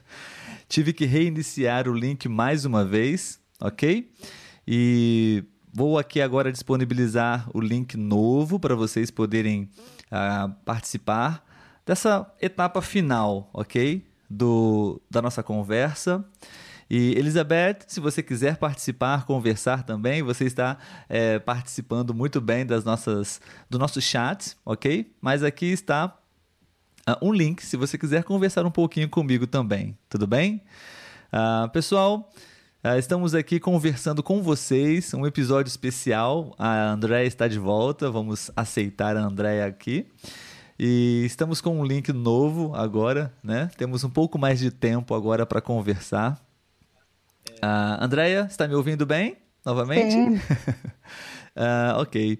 Tive 0.68 0.92
que 0.92 1.06
reiniciar 1.06 1.88
o 1.88 1.94
link 1.94 2.28
mais 2.28 2.66
uma 2.66 2.84
vez, 2.84 3.40
ok? 3.58 4.12
E 4.68 5.42
vou 5.72 5.98
aqui 5.98 6.20
agora 6.20 6.52
disponibilizar 6.52 7.48
o 7.54 7.62
link 7.62 7.96
novo 7.96 8.60
para 8.60 8.74
vocês 8.74 9.10
poderem 9.10 9.70
uh, 10.12 10.52
participar 10.66 11.42
dessa 11.86 12.30
etapa 12.42 12.82
final, 12.82 13.48
ok? 13.54 14.06
Do, 14.28 15.00
da 15.10 15.22
nossa 15.22 15.42
conversa. 15.42 16.22
E 16.90 17.12
Elizabeth, 17.12 17.86
se 17.86 18.00
você 18.00 18.22
quiser 18.22 18.58
participar, 18.58 19.24
conversar 19.24 19.82
também, 19.82 20.22
você 20.22 20.44
está 20.44 20.76
é, 21.08 21.38
participando 21.38 22.12
muito 22.12 22.38
bem 22.38 22.66
das 22.66 22.84
nossas, 22.84 23.40
do 23.70 23.78
nosso 23.78 23.98
chat, 24.02 24.54
ok? 24.62 25.10
Mas 25.22 25.42
aqui 25.42 25.72
está 25.72 26.14
um 27.22 27.32
link 27.32 27.64
se 27.64 27.76
você 27.76 27.96
quiser 27.96 28.24
conversar 28.24 28.66
um 28.66 28.70
pouquinho 28.70 29.08
comigo 29.08 29.46
também, 29.46 29.96
tudo 30.08 30.26
bem? 30.26 30.60
Uh, 31.32 31.68
pessoal, 31.70 32.32
uh, 32.84 32.98
estamos 32.98 33.32
aqui 33.32 33.60
conversando 33.60 34.22
com 34.22 34.42
vocês, 34.42 35.14
um 35.14 35.24
episódio 35.24 35.68
especial. 35.68 36.52
A 36.58 36.90
Andréia 36.90 37.26
está 37.26 37.46
de 37.46 37.58
volta, 37.60 38.10
vamos 38.10 38.50
aceitar 38.56 39.16
a 39.16 39.20
Andréia 39.20 39.66
aqui. 39.66 40.06
E 40.78 41.22
estamos 41.24 41.60
com 41.60 41.78
um 41.80 41.84
link 41.84 42.12
novo 42.12 42.74
agora, 42.74 43.32
né? 43.42 43.70
Temos 43.78 44.02
um 44.02 44.10
pouco 44.10 44.36
mais 44.36 44.58
de 44.58 44.70
tempo 44.70 45.14
agora 45.14 45.46
para 45.46 45.60
conversar. 45.60 46.44
Uh, 47.62 48.02
Andréia, 48.02 48.46
está 48.50 48.66
me 48.66 48.74
ouvindo 48.74 49.06
bem 49.06 49.36
novamente? 49.64 50.12
Sim. 50.12 50.36
uh, 51.56 51.98
ok. 52.02 52.38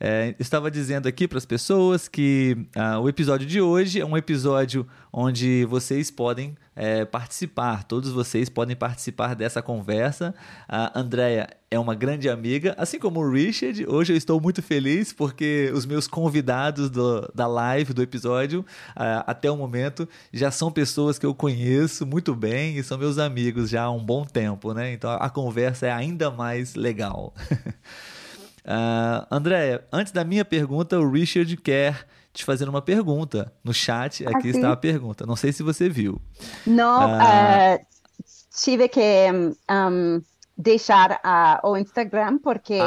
É, 0.00 0.34
estava 0.38 0.70
dizendo 0.70 1.06
aqui 1.06 1.26
para 1.28 1.38
as 1.38 1.46
pessoas 1.46 2.08
que 2.08 2.56
uh, 2.76 3.00
o 3.00 3.08
episódio 3.08 3.46
de 3.46 3.60
hoje 3.60 4.00
é 4.00 4.06
um 4.06 4.16
episódio 4.16 4.86
onde 5.12 5.64
vocês 5.66 6.10
podem 6.10 6.56
é, 6.74 7.04
participar, 7.04 7.84
todos 7.84 8.10
vocês 8.10 8.48
podem 8.48 8.74
participar 8.74 9.34
dessa 9.34 9.62
conversa. 9.62 10.34
A 10.68 10.98
Andrea 10.98 11.48
é 11.70 11.78
uma 11.78 11.94
grande 11.94 12.28
amiga, 12.28 12.74
assim 12.76 12.98
como 12.98 13.20
o 13.20 13.30
Richard. 13.30 13.86
Hoje 13.88 14.12
eu 14.12 14.16
estou 14.16 14.40
muito 14.40 14.60
feliz 14.60 15.12
porque 15.12 15.70
os 15.72 15.86
meus 15.86 16.08
convidados 16.08 16.90
do, 16.90 17.30
da 17.32 17.46
live, 17.46 17.92
do 17.92 18.02
episódio, 18.02 18.60
uh, 18.60 19.22
até 19.26 19.50
o 19.50 19.56
momento, 19.56 20.08
já 20.32 20.50
são 20.50 20.70
pessoas 20.72 21.18
que 21.18 21.26
eu 21.26 21.34
conheço 21.34 22.04
muito 22.04 22.34
bem 22.34 22.76
e 22.76 22.82
são 22.82 22.98
meus 22.98 23.18
amigos 23.18 23.70
já 23.70 23.84
há 23.84 23.90
um 23.90 24.04
bom 24.04 24.24
tempo, 24.24 24.74
né? 24.74 24.92
Então 24.92 25.10
a 25.10 25.30
conversa 25.30 25.86
é 25.86 25.92
ainda 25.92 26.30
mais 26.30 26.74
legal. 26.74 27.32
Uh, 28.64 29.26
Andréia, 29.30 29.84
antes 29.92 30.12
da 30.12 30.24
minha 30.24 30.44
pergunta, 30.44 30.98
o 30.98 31.10
Richard 31.10 31.56
quer 31.58 32.06
te 32.32 32.44
fazer 32.44 32.68
uma 32.68 32.82
pergunta. 32.82 33.52
No 33.62 33.72
chat, 33.72 34.26
aqui 34.26 34.48
está 34.48 34.72
a 34.72 34.76
pergunta. 34.76 35.26
Não 35.26 35.36
sei 35.36 35.52
se 35.52 35.62
você 35.62 35.88
viu. 35.88 36.20
Não, 36.66 37.10
uh... 37.10 37.76
Uh, 37.76 37.86
tive 38.62 38.88
que 38.88 39.30
um, 39.70 40.22
deixar 40.56 41.20
o 41.62 41.76
Instagram 41.76 42.38
porque 42.38 42.78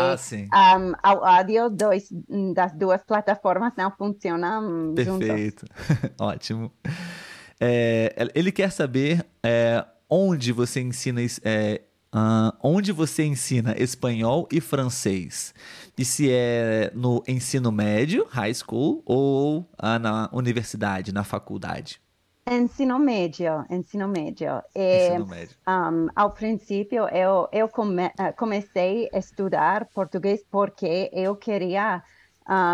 ah, 0.51 0.77
um, 0.77 0.91
o 0.91 1.25
áudio 1.25 1.69
dois, 1.69 2.09
das 2.53 2.73
duas 2.73 3.03
plataformas 3.03 3.73
não 3.77 3.91
funcionam 3.91 4.93
Perfeito. 4.95 5.65
Ótimo. 6.19 6.71
É, 7.59 8.31
ele 8.35 8.51
quer 8.51 8.71
saber 8.71 9.25
é, 9.43 9.83
onde 10.09 10.51
você 10.51 10.79
ensina 10.79 11.21
é, 11.43 11.81
Uh, 12.17 12.51
onde 12.63 12.91
você 12.91 13.23
ensina 13.25 13.75
espanhol 13.77 14.47
e 14.51 14.59
francês? 14.59 15.53
E 15.95 16.03
se 16.03 16.31
é 16.31 16.91
no 16.95 17.23
ensino 17.27 17.71
médio, 17.71 18.25
high 18.31 18.53
school, 18.55 19.03
ou 19.05 19.59
uh, 19.59 19.99
na 20.01 20.27
universidade, 20.33 21.11
na 21.13 21.23
faculdade? 21.23 22.01
Ensino 22.49 22.97
médio, 22.97 23.63
ensino 23.69 24.07
médio. 24.07 24.63
E, 24.73 25.09
ensino 25.09 25.27
médio. 25.27 25.55
Um, 25.67 26.07
ao 26.15 26.31
princípio, 26.31 27.07
eu, 27.09 27.47
eu 27.51 27.69
come, 27.69 28.07
uh, 28.07 28.35
comecei 28.35 29.07
a 29.13 29.19
estudar 29.19 29.85
português 29.93 30.43
porque 30.49 31.11
eu 31.13 31.35
queria 31.35 32.01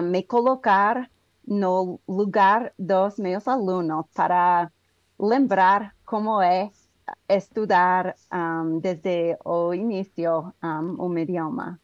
me 0.03 0.21
colocar 0.21 1.09
no 1.45 1.99
lugar 2.07 2.71
dos 2.77 3.17
meus 3.17 3.47
alunos 3.47 4.05
para 4.13 4.71
lembrar 5.19 5.95
como 6.05 6.39
é 6.39 6.69
estudar 7.27 8.15
um, 8.33 8.79
desde 8.79 9.37
o 9.43 9.73
início 9.73 10.53
um, 10.63 10.95
o 10.99 11.17
idioma. 11.17 11.79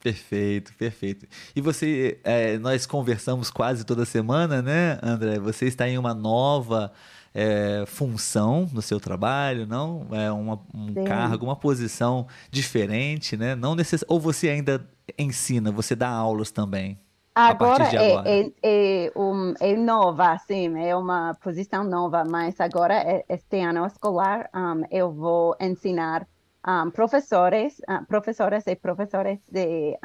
Perfeito, 0.00 0.72
perfeito. 0.74 1.26
E 1.54 1.60
você, 1.60 2.20
é, 2.22 2.58
nós 2.58 2.86
conversamos 2.86 3.50
quase 3.50 3.84
toda 3.84 4.04
semana, 4.04 4.62
né, 4.62 4.98
André? 5.02 5.38
Você 5.40 5.66
está 5.66 5.88
em 5.88 5.98
uma 5.98 6.14
nova 6.14 6.92
é, 7.34 7.84
função 7.86 8.68
no 8.72 8.80
seu 8.80 9.00
trabalho, 9.00 9.66
não? 9.66 10.06
É 10.12 10.30
uma, 10.30 10.60
um 10.72 10.94
Sim. 10.94 11.04
cargo, 11.04 11.44
uma 11.46 11.56
posição 11.56 12.26
diferente, 12.50 13.36
né? 13.36 13.56
Não 13.56 13.74
necess... 13.74 14.04
Ou 14.06 14.20
você 14.20 14.48
ainda 14.48 14.88
ensina, 15.18 15.72
você 15.72 15.96
dá 15.96 16.08
aulas 16.08 16.50
também? 16.50 16.98
Agora, 17.38 17.84
é, 17.84 18.12
agora. 18.12 18.30
É, 18.30 18.52
é, 18.62 19.12
um, 19.14 19.52
é, 19.60 19.76
nova, 19.76 20.38
sim, 20.38 20.74
é 20.82 20.96
uma 20.96 21.34
posição 21.34 21.84
nova, 21.84 22.24
mas 22.24 22.58
agora, 22.58 22.94
é, 22.94 23.26
este 23.28 23.60
ano 23.60 23.84
escolar, 23.84 24.48
um, 24.54 24.84
eu 24.90 25.12
vou 25.12 25.54
ensinar 25.60 26.26
um, 26.66 26.90
professores, 26.90 27.78
uh, 27.80 28.06
professoras 28.06 28.66
e 28.66 28.74
professores 28.74 29.38
de 29.52 29.98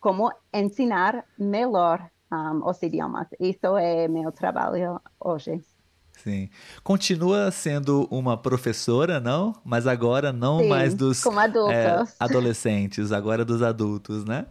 como 0.00 0.32
ensinar 0.54 1.26
melhor 1.38 2.08
os 2.64 2.82
idiomas. 2.82 3.28
Isso 3.38 3.76
é 3.76 4.08
meu 4.08 4.32
trabalho 4.32 4.98
hoje. 5.20 5.60
Sim. 6.12 6.48
Continua 6.82 7.50
sendo 7.50 8.08
uma 8.10 8.36
professora, 8.36 9.20
não? 9.20 9.54
Mas 9.62 9.86
agora 9.86 10.32
não 10.32 10.60
sim, 10.60 10.68
mais 10.68 10.94
dos 10.94 11.22
é, 11.70 12.02
adolescentes, 12.18 13.12
agora 13.12 13.44
dos 13.44 13.62
adultos, 13.62 14.24
né? 14.24 14.46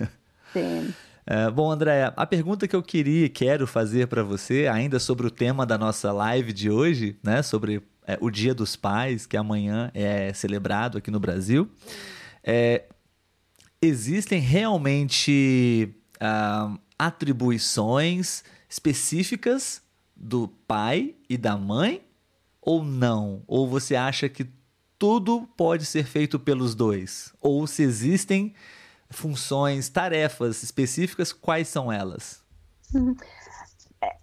Sim. 0.54 0.92
É, 1.32 1.48
bom, 1.48 1.70
Andréia, 1.70 2.12
a 2.16 2.26
pergunta 2.26 2.66
que 2.66 2.74
eu 2.74 2.82
queria 2.82 3.26
e 3.26 3.28
quero 3.28 3.64
fazer 3.64 4.08
para 4.08 4.24
você, 4.24 4.66
ainda 4.66 4.98
sobre 4.98 5.28
o 5.28 5.30
tema 5.30 5.64
da 5.64 5.78
nossa 5.78 6.10
live 6.10 6.52
de 6.52 6.68
hoje, 6.68 7.16
né, 7.22 7.40
sobre 7.40 7.80
é, 8.04 8.18
o 8.20 8.28
Dia 8.28 8.52
dos 8.52 8.74
Pais, 8.74 9.26
que 9.26 9.36
amanhã 9.36 9.92
é 9.94 10.32
celebrado 10.32 10.98
aqui 10.98 11.08
no 11.08 11.20
Brasil, 11.20 11.70
é, 12.42 12.82
existem 13.80 14.40
realmente 14.40 15.94
ah, 16.18 16.76
atribuições 16.98 18.42
específicas 18.68 19.80
do 20.16 20.48
pai 20.66 21.14
e 21.28 21.38
da 21.38 21.56
mãe 21.56 22.02
ou 22.60 22.82
não? 22.82 23.44
Ou 23.46 23.68
você 23.68 23.94
acha 23.94 24.28
que 24.28 24.48
tudo 24.98 25.48
pode 25.56 25.86
ser 25.86 26.06
feito 26.06 26.40
pelos 26.40 26.74
dois? 26.74 27.32
Ou 27.40 27.68
se 27.68 27.84
existem 27.84 28.52
funções, 29.10 29.88
tarefas 29.88 30.62
específicas, 30.62 31.32
quais 31.32 31.68
são 31.68 31.92
elas? 31.92 32.42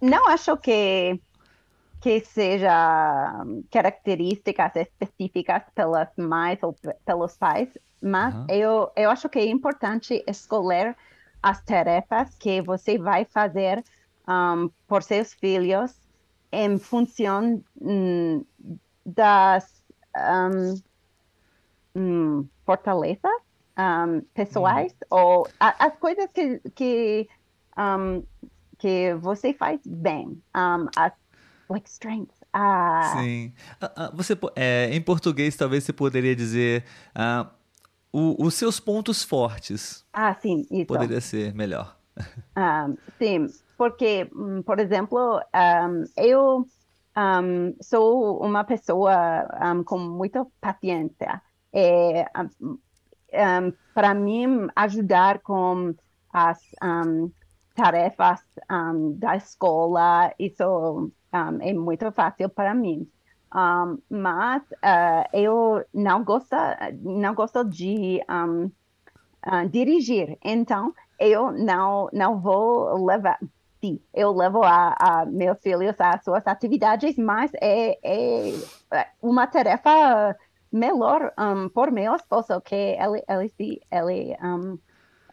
Não 0.00 0.28
acho 0.28 0.56
que 0.56 1.20
que 2.00 2.20
seja 2.20 3.44
características 3.72 4.76
específicas 4.76 5.62
pelas 5.74 6.08
mães 6.16 6.58
ou 6.62 6.74
pelos 7.04 7.36
pais, 7.36 7.68
mas 8.00 8.34
uhum. 8.34 8.46
eu, 8.48 8.92
eu 8.94 9.10
acho 9.10 9.28
que 9.28 9.40
é 9.40 9.46
importante 9.46 10.22
escolher 10.26 10.96
as 11.42 11.60
tarefas 11.64 12.36
que 12.36 12.62
você 12.62 12.98
vai 12.98 13.24
fazer 13.24 13.82
um, 14.28 14.70
por 14.86 15.02
seus 15.02 15.32
filhos 15.34 15.92
em 16.52 16.78
função 16.78 17.62
um, 17.80 18.44
das 19.04 19.82
um, 21.96 22.46
fortalezas 22.64 23.47
um, 23.78 24.20
pessoais 24.34 24.92
uhum. 24.92 25.18
ou 25.18 25.48
a, 25.60 25.86
as 25.86 25.96
coisas 25.98 26.26
que, 26.32 26.60
que 26.74 27.28
um, 27.76 28.22
que 28.78 29.14
você 29.14 29.52
faz 29.54 29.80
bem, 29.86 30.42
um, 30.56 30.86
as 30.96 31.12
like 31.68 31.88
strengths. 31.88 32.38
Ah, 32.52 33.12
Sim. 33.22 33.52
Ah, 33.80 33.92
ah, 33.96 34.10
Você, 34.14 34.36
é, 34.56 34.88
em 34.92 35.00
português, 35.00 35.56
talvez 35.56 35.84
você 35.84 35.92
poderia 35.92 36.34
dizer 36.34 36.84
ah, 37.14 37.50
o- 38.12 38.44
os 38.44 38.54
seus 38.54 38.80
pontos 38.80 39.22
fortes. 39.22 40.04
ah, 40.12 40.34
sim, 40.34 40.66
isso. 40.70 40.86
Poderia 40.86 41.20
ser 41.20 41.54
melhor. 41.54 41.96
Um, 42.56 42.96
sim, 43.18 43.46
porque, 43.76 44.28
hum, 44.34 44.62
por 44.62 44.80
exemplo, 44.80 45.40
eu 46.16 46.66
sou 47.82 48.40
uma 48.42 48.64
pessoa 48.64 49.46
com 49.84 49.98
muita 49.98 50.46
paciência. 50.60 51.42
É, 51.72 52.24
um, 53.32 53.72
para 53.94 54.14
mim, 54.14 54.68
ajudar 54.74 55.40
com 55.40 55.94
as 56.32 56.58
um, 56.82 57.30
tarefas 57.74 58.40
da 59.14 59.36
escola, 59.36 60.32
isso 60.38 61.10
é 61.60 61.72
muito 61.72 62.10
fácil 62.12 62.48
para 62.48 62.74
mim. 62.74 63.08
Mas 64.10 64.62
uh, 64.62 65.28
eu 65.32 65.84
não 65.94 66.24
gosto, 66.24 66.56
não 67.02 67.34
gosto 67.34 67.64
de 67.64 68.20
ah, 68.28 69.64
dirigir. 69.64 70.36
Então, 70.44 70.92
eu 71.18 71.52
não, 71.52 72.08
não 72.12 72.40
vou 72.40 73.04
levar. 73.04 73.38
Sim, 73.80 74.00
eu 74.12 74.32
levo 74.32 74.62
a, 74.64 74.96
a 74.98 75.24
meus 75.24 75.58
filhos 75.60 75.94
às 76.00 76.24
suas 76.24 76.44
atividades, 76.46 77.16
mas 77.16 77.50
é, 77.54 77.96
é 78.02 79.06
uma 79.22 79.46
tarefa 79.46 80.36
melhor 80.72 81.32
um, 81.38 81.68
por 81.68 81.90
meu 81.90 82.14
esposo, 82.14 82.60
que 82.60 82.74
ele, 82.74 83.22
ele, 83.28 83.82
ele 83.90 84.36
um, 84.42 84.78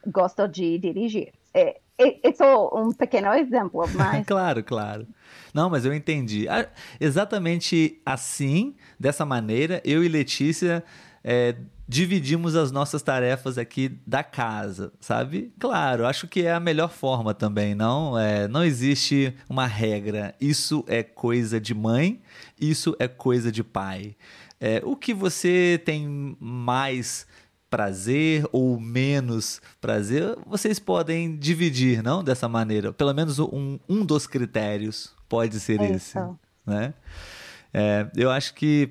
gosta 0.07 0.47
de 0.47 0.77
dirigir. 0.77 1.33
É, 1.53 1.79
é, 1.97 2.27
é 2.27 2.33
só 2.33 2.69
um 2.75 2.91
pequeno 2.91 3.33
exemplo, 3.33 3.85
mas 3.95 4.25
Claro, 4.25 4.63
claro. 4.63 5.07
Não, 5.53 5.69
mas 5.69 5.85
eu 5.85 5.93
entendi. 5.93 6.47
Ah, 6.47 6.67
Exatamente 6.99 8.01
assim, 8.05 8.75
dessa 8.99 9.25
maneira, 9.25 9.81
eu 9.85 10.03
e 10.03 10.07
Letícia 10.07 10.83
é, 11.23 11.55
dividimos 11.87 12.55
as 12.55 12.71
nossas 12.71 13.01
tarefas 13.01 13.57
aqui 13.57 13.99
da 14.05 14.23
casa, 14.23 14.91
sabe? 14.99 15.53
Claro, 15.59 16.05
acho 16.05 16.27
que 16.27 16.41
é 16.41 16.53
a 16.53 16.59
melhor 16.59 16.89
forma 16.89 17.33
também, 17.33 17.73
não? 17.73 18.17
É, 18.17 18.47
não 18.47 18.63
existe 18.63 19.33
uma 19.49 19.65
regra. 19.65 20.35
Isso 20.39 20.83
é 20.87 21.03
coisa 21.03 21.59
de 21.59 21.73
mãe, 21.73 22.21
isso 22.59 22.95
é 22.99 23.07
coisa 23.07 23.51
de 23.51 23.63
pai. 23.63 24.15
É, 24.59 24.81
o 24.83 24.95
que 24.95 25.13
você 25.13 25.81
tem 25.83 26.37
mais 26.39 27.27
prazer 27.69 28.47
ou 28.51 28.79
menos 28.79 29.61
prazer, 29.81 30.37
vocês 30.45 30.79
podem 30.79 31.35
dividir, 31.35 32.01
não? 32.01 32.23
Dessa 32.23 32.47
maneira. 32.47 32.93
Pelo 32.93 33.13
menos 33.13 33.37
um, 33.39 33.77
um 33.89 34.05
dos 34.05 34.25
critérios 34.25 35.13
pode 35.27 35.59
ser 35.59 35.81
É 35.81 35.91
esse, 35.91 36.17
isso. 36.17 36.39
né? 36.65 36.93
É, 37.73 38.09
eu 38.15 38.31
acho 38.31 38.53
que 38.53 38.89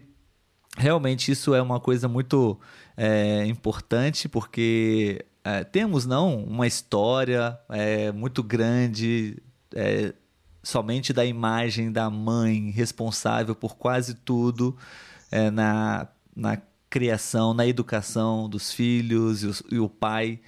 realmente 0.77 1.33
isso 1.33 1.55
é 1.55 1.63
uma 1.63 1.81
coisa 1.81 2.09
muito 2.09 2.61
é, 2.97 3.47
importante 3.47 4.29
porque 4.29 5.25
é, 5.43 5.65
temos 5.65 6.05
não 6.05 6.45
uma 6.45 6.67
história 6.67 7.59
é, 7.71 8.13
muito 8.13 8.43
grande 8.43 9.43
é, 9.75 10.13
somente 10.63 11.13
da 11.13 11.25
imagem 11.25 11.91
da 11.91 12.11
mãe 12.11 12.71
responsável 12.71 13.55
por 13.55 13.77
quase 13.77 14.15
tudo 14.15 14.77
é, 15.35 15.51
na, 15.51 16.07
na 16.37 16.63
criação, 16.89 17.53
na 17.53 17.67
educação 17.67 18.49
dos 18.49 18.73
filhos 18.73 19.43
e, 19.43 19.75
e 19.75 19.79
o 19.81 19.89
pai 19.89 20.39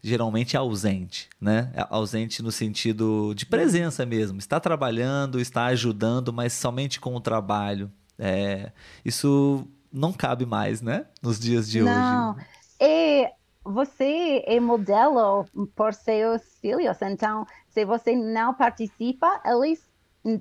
geralmente 0.00 0.54
é 0.54 0.60
ausente, 0.60 1.28
né? 1.40 1.72
É 1.74 1.84
ausente 1.90 2.40
no 2.40 2.52
sentido 2.52 3.34
de 3.34 3.44
presença 3.44 4.06
mesmo. 4.06 4.38
Está 4.38 4.60
trabalhando, 4.60 5.40
está 5.40 5.64
ajudando, 5.66 6.32
mas 6.32 6.52
somente 6.52 7.00
com 7.00 7.16
o 7.16 7.20
trabalho. 7.20 7.90
É, 8.16 8.70
isso 9.04 9.66
não 9.92 10.12
cabe 10.12 10.46
mais, 10.46 10.80
né? 10.80 11.06
Nos 11.20 11.40
dias 11.40 11.68
de 11.68 11.82
Não. 11.82 12.30
hoje. 12.30 12.46
E 12.80 13.28
você 13.64 14.44
é 14.46 14.60
modelo 14.60 15.46
por 15.74 15.92
seus 15.92 16.42
filhos, 16.60 17.02
então, 17.02 17.44
se 17.68 17.84
você 17.84 18.14
não 18.14 18.54
participa, 18.54 19.42
eles 19.44 19.82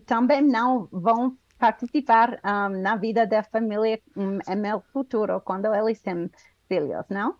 também 0.05 0.43
não 0.43 0.87
vão 0.91 1.35
participar 1.57 2.39
um, 2.43 2.81
na 2.81 2.95
vida 2.95 3.25
da 3.25 3.43
família 3.43 3.99
no 4.15 4.81
futuro, 4.93 5.41
quando 5.41 5.73
eles 5.73 5.99
têm 6.01 6.29
filhos, 6.67 7.05
não? 7.09 7.35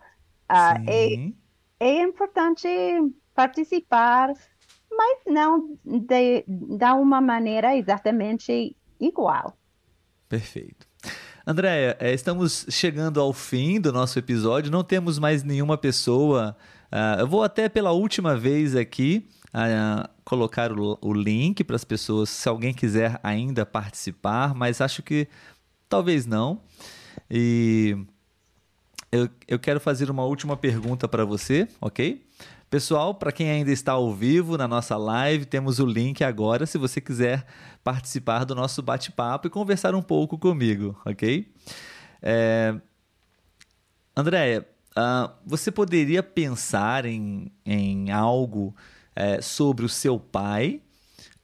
E 0.88 1.16
Sim. 1.16 1.36
é 1.80 2.02
importante 2.02 2.68
participar, 3.36 4.34
mas 4.90 5.20
não 5.28 5.78
de, 5.86 6.44
de 6.48 6.86
uma 6.86 7.22
maneira 7.22 7.76
exatamente 7.76 8.76
igual. 9.00 9.56
Perfeito. 10.28 10.88
Andréia, 11.46 11.96
eh, 12.00 12.14
estamos 12.14 12.66
chegando 12.70 13.22
ao 13.22 13.32
fim 13.32 13.80
do 13.80 13.94
nosso 13.94 14.20
episódio. 14.20 14.72
Não 14.72 14.84
temos 14.84 15.18
mais 15.18 15.44
nenhuma 15.44 15.78
pessoa. 15.78 16.58
ah, 16.92 17.18
eu 17.20 17.28
vou 17.28 17.44
até 17.44 17.70
pela 17.70 17.92
última 17.92 18.36
vez 18.36 18.76
aqui 18.76 19.26
ah, 19.54 20.10
colocar 20.28 20.78
o, 20.78 20.98
o 21.00 21.14
link 21.14 21.64
para 21.64 21.78
as 21.78 21.86
pessoas, 21.86 22.30
se 22.30 22.50
alguém 22.50 22.74
quiser 22.74 23.18
ainda 23.24 23.66
participar, 23.66 24.54
mas 24.54 24.82
acho 24.82 25.02
que 25.02 25.26
talvez 25.88 26.26
não. 26.26 26.60
E 27.32 27.98
eu, 29.10 29.30
eu 29.48 29.58
quero 29.58 29.80
fazer 29.80 30.12
uma 30.12 30.26
última 30.26 30.58
pergunta 30.58 31.08
para 31.08 31.24
você, 31.24 31.66
ok? 31.80 32.28
Pessoal, 32.70 33.16
para 33.16 33.32
quem 33.32 33.50
ainda 33.50 33.72
está 33.72 33.94
ao 33.94 34.14
vivo 34.14 34.58
na 34.58 34.68
nossa 34.68 34.98
live, 34.98 35.46
temos 35.46 35.80
o 35.80 35.86
link 35.86 36.22
agora 36.26 36.66
se 36.66 36.78
você 36.78 37.00
quiser 37.00 37.46
participar 37.82 38.44
do 38.44 38.54
nosso 38.54 38.82
bate-papo 38.82 39.48
e 39.48 39.50
conversar 39.50 39.96
um 39.96 40.02
pouco 40.02 40.38
comigo, 40.38 41.00
ok? 41.06 41.50
É... 42.22 42.76
Andréia, 44.14 44.68
ah, 44.94 45.32
você 45.46 45.72
poderia 45.72 46.22
pensar 46.22 47.06
em, 47.06 47.50
em 47.66 48.12
algo 48.12 48.76
eh, 49.20 49.42
sobre 49.42 49.84
o 49.84 49.90
seu 49.90 50.20
pai 50.20 50.80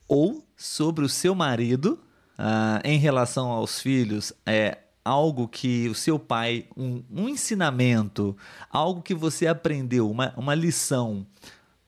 ou 0.06 0.46
sobre 0.56 1.04
o 1.04 1.08
seu 1.08 1.34
marido 1.34 1.98
ah, 2.38 2.80
em 2.84 2.98
relação 2.98 3.50
aos 3.50 3.80
filhos? 3.80 4.32
É 4.46 4.78
algo 5.04 5.48
que 5.48 5.88
o 5.88 5.94
seu 5.94 6.16
pai, 6.16 6.68
um, 6.76 7.02
um 7.10 7.28
ensinamento, 7.28 8.36
algo 8.70 9.02
que 9.02 9.12
você 9.12 9.48
aprendeu, 9.48 10.08
uma, 10.08 10.32
uma 10.36 10.54
lição 10.54 11.26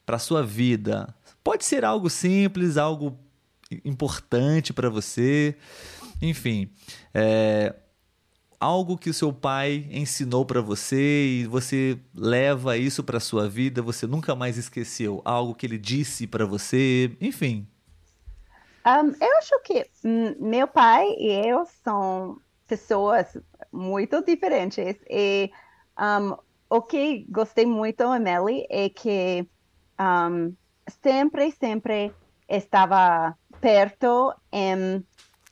para 0.05 0.19
sua 0.19 0.45
vida. 0.45 1.15
Pode 1.45 1.65
ser 1.65 1.85
algo 1.85 2.11
simples, 2.11 2.77
algo 2.77 3.17
importante 3.85 4.73
para 4.73 4.91
você, 4.91 5.57
enfim, 6.21 6.69
é, 7.15 7.73
algo 8.61 8.97
que 8.97 9.11
o 9.11 9.15
seu 9.15 9.33
pai 9.33 9.87
ensinou 9.91 10.45
para 10.45 10.61
você 10.61 11.27
e 11.27 11.47
você 11.47 11.99
leva 12.15 12.77
isso 12.77 13.03
para 13.05 13.21
sua 13.21 13.49
vida, 13.49 13.83
você 13.83 14.07
nunca 14.07 14.35
mais 14.35 14.57
esqueceu, 14.57 15.21
algo 15.25 15.55
que 15.55 15.67
ele 15.67 15.79
disse 15.79 16.27
para 16.27 16.45
você, 16.47 17.17
enfim. 17.21 17.67
Um, 18.87 19.13
eu 19.21 19.39
acho 19.39 19.61
que 19.65 19.85
hum, 20.05 20.37
meu 20.39 20.69
pai 20.69 21.09
e 21.19 21.49
eu 21.49 21.67
são 21.85 22.41
pessoas 22.69 23.37
muito 23.73 24.23
diferentes 24.25 24.97
e 25.11 25.51
um, 25.99 26.37
o 26.71 26.83
que 26.83 27.27
gostei 27.29 27.67
muito 27.67 28.09
nele 28.19 28.67
é 28.71 28.89
que 28.89 29.47
um, 30.01 30.55
sempre, 31.03 31.51
sempre 31.53 32.13
estava 32.49 33.37
perto 33.61 34.35
em, 34.53 35.05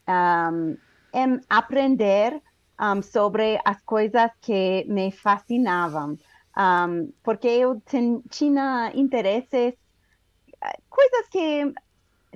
um, 0.09 0.77
em 1.13 1.41
aprender 1.49 2.41
um, 2.81 3.03
sobre 3.03 3.61
as 3.65 3.81
coisas 3.83 4.31
que 4.41 4.85
me 4.89 5.11
fascinavam, 5.13 6.17
um, 6.57 7.13
porque 7.23 7.49
eu 7.49 7.81
ten- 7.83 8.23
tinha 8.31 8.93
interesses, 8.95 9.75
eh, 10.63 10.79
coisas 10.89 11.29
que 11.31 11.73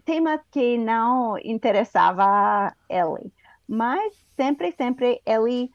temas 0.04 0.40
que 0.50 0.78
não 0.78 1.38
interessava 1.38 2.74
ele, 2.88 3.32
mas 3.68 4.14
sempre, 4.36 4.72
sempre 4.72 5.22
ele 5.26 5.70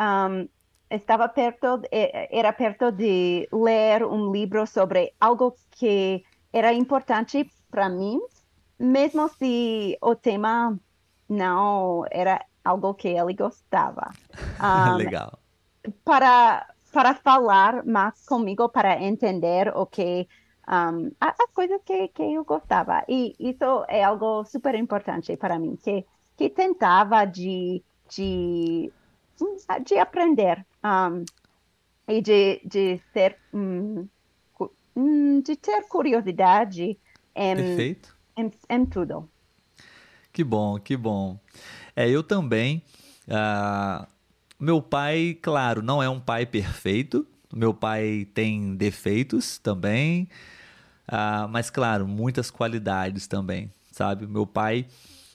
um, 0.00 0.48
estava 0.90 1.28
perto, 1.28 1.82
eh, 1.92 2.28
era 2.38 2.52
perto 2.52 2.92
de 2.92 3.48
ler 3.52 4.04
um 4.04 4.32
livro 4.32 4.66
sobre 4.66 5.14
algo 5.20 5.56
que 5.72 6.24
era 6.52 6.72
importante 6.72 7.52
para 7.70 7.88
mim, 7.88 8.20
mesmo 8.78 9.28
se 9.28 9.98
o 10.02 10.14
tema 10.16 10.78
não 11.28 12.04
era 12.10 12.44
algo 12.64 12.94
que 12.94 13.08
ele 13.08 13.34
gostava. 13.34 14.12
Um, 14.54 14.96
Legal. 14.96 15.38
para, 16.04 16.66
para 16.92 17.14
falar 17.16 17.84
mais 17.84 18.24
comigo, 18.24 18.68
para 18.68 19.02
entender 19.02 19.72
o 19.76 19.84
que 19.84 20.28
um, 20.68 21.10
as 21.20 21.52
coisas 21.52 21.80
que, 21.84 22.08
que 22.08 22.22
eu 22.22 22.44
gostava. 22.44 23.04
E 23.08 23.34
isso 23.38 23.84
é 23.88 24.04
algo 24.04 24.44
super 24.44 24.74
importante 24.76 25.36
para 25.36 25.58
mim, 25.58 25.76
que, 25.76 26.06
que 26.36 26.48
tentava 26.48 27.24
de, 27.24 27.82
de, 28.08 28.92
de 29.84 29.98
aprender 29.98 30.64
um, 30.84 31.24
e 32.08 32.22
de, 32.22 32.60
de, 32.64 33.02
ter, 33.12 33.38
hum, 33.52 34.08
hum, 34.96 35.40
de 35.40 35.56
ter 35.56 35.82
curiosidade 35.88 36.98
em 37.34 37.98
em, 38.36 38.50
em 38.68 38.86
tudo. 38.86 39.28
Que 40.32 40.42
bom, 40.42 40.78
que 40.80 40.96
bom. 40.96 41.38
É, 41.96 42.08
eu 42.08 42.22
também. 42.22 42.82
Uh, 43.28 44.06
meu 44.58 44.82
pai, 44.82 45.38
claro, 45.40 45.82
não 45.82 46.02
é 46.02 46.08
um 46.08 46.20
pai 46.20 46.46
perfeito. 46.46 47.26
Meu 47.52 47.72
pai 47.72 48.26
tem 48.34 48.74
defeitos 48.74 49.58
também. 49.58 50.28
Uh, 51.08 51.48
mas, 51.50 51.70
claro, 51.70 52.06
muitas 52.08 52.50
qualidades 52.50 53.26
também, 53.26 53.70
sabe? 53.92 54.26
Meu 54.26 54.46
pai, 54.46 54.86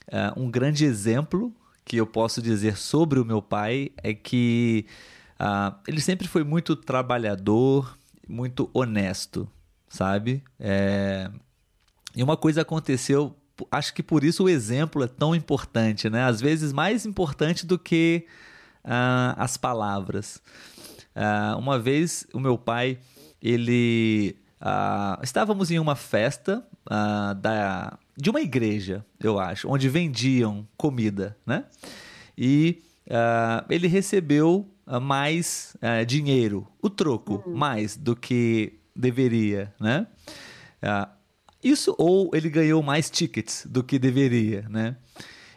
uh, 0.07 0.39
um 0.39 0.49
grande 0.49 0.83
exemplo 0.83 1.53
que 1.85 1.97
eu 1.97 2.05
posso 2.05 2.41
dizer 2.41 2.77
sobre 2.77 3.19
o 3.19 3.25
meu 3.25 3.41
pai 3.41 3.91
é 4.03 4.13
que 4.13 4.85
ele 5.87 6.01
sempre 6.01 6.27
foi 6.27 6.43
muito 6.43 6.75
trabalhador, 6.75 7.97
muito 8.27 8.69
honesto, 8.73 9.49
sabe? 9.87 10.43
É... 10.59 11.31
E 12.15 12.21
uma 12.21 12.35
coisa 12.35 12.61
aconteceu 12.61 13.35
acho 13.71 13.93
que 13.93 14.03
por 14.03 14.23
isso 14.23 14.43
o 14.43 14.49
exemplo 14.49 15.03
é 15.03 15.07
tão 15.07 15.35
importante, 15.35 16.09
né? 16.09 16.23
Às 16.23 16.39
vezes 16.39 16.71
mais 16.71 17.05
importante 17.05 17.65
do 17.65 17.77
que 17.77 18.25
uh, 18.83 19.35
as 19.37 19.57
palavras. 19.57 20.41
Uh, 21.15 21.57
uma 21.57 21.77
vez 21.77 22.25
o 22.33 22.39
meu 22.39 22.57
pai, 22.57 22.97
ele 23.41 24.35
uh, 24.61 25.21
estávamos 25.23 25.71
em 25.71 25.79
uma 25.79 25.95
festa 25.95 26.63
da, 27.39 27.99
de 28.17 28.31
uma 28.31 28.41
igreja, 28.41 29.05
eu 29.19 29.37
acho, 29.39 29.69
onde 29.69 29.87
vendiam 29.87 30.67
comida, 30.75 31.37
né? 31.45 31.65
E 32.35 32.81
ele 33.69 33.87
recebeu 33.87 34.67
mais 34.99 35.77
dinheiro, 36.07 36.67
o 36.81 36.89
troco, 36.89 37.43
uhum. 37.45 37.55
mais 37.55 37.95
do 37.95 38.15
que 38.15 38.79
deveria, 38.95 39.71
né? 39.79 40.07
Isso 41.63 41.93
ou 41.97 42.31
ele 42.33 42.49
ganhou 42.49 42.81
mais 42.81 43.09
tickets 43.09 43.65
do 43.69 43.83
que 43.83 43.99
deveria, 43.99 44.65
né? 44.69 44.95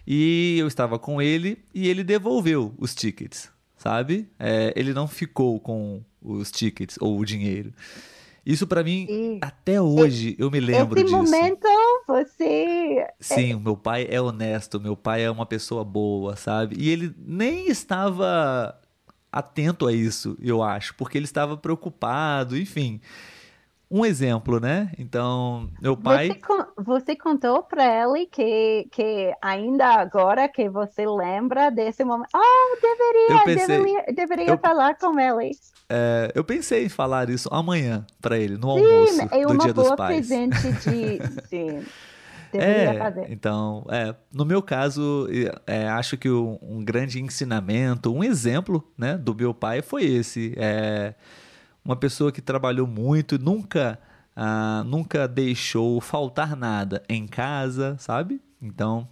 E 0.06 0.56
eu 0.58 0.66
estava 0.66 0.98
com 0.98 1.22
ele 1.22 1.58
e 1.72 1.88
ele 1.88 2.02
devolveu 2.02 2.74
os 2.76 2.94
tickets, 2.94 3.48
sabe? 3.76 4.28
É, 4.38 4.72
ele 4.74 4.92
não 4.92 5.06
ficou 5.06 5.60
com 5.60 6.02
os 6.20 6.50
tickets 6.50 6.96
ou 7.00 7.18
o 7.18 7.24
dinheiro. 7.24 7.72
Isso 8.44 8.66
para 8.66 8.82
mim, 8.82 9.06
e 9.08 9.38
até 9.40 9.80
hoje, 9.80 10.34
eu 10.36 10.50
me 10.50 10.58
lembro 10.58 10.98
esse 10.98 11.04
disso. 11.04 11.22
Esse 11.22 11.32
momento, 11.32 11.68
você... 12.08 12.96
É 12.98 13.14
Sim, 13.20 13.54
o 13.54 13.60
meu 13.60 13.76
pai 13.76 14.08
é 14.10 14.20
honesto, 14.20 14.80
meu 14.80 14.96
pai 14.96 15.22
é 15.22 15.30
uma 15.30 15.46
pessoa 15.46 15.84
boa, 15.84 16.34
sabe? 16.34 16.74
E 16.76 16.90
ele 16.90 17.14
nem 17.16 17.68
estava 17.68 18.76
atento 19.30 19.86
a 19.86 19.92
isso, 19.92 20.36
eu 20.42 20.60
acho, 20.60 20.96
porque 20.96 21.16
ele 21.16 21.24
estava 21.24 21.56
preocupado, 21.56 22.58
enfim 22.58 23.00
um 23.92 24.06
exemplo, 24.06 24.58
né? 24.58 24.90
Então, 24.98 25.68
meu 25.78 25.94
pai. 25.94 26.28
Você, 26.28 26.64
você 26.78 27.14
contou 27.14 27.62
para 27.62 27.84
ele 27.84 28.24
que, 28.24 28.88
que 28.90 29.30
ainda 29.42 29.86
agora 29.86 30.48
que 30.48 30.66
você 30.70 31.06
lembra 31.06 31.70
desse 31.70 32.02
momento. 32.02 32.30
Oh, 32.34 32.76
deveria, 32.80 33.44
pensei, 33.44 33.66
deveria, 33.66 34.04
deveria 34.14 34.48
eu, 34.48 34.58
falar 34.58 34.96
com 34.96 35.20
ele. 35.20 35.50
É, 35.90 36.32
eu 36.34 36.42
pensei 36.42 36.86
em 36.86 36.88
falar 36.88 37.28
isso 37.28 37.50
amanhã 37.52 38.06
para 38.22 38.38
ele, 38.38 38.56
no 38.56 38.74
Sim, 38.78 38.84
almoço 38.84 39.28
é 39.30 39.46
do 39.46 39.58
Dia 39.58 39.74
dos 39.74 39.94
Pais. 39.94 40.26
presente 40.26 40.72
de. 40.72 41.48
Sim. 41.48 41.82
É, 42.54 42.98
fazer. 42.98 43.28
então, 43.30 43.82
é, 43.88 44.14
no 44.30 44.44
meu 44.44 44.60
caso, 44.60 45.26
é, 45.66 45.88
acho 45.88 46.18
que 46.18 46.28
um, 46.28 46.58
um, 46.60 46.84
grande 46.84 47.18
ensinamento, 47.18 48.12
um 48.12 48.22
exemplo, 48.22 48.86
né, 48.94 49.16
do 49.16 49.34
meu 49.34 49.54
pai 49.54 49.80
foi 49.80 50.04
esse. 50.04 50.52
É, 50.58 51.14
uma 51.84 51.96
pessoa 51.96 52.30
que 52.30 52.40
trabalhou 52.40 52.86
muito, 52.86 53.38
nunca, 53.38 53.98
ah, 54.36 54.82
nunca 54.86 55.26
deixou 55.26 56.00
faltar 56.00 56.56
nada 56.56 57.02
em 57.08 57.26
casa, 57.26 57.96
sabe? 57.98 58.40
Então, 58.60 59.08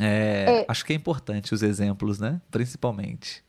é, 0.00 0.60
é, 0.60 0.64
acho 0.68 0.84
que 0.84 0.92
é 0.92 0.96
importante 0.96 1.54
os 1.54 1.62
exemplos, 1.62 2.20
né? 2.20 2.40
Principalmente. 2.50 3.44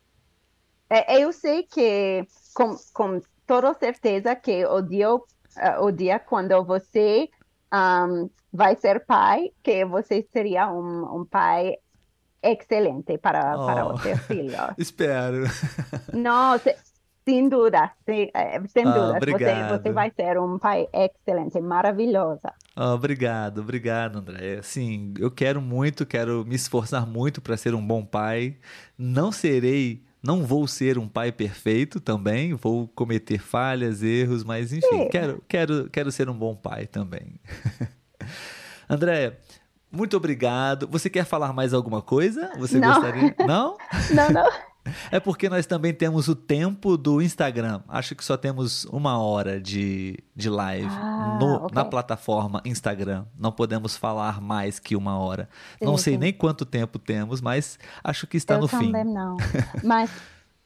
É, 0.90 1.22
eu 1.22 1.34
sei 1.34 1.64
que, 1.64 2.26
com, 2.54 2.76
com 2.94 3.22
toda 3.46 3.74
certeza, 3.74 4.36
que 4.36 4.66
o 4.66 4.82
dia, 4.82 5.08
ah, 5.58 5.82
o 5.82 5.92
dia 5.92 6.20
quando 6.20 6.64
você 6.64 7.30
um, 7.74 8.30
vai 8.52 8.76
ser 8.76 9.06
pai, 9.06 9.52
que 9.62 9.86
você 9.86 10.26
seria 10.32 10.72
um, 10.72 11.20
um 11.20 11.26
pai 11.26 11.76
excelente 12.42 13.18
para, 13.18 13.56
oh, 13.58 13.66
para 13.66 13.86
o 13.86 13.98
seu 14.00 14.18
filho. 14.18 14.58
Espero. 14.78 15.44
Nossa, 16.14 16.76
sem 17.28 17.50
dúvida, 17.50 17.92
sem, 18.06 18.32
é, 18.34 18.62
sem 18.70 18.88
ah, 18.88 18.92
dúvida. 18.92 19.38
Você, 19.38 19.80
você, 19.80 19.92
vai 19.92 20.10
ser 20.16 20.40
um 20.40 20.58
pai 20.58 20.88
excelente, 20.94 21.60
maravilhosa. 21.60 22.54
Ah, 22.74 22.94
obrigado, 22.94 23.60
obrigado, 23.60 24.20
André. 24.20 24.62
Sim, 24.62 25.14
eu 25.20 25.30
quero 25.30 25.62
muito, 25.62 26.06
quero 26.06 26.46
me 26.46 26.56
esforçar 26.56 27.06
muito 27.06 27.42
para 27.42 27.58
ser 27.58 27.76
um 27.76 27.86
bom 27.86 28.06
pai. 28.06 28.56
Não 28.98 29.30
serei, 29.30 30.06
não 30.24 30.46
vou 30.46 30.66
ser 30.68 30.98
um 30.98 31.08
pai 31.08 31.34
perfeito 31.34 32.00
também, 32.00 32.54
vou 32.54 32.88
cometer 32.88 33.40
falhas, 33.40 34.02
erros, 34.02 34.46
mas 34.46 34.72
enfim, 34.72 35.10
quero, 35.12 35.44
quero, 35.50 35.90
quero 35.90 36.12
ser 36.14 36.30
um 36.30 36.38
bom 36.38 36.56
pai 36.56 36.88
também. 36.88 37.42
André, 38.90 39.38
muito 39.92 40.16
obrigado. 40.16 40.88
Você 40.90 41.10
quer 41.10 41.26
falar 41.26 41.52
mais 41.52 41.74
alguma 41.74 42.02
coisa? 42.02 42.52
Você 42.58 42.80
não. 42.80 42.94
gostaria? 42.94 43.36
Não? 43.46 43.76
Não, 44.16 44.30
não. 44.30 44.50
É 45.12 45.20
porque 45.20 45.50
nós 45.50 45.66
também 45.66 45.94
temos 45.94 46.28
o 46.28 46.36
tempo 46.36 46.98
do 46.98 47.22
Instagram. 47.22 47.82
Acho 47.88 48.16
que 48.16 48.24
só 48.24 48.38
temos 48.38 48.86
uma 48.86 49.20
hora 49.20 49.60
de, 49.60 50.18
de 50.36 50.50
live 50.50 50.88
ah, 50.90 51.38
no, 51.40 51.56
okay. 51.56 51.76
na 51.76 51.86
plataforma 51.86 52.62
Instagram. 52.66 53.26
Não 53.38 53.52
podemos 53.52 53.96
falar 53.96 54.42
mais 54.42 54.80
que 54.80 54.96
uma 54.96 55.18
hora. 55.18 55.50
Sim, 55.80 55.86
não 55.86 55.98
sei 55.98 56.14
sim. 56.14 56.20
nem 56.20 56.34
quanto 56.34 56.66
tempo 56.66 57.00
temos, 57.00 57.42
mas 57.42 57.80
acho 58.04 58.28
que 58.28 58.38
está 58.38 58.56
Eu 58.56 58.62
no 58.62 58.68
fim. 58.68 58.92
Também 58.92 59.06
não. 59.06 59.38
Mas 59.84 60.10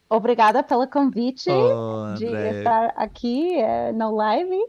obrigada 0.10 0.62
pelo 0.64 0.88
convite 0.88 1.50
oh, 1.50 2.14
de 2.18 2.26
estar 2.26 2.94
aqui 2.96 3.56
é, 3.56 3.92
no 3.92 4.16
live. 4.16 4.66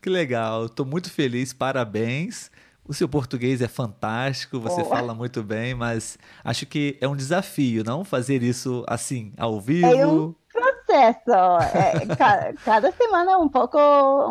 Que 0.00 0.08
legal, 0.08 0.66
estou 0.66 0.86
muito 0.86 1.10
feliz, 1.10 1.52
parabéns. 1.52 2.50
O 2.88 2.94
seu 2.94 3.06
português 3.06 3.60
é 3.60 3.68
fantástico, 3.68 4.58
você 4.58 4.80
oh. 4.80 4.86
fala 4.86 5.14
muito 5.14 5.42
bem, 5.42 5.74
mas 5.74 6.18
acho 6.42 6.64
que 6.64 6.96
é 7.02 7.06
um 7.06 7.14
desafio, 7.14 7.84
não? 7.84 8.02
Fazer 8.02 8.42
isso 8.42 8.82
assim, 8.88 9.34
ao 9.36 9.60
vivo. 9.60 9.86
É 9.86 10.06
um 10.06 10.34
processo. 10.50 11.76
É, 11.76 12.16
cada, 12.16 12.52
cada 12.54 12.92
semana 12.92 13.38
um 13.38 13.46
pouco, 13.46 13.78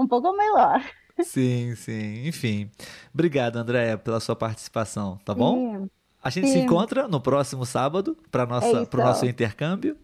um 0.02 0.08
pouco 0.08 0.36
melhor. 0.36 0.84
Sim, 1.22 1.76
sim. 1.76 2.28
Enfim. 2.28 2.72
Obrigado, 3.14 3.58
Andréia, 3.58 3.96
pela 3.96 4.20
sua 4.20 4.36
participação, 4.36 5.20
tá 5.24 5.36
bom? 5.36 5.56
Sim. 5.56 5.90
A 6.24 6.30
gente 6.32 6.48
sim. 6.48 6.54
se 6.54 6.60
encontra 6.60 7.08
no 7.08 7.22
próximo 7.22 7.64
sábado 7.64 8.18
para 8.32 8.44
o 8.44 9.02
é 9.02 9.04
nosso 9.04 9.26
intercâmbio. 9.28 9.96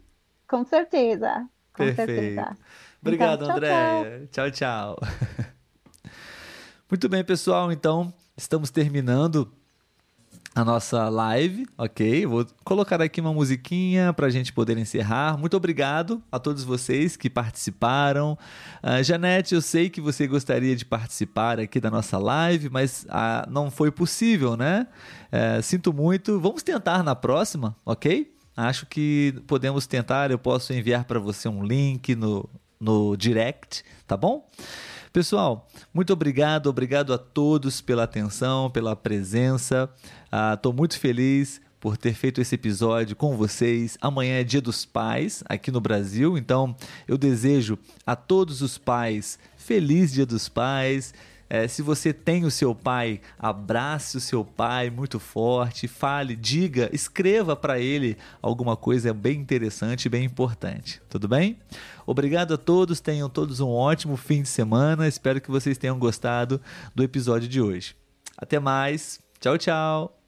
Com 0.48 0.64
certeza. 0.64 1.48
Com 1.74 1.86
Perfeito. 1.86 2.12
certeza. 2.12 2.58
Obrigado, 3.02 3.44
então, 3.44 3.56
Andréia. 3.56 4.30
Tchau, 4.32 4.52
tchau. 4.52 5.00
Muito 6.90 7.10
bem, 7.10 7.24
pessoal. 7.24 7.72
Então, 7.72 8.14
Estamos 8.36 8.72
terminando 8.72 9.48
a 10.56 10.66
nossa 10.66 11.08
live, 11.08 11.68
ok? 11.78 12.26
Vou 12.26 12.44
colocar 12.64 13.00
aqui 13.00 13.22
uma 13.22 13.32
musiquinha 13.32 14.12
para 14.12 14.26
a 14.26 14.30
gente 14.32 14.52
poder 14.52 14.76
encerrar. 14.76 15.38
Muito 15.38 15.56
obrigado 15.56 16.20
a 16.32 16.40
todos 16.40 16.64
vocês 16.64 17.16
que 17.16 17.30
participaram. 17.30 18.36
Uh, 18.84 19.04
Janete, 19.04 19.54
eu 19.54 19.62
sei 19.62 19.88
que 19.88 20.02
você 20.02 20.26
gostaria 20.26 20.76
de 20.76 20.84
participar 20.84 21.60
aqui 21.60 21.80
da 21.80 21.92
nossa 21.92 22.18
live, 22.18 22.72
mas 22.72 23.06
uh, 23.06 23.48
não 23.52 23.70
foi 23.70 23.92
possível, 23.92 24.58
né? 24.58 24.88
Uh, 25.32 25.62
sinto 25.62 25.94
muito. 25.94 26.40
Vamos 26.40 26.64
tentar 26.64 27.04
na 27.04 27.16
próxima, 27.16 27.76
ok? 27.86 28.34
Acho 28.58 28.88
que 28.88 29.36
podemos 29.46 29.86
tentar. 29.86 30.32
Eu 30.32 30.40
posso 30.40 30.74
enviar 30.74 31.06
para 31.06 31.20
você 31.20 31.48
um 31.48 31.64
link 31.64 32.16
no, 32.16 32.50
no 32.80 33.16
direct, 33.16 33.84
tá 34.08 34.18
bom? 34.18 34.50
Pessoal, 35.14 35.68
muito 35.94 36.12
obrigado, 36.12 36.66
obrigado 36.66 37.14
a 37.14 37.20
todos 37.20 37.82
pela 37.82 38.02
atenção, 38.02 38.72
pela 38.72 38.96
presença. 38.96 39.88
Estou 40.56 40.72
ah, 40.72 40.76
muito 40.76 41.00
feliz 41.00 41.62
por 41.80 41.96
ter 41.98 42.16
feito 42.16 42.42
esse 42.42 42.56
episódio 42.56 43.16
com 43.16 43.38
vocês. 43.38 43.96
Amanhã 44.02 44.40
é 44.40 44.44
Dia 44.44 44.60
dos 44.60 44.86
Pais 44.86 45.44
aqui 45.48 45.70
no 45.70 45.80
Brasil, 45.80 46.36
então 46.36 46.76
eu 47.08 47.16
desejo 47.16 47.78
a 48.08 48.16
todos 48.16 48.64
os 48.64 48.80
pais 48.80 49.38
feliz 49.56 50.12
Dia 50.12 50.26
dos 50.26 50.50
Pais. 50.50 51.14
É, 51.54 51.68
se 51.68 51.84
você 51.84 52.12
tem 52.12 52.46
o 52.46 52.50
seu 52.50 52.74
pai, 52.74 53.22
abrace 53.38 54.18
o 54.18 54.20
seu 54.20 54.44
pai 54.44 54.90
muito 54.90 55.20
forte, 55.20 55.88
fale, 55.88 56.36
diga, 56.36 56.90
escreva 56.92 57.56
para 57.56 57.78
ele 57.78 58.18
alguma 58.42 58.76
coisa 58.76 59.14
bem 59.14 59.42
interessante, 59.42 60.10
bem 60.10 60.24
importante. 60.24 61.00
Tudo 61.08 61.28
bem? 61.28 61.60
Obrigado 62.08 62.56
a 62.56 62.58
todos, 62.58 63.00
tenham 63.00 63.30
todos 63.30 63.60
um 63.60 63.70
ótimo 63.70 64.18
fim 64.18 64.42
de 64.42 64.50
semana. 64.50 65.08
Espero 65.08 65.40
que 65.40 65.52
vocês 65.52 65.78
tenham 65.78 66.00
gostado 66.00 66.60
do 66.96 67.04
episódio 67.04 67.48
de 67.48 67.62
hoje. 67.62 67.96
Até 68.36 68.60
mais. 68.60 69.20
Tchau, 69.40 69.56
tchau. 69.56 70.23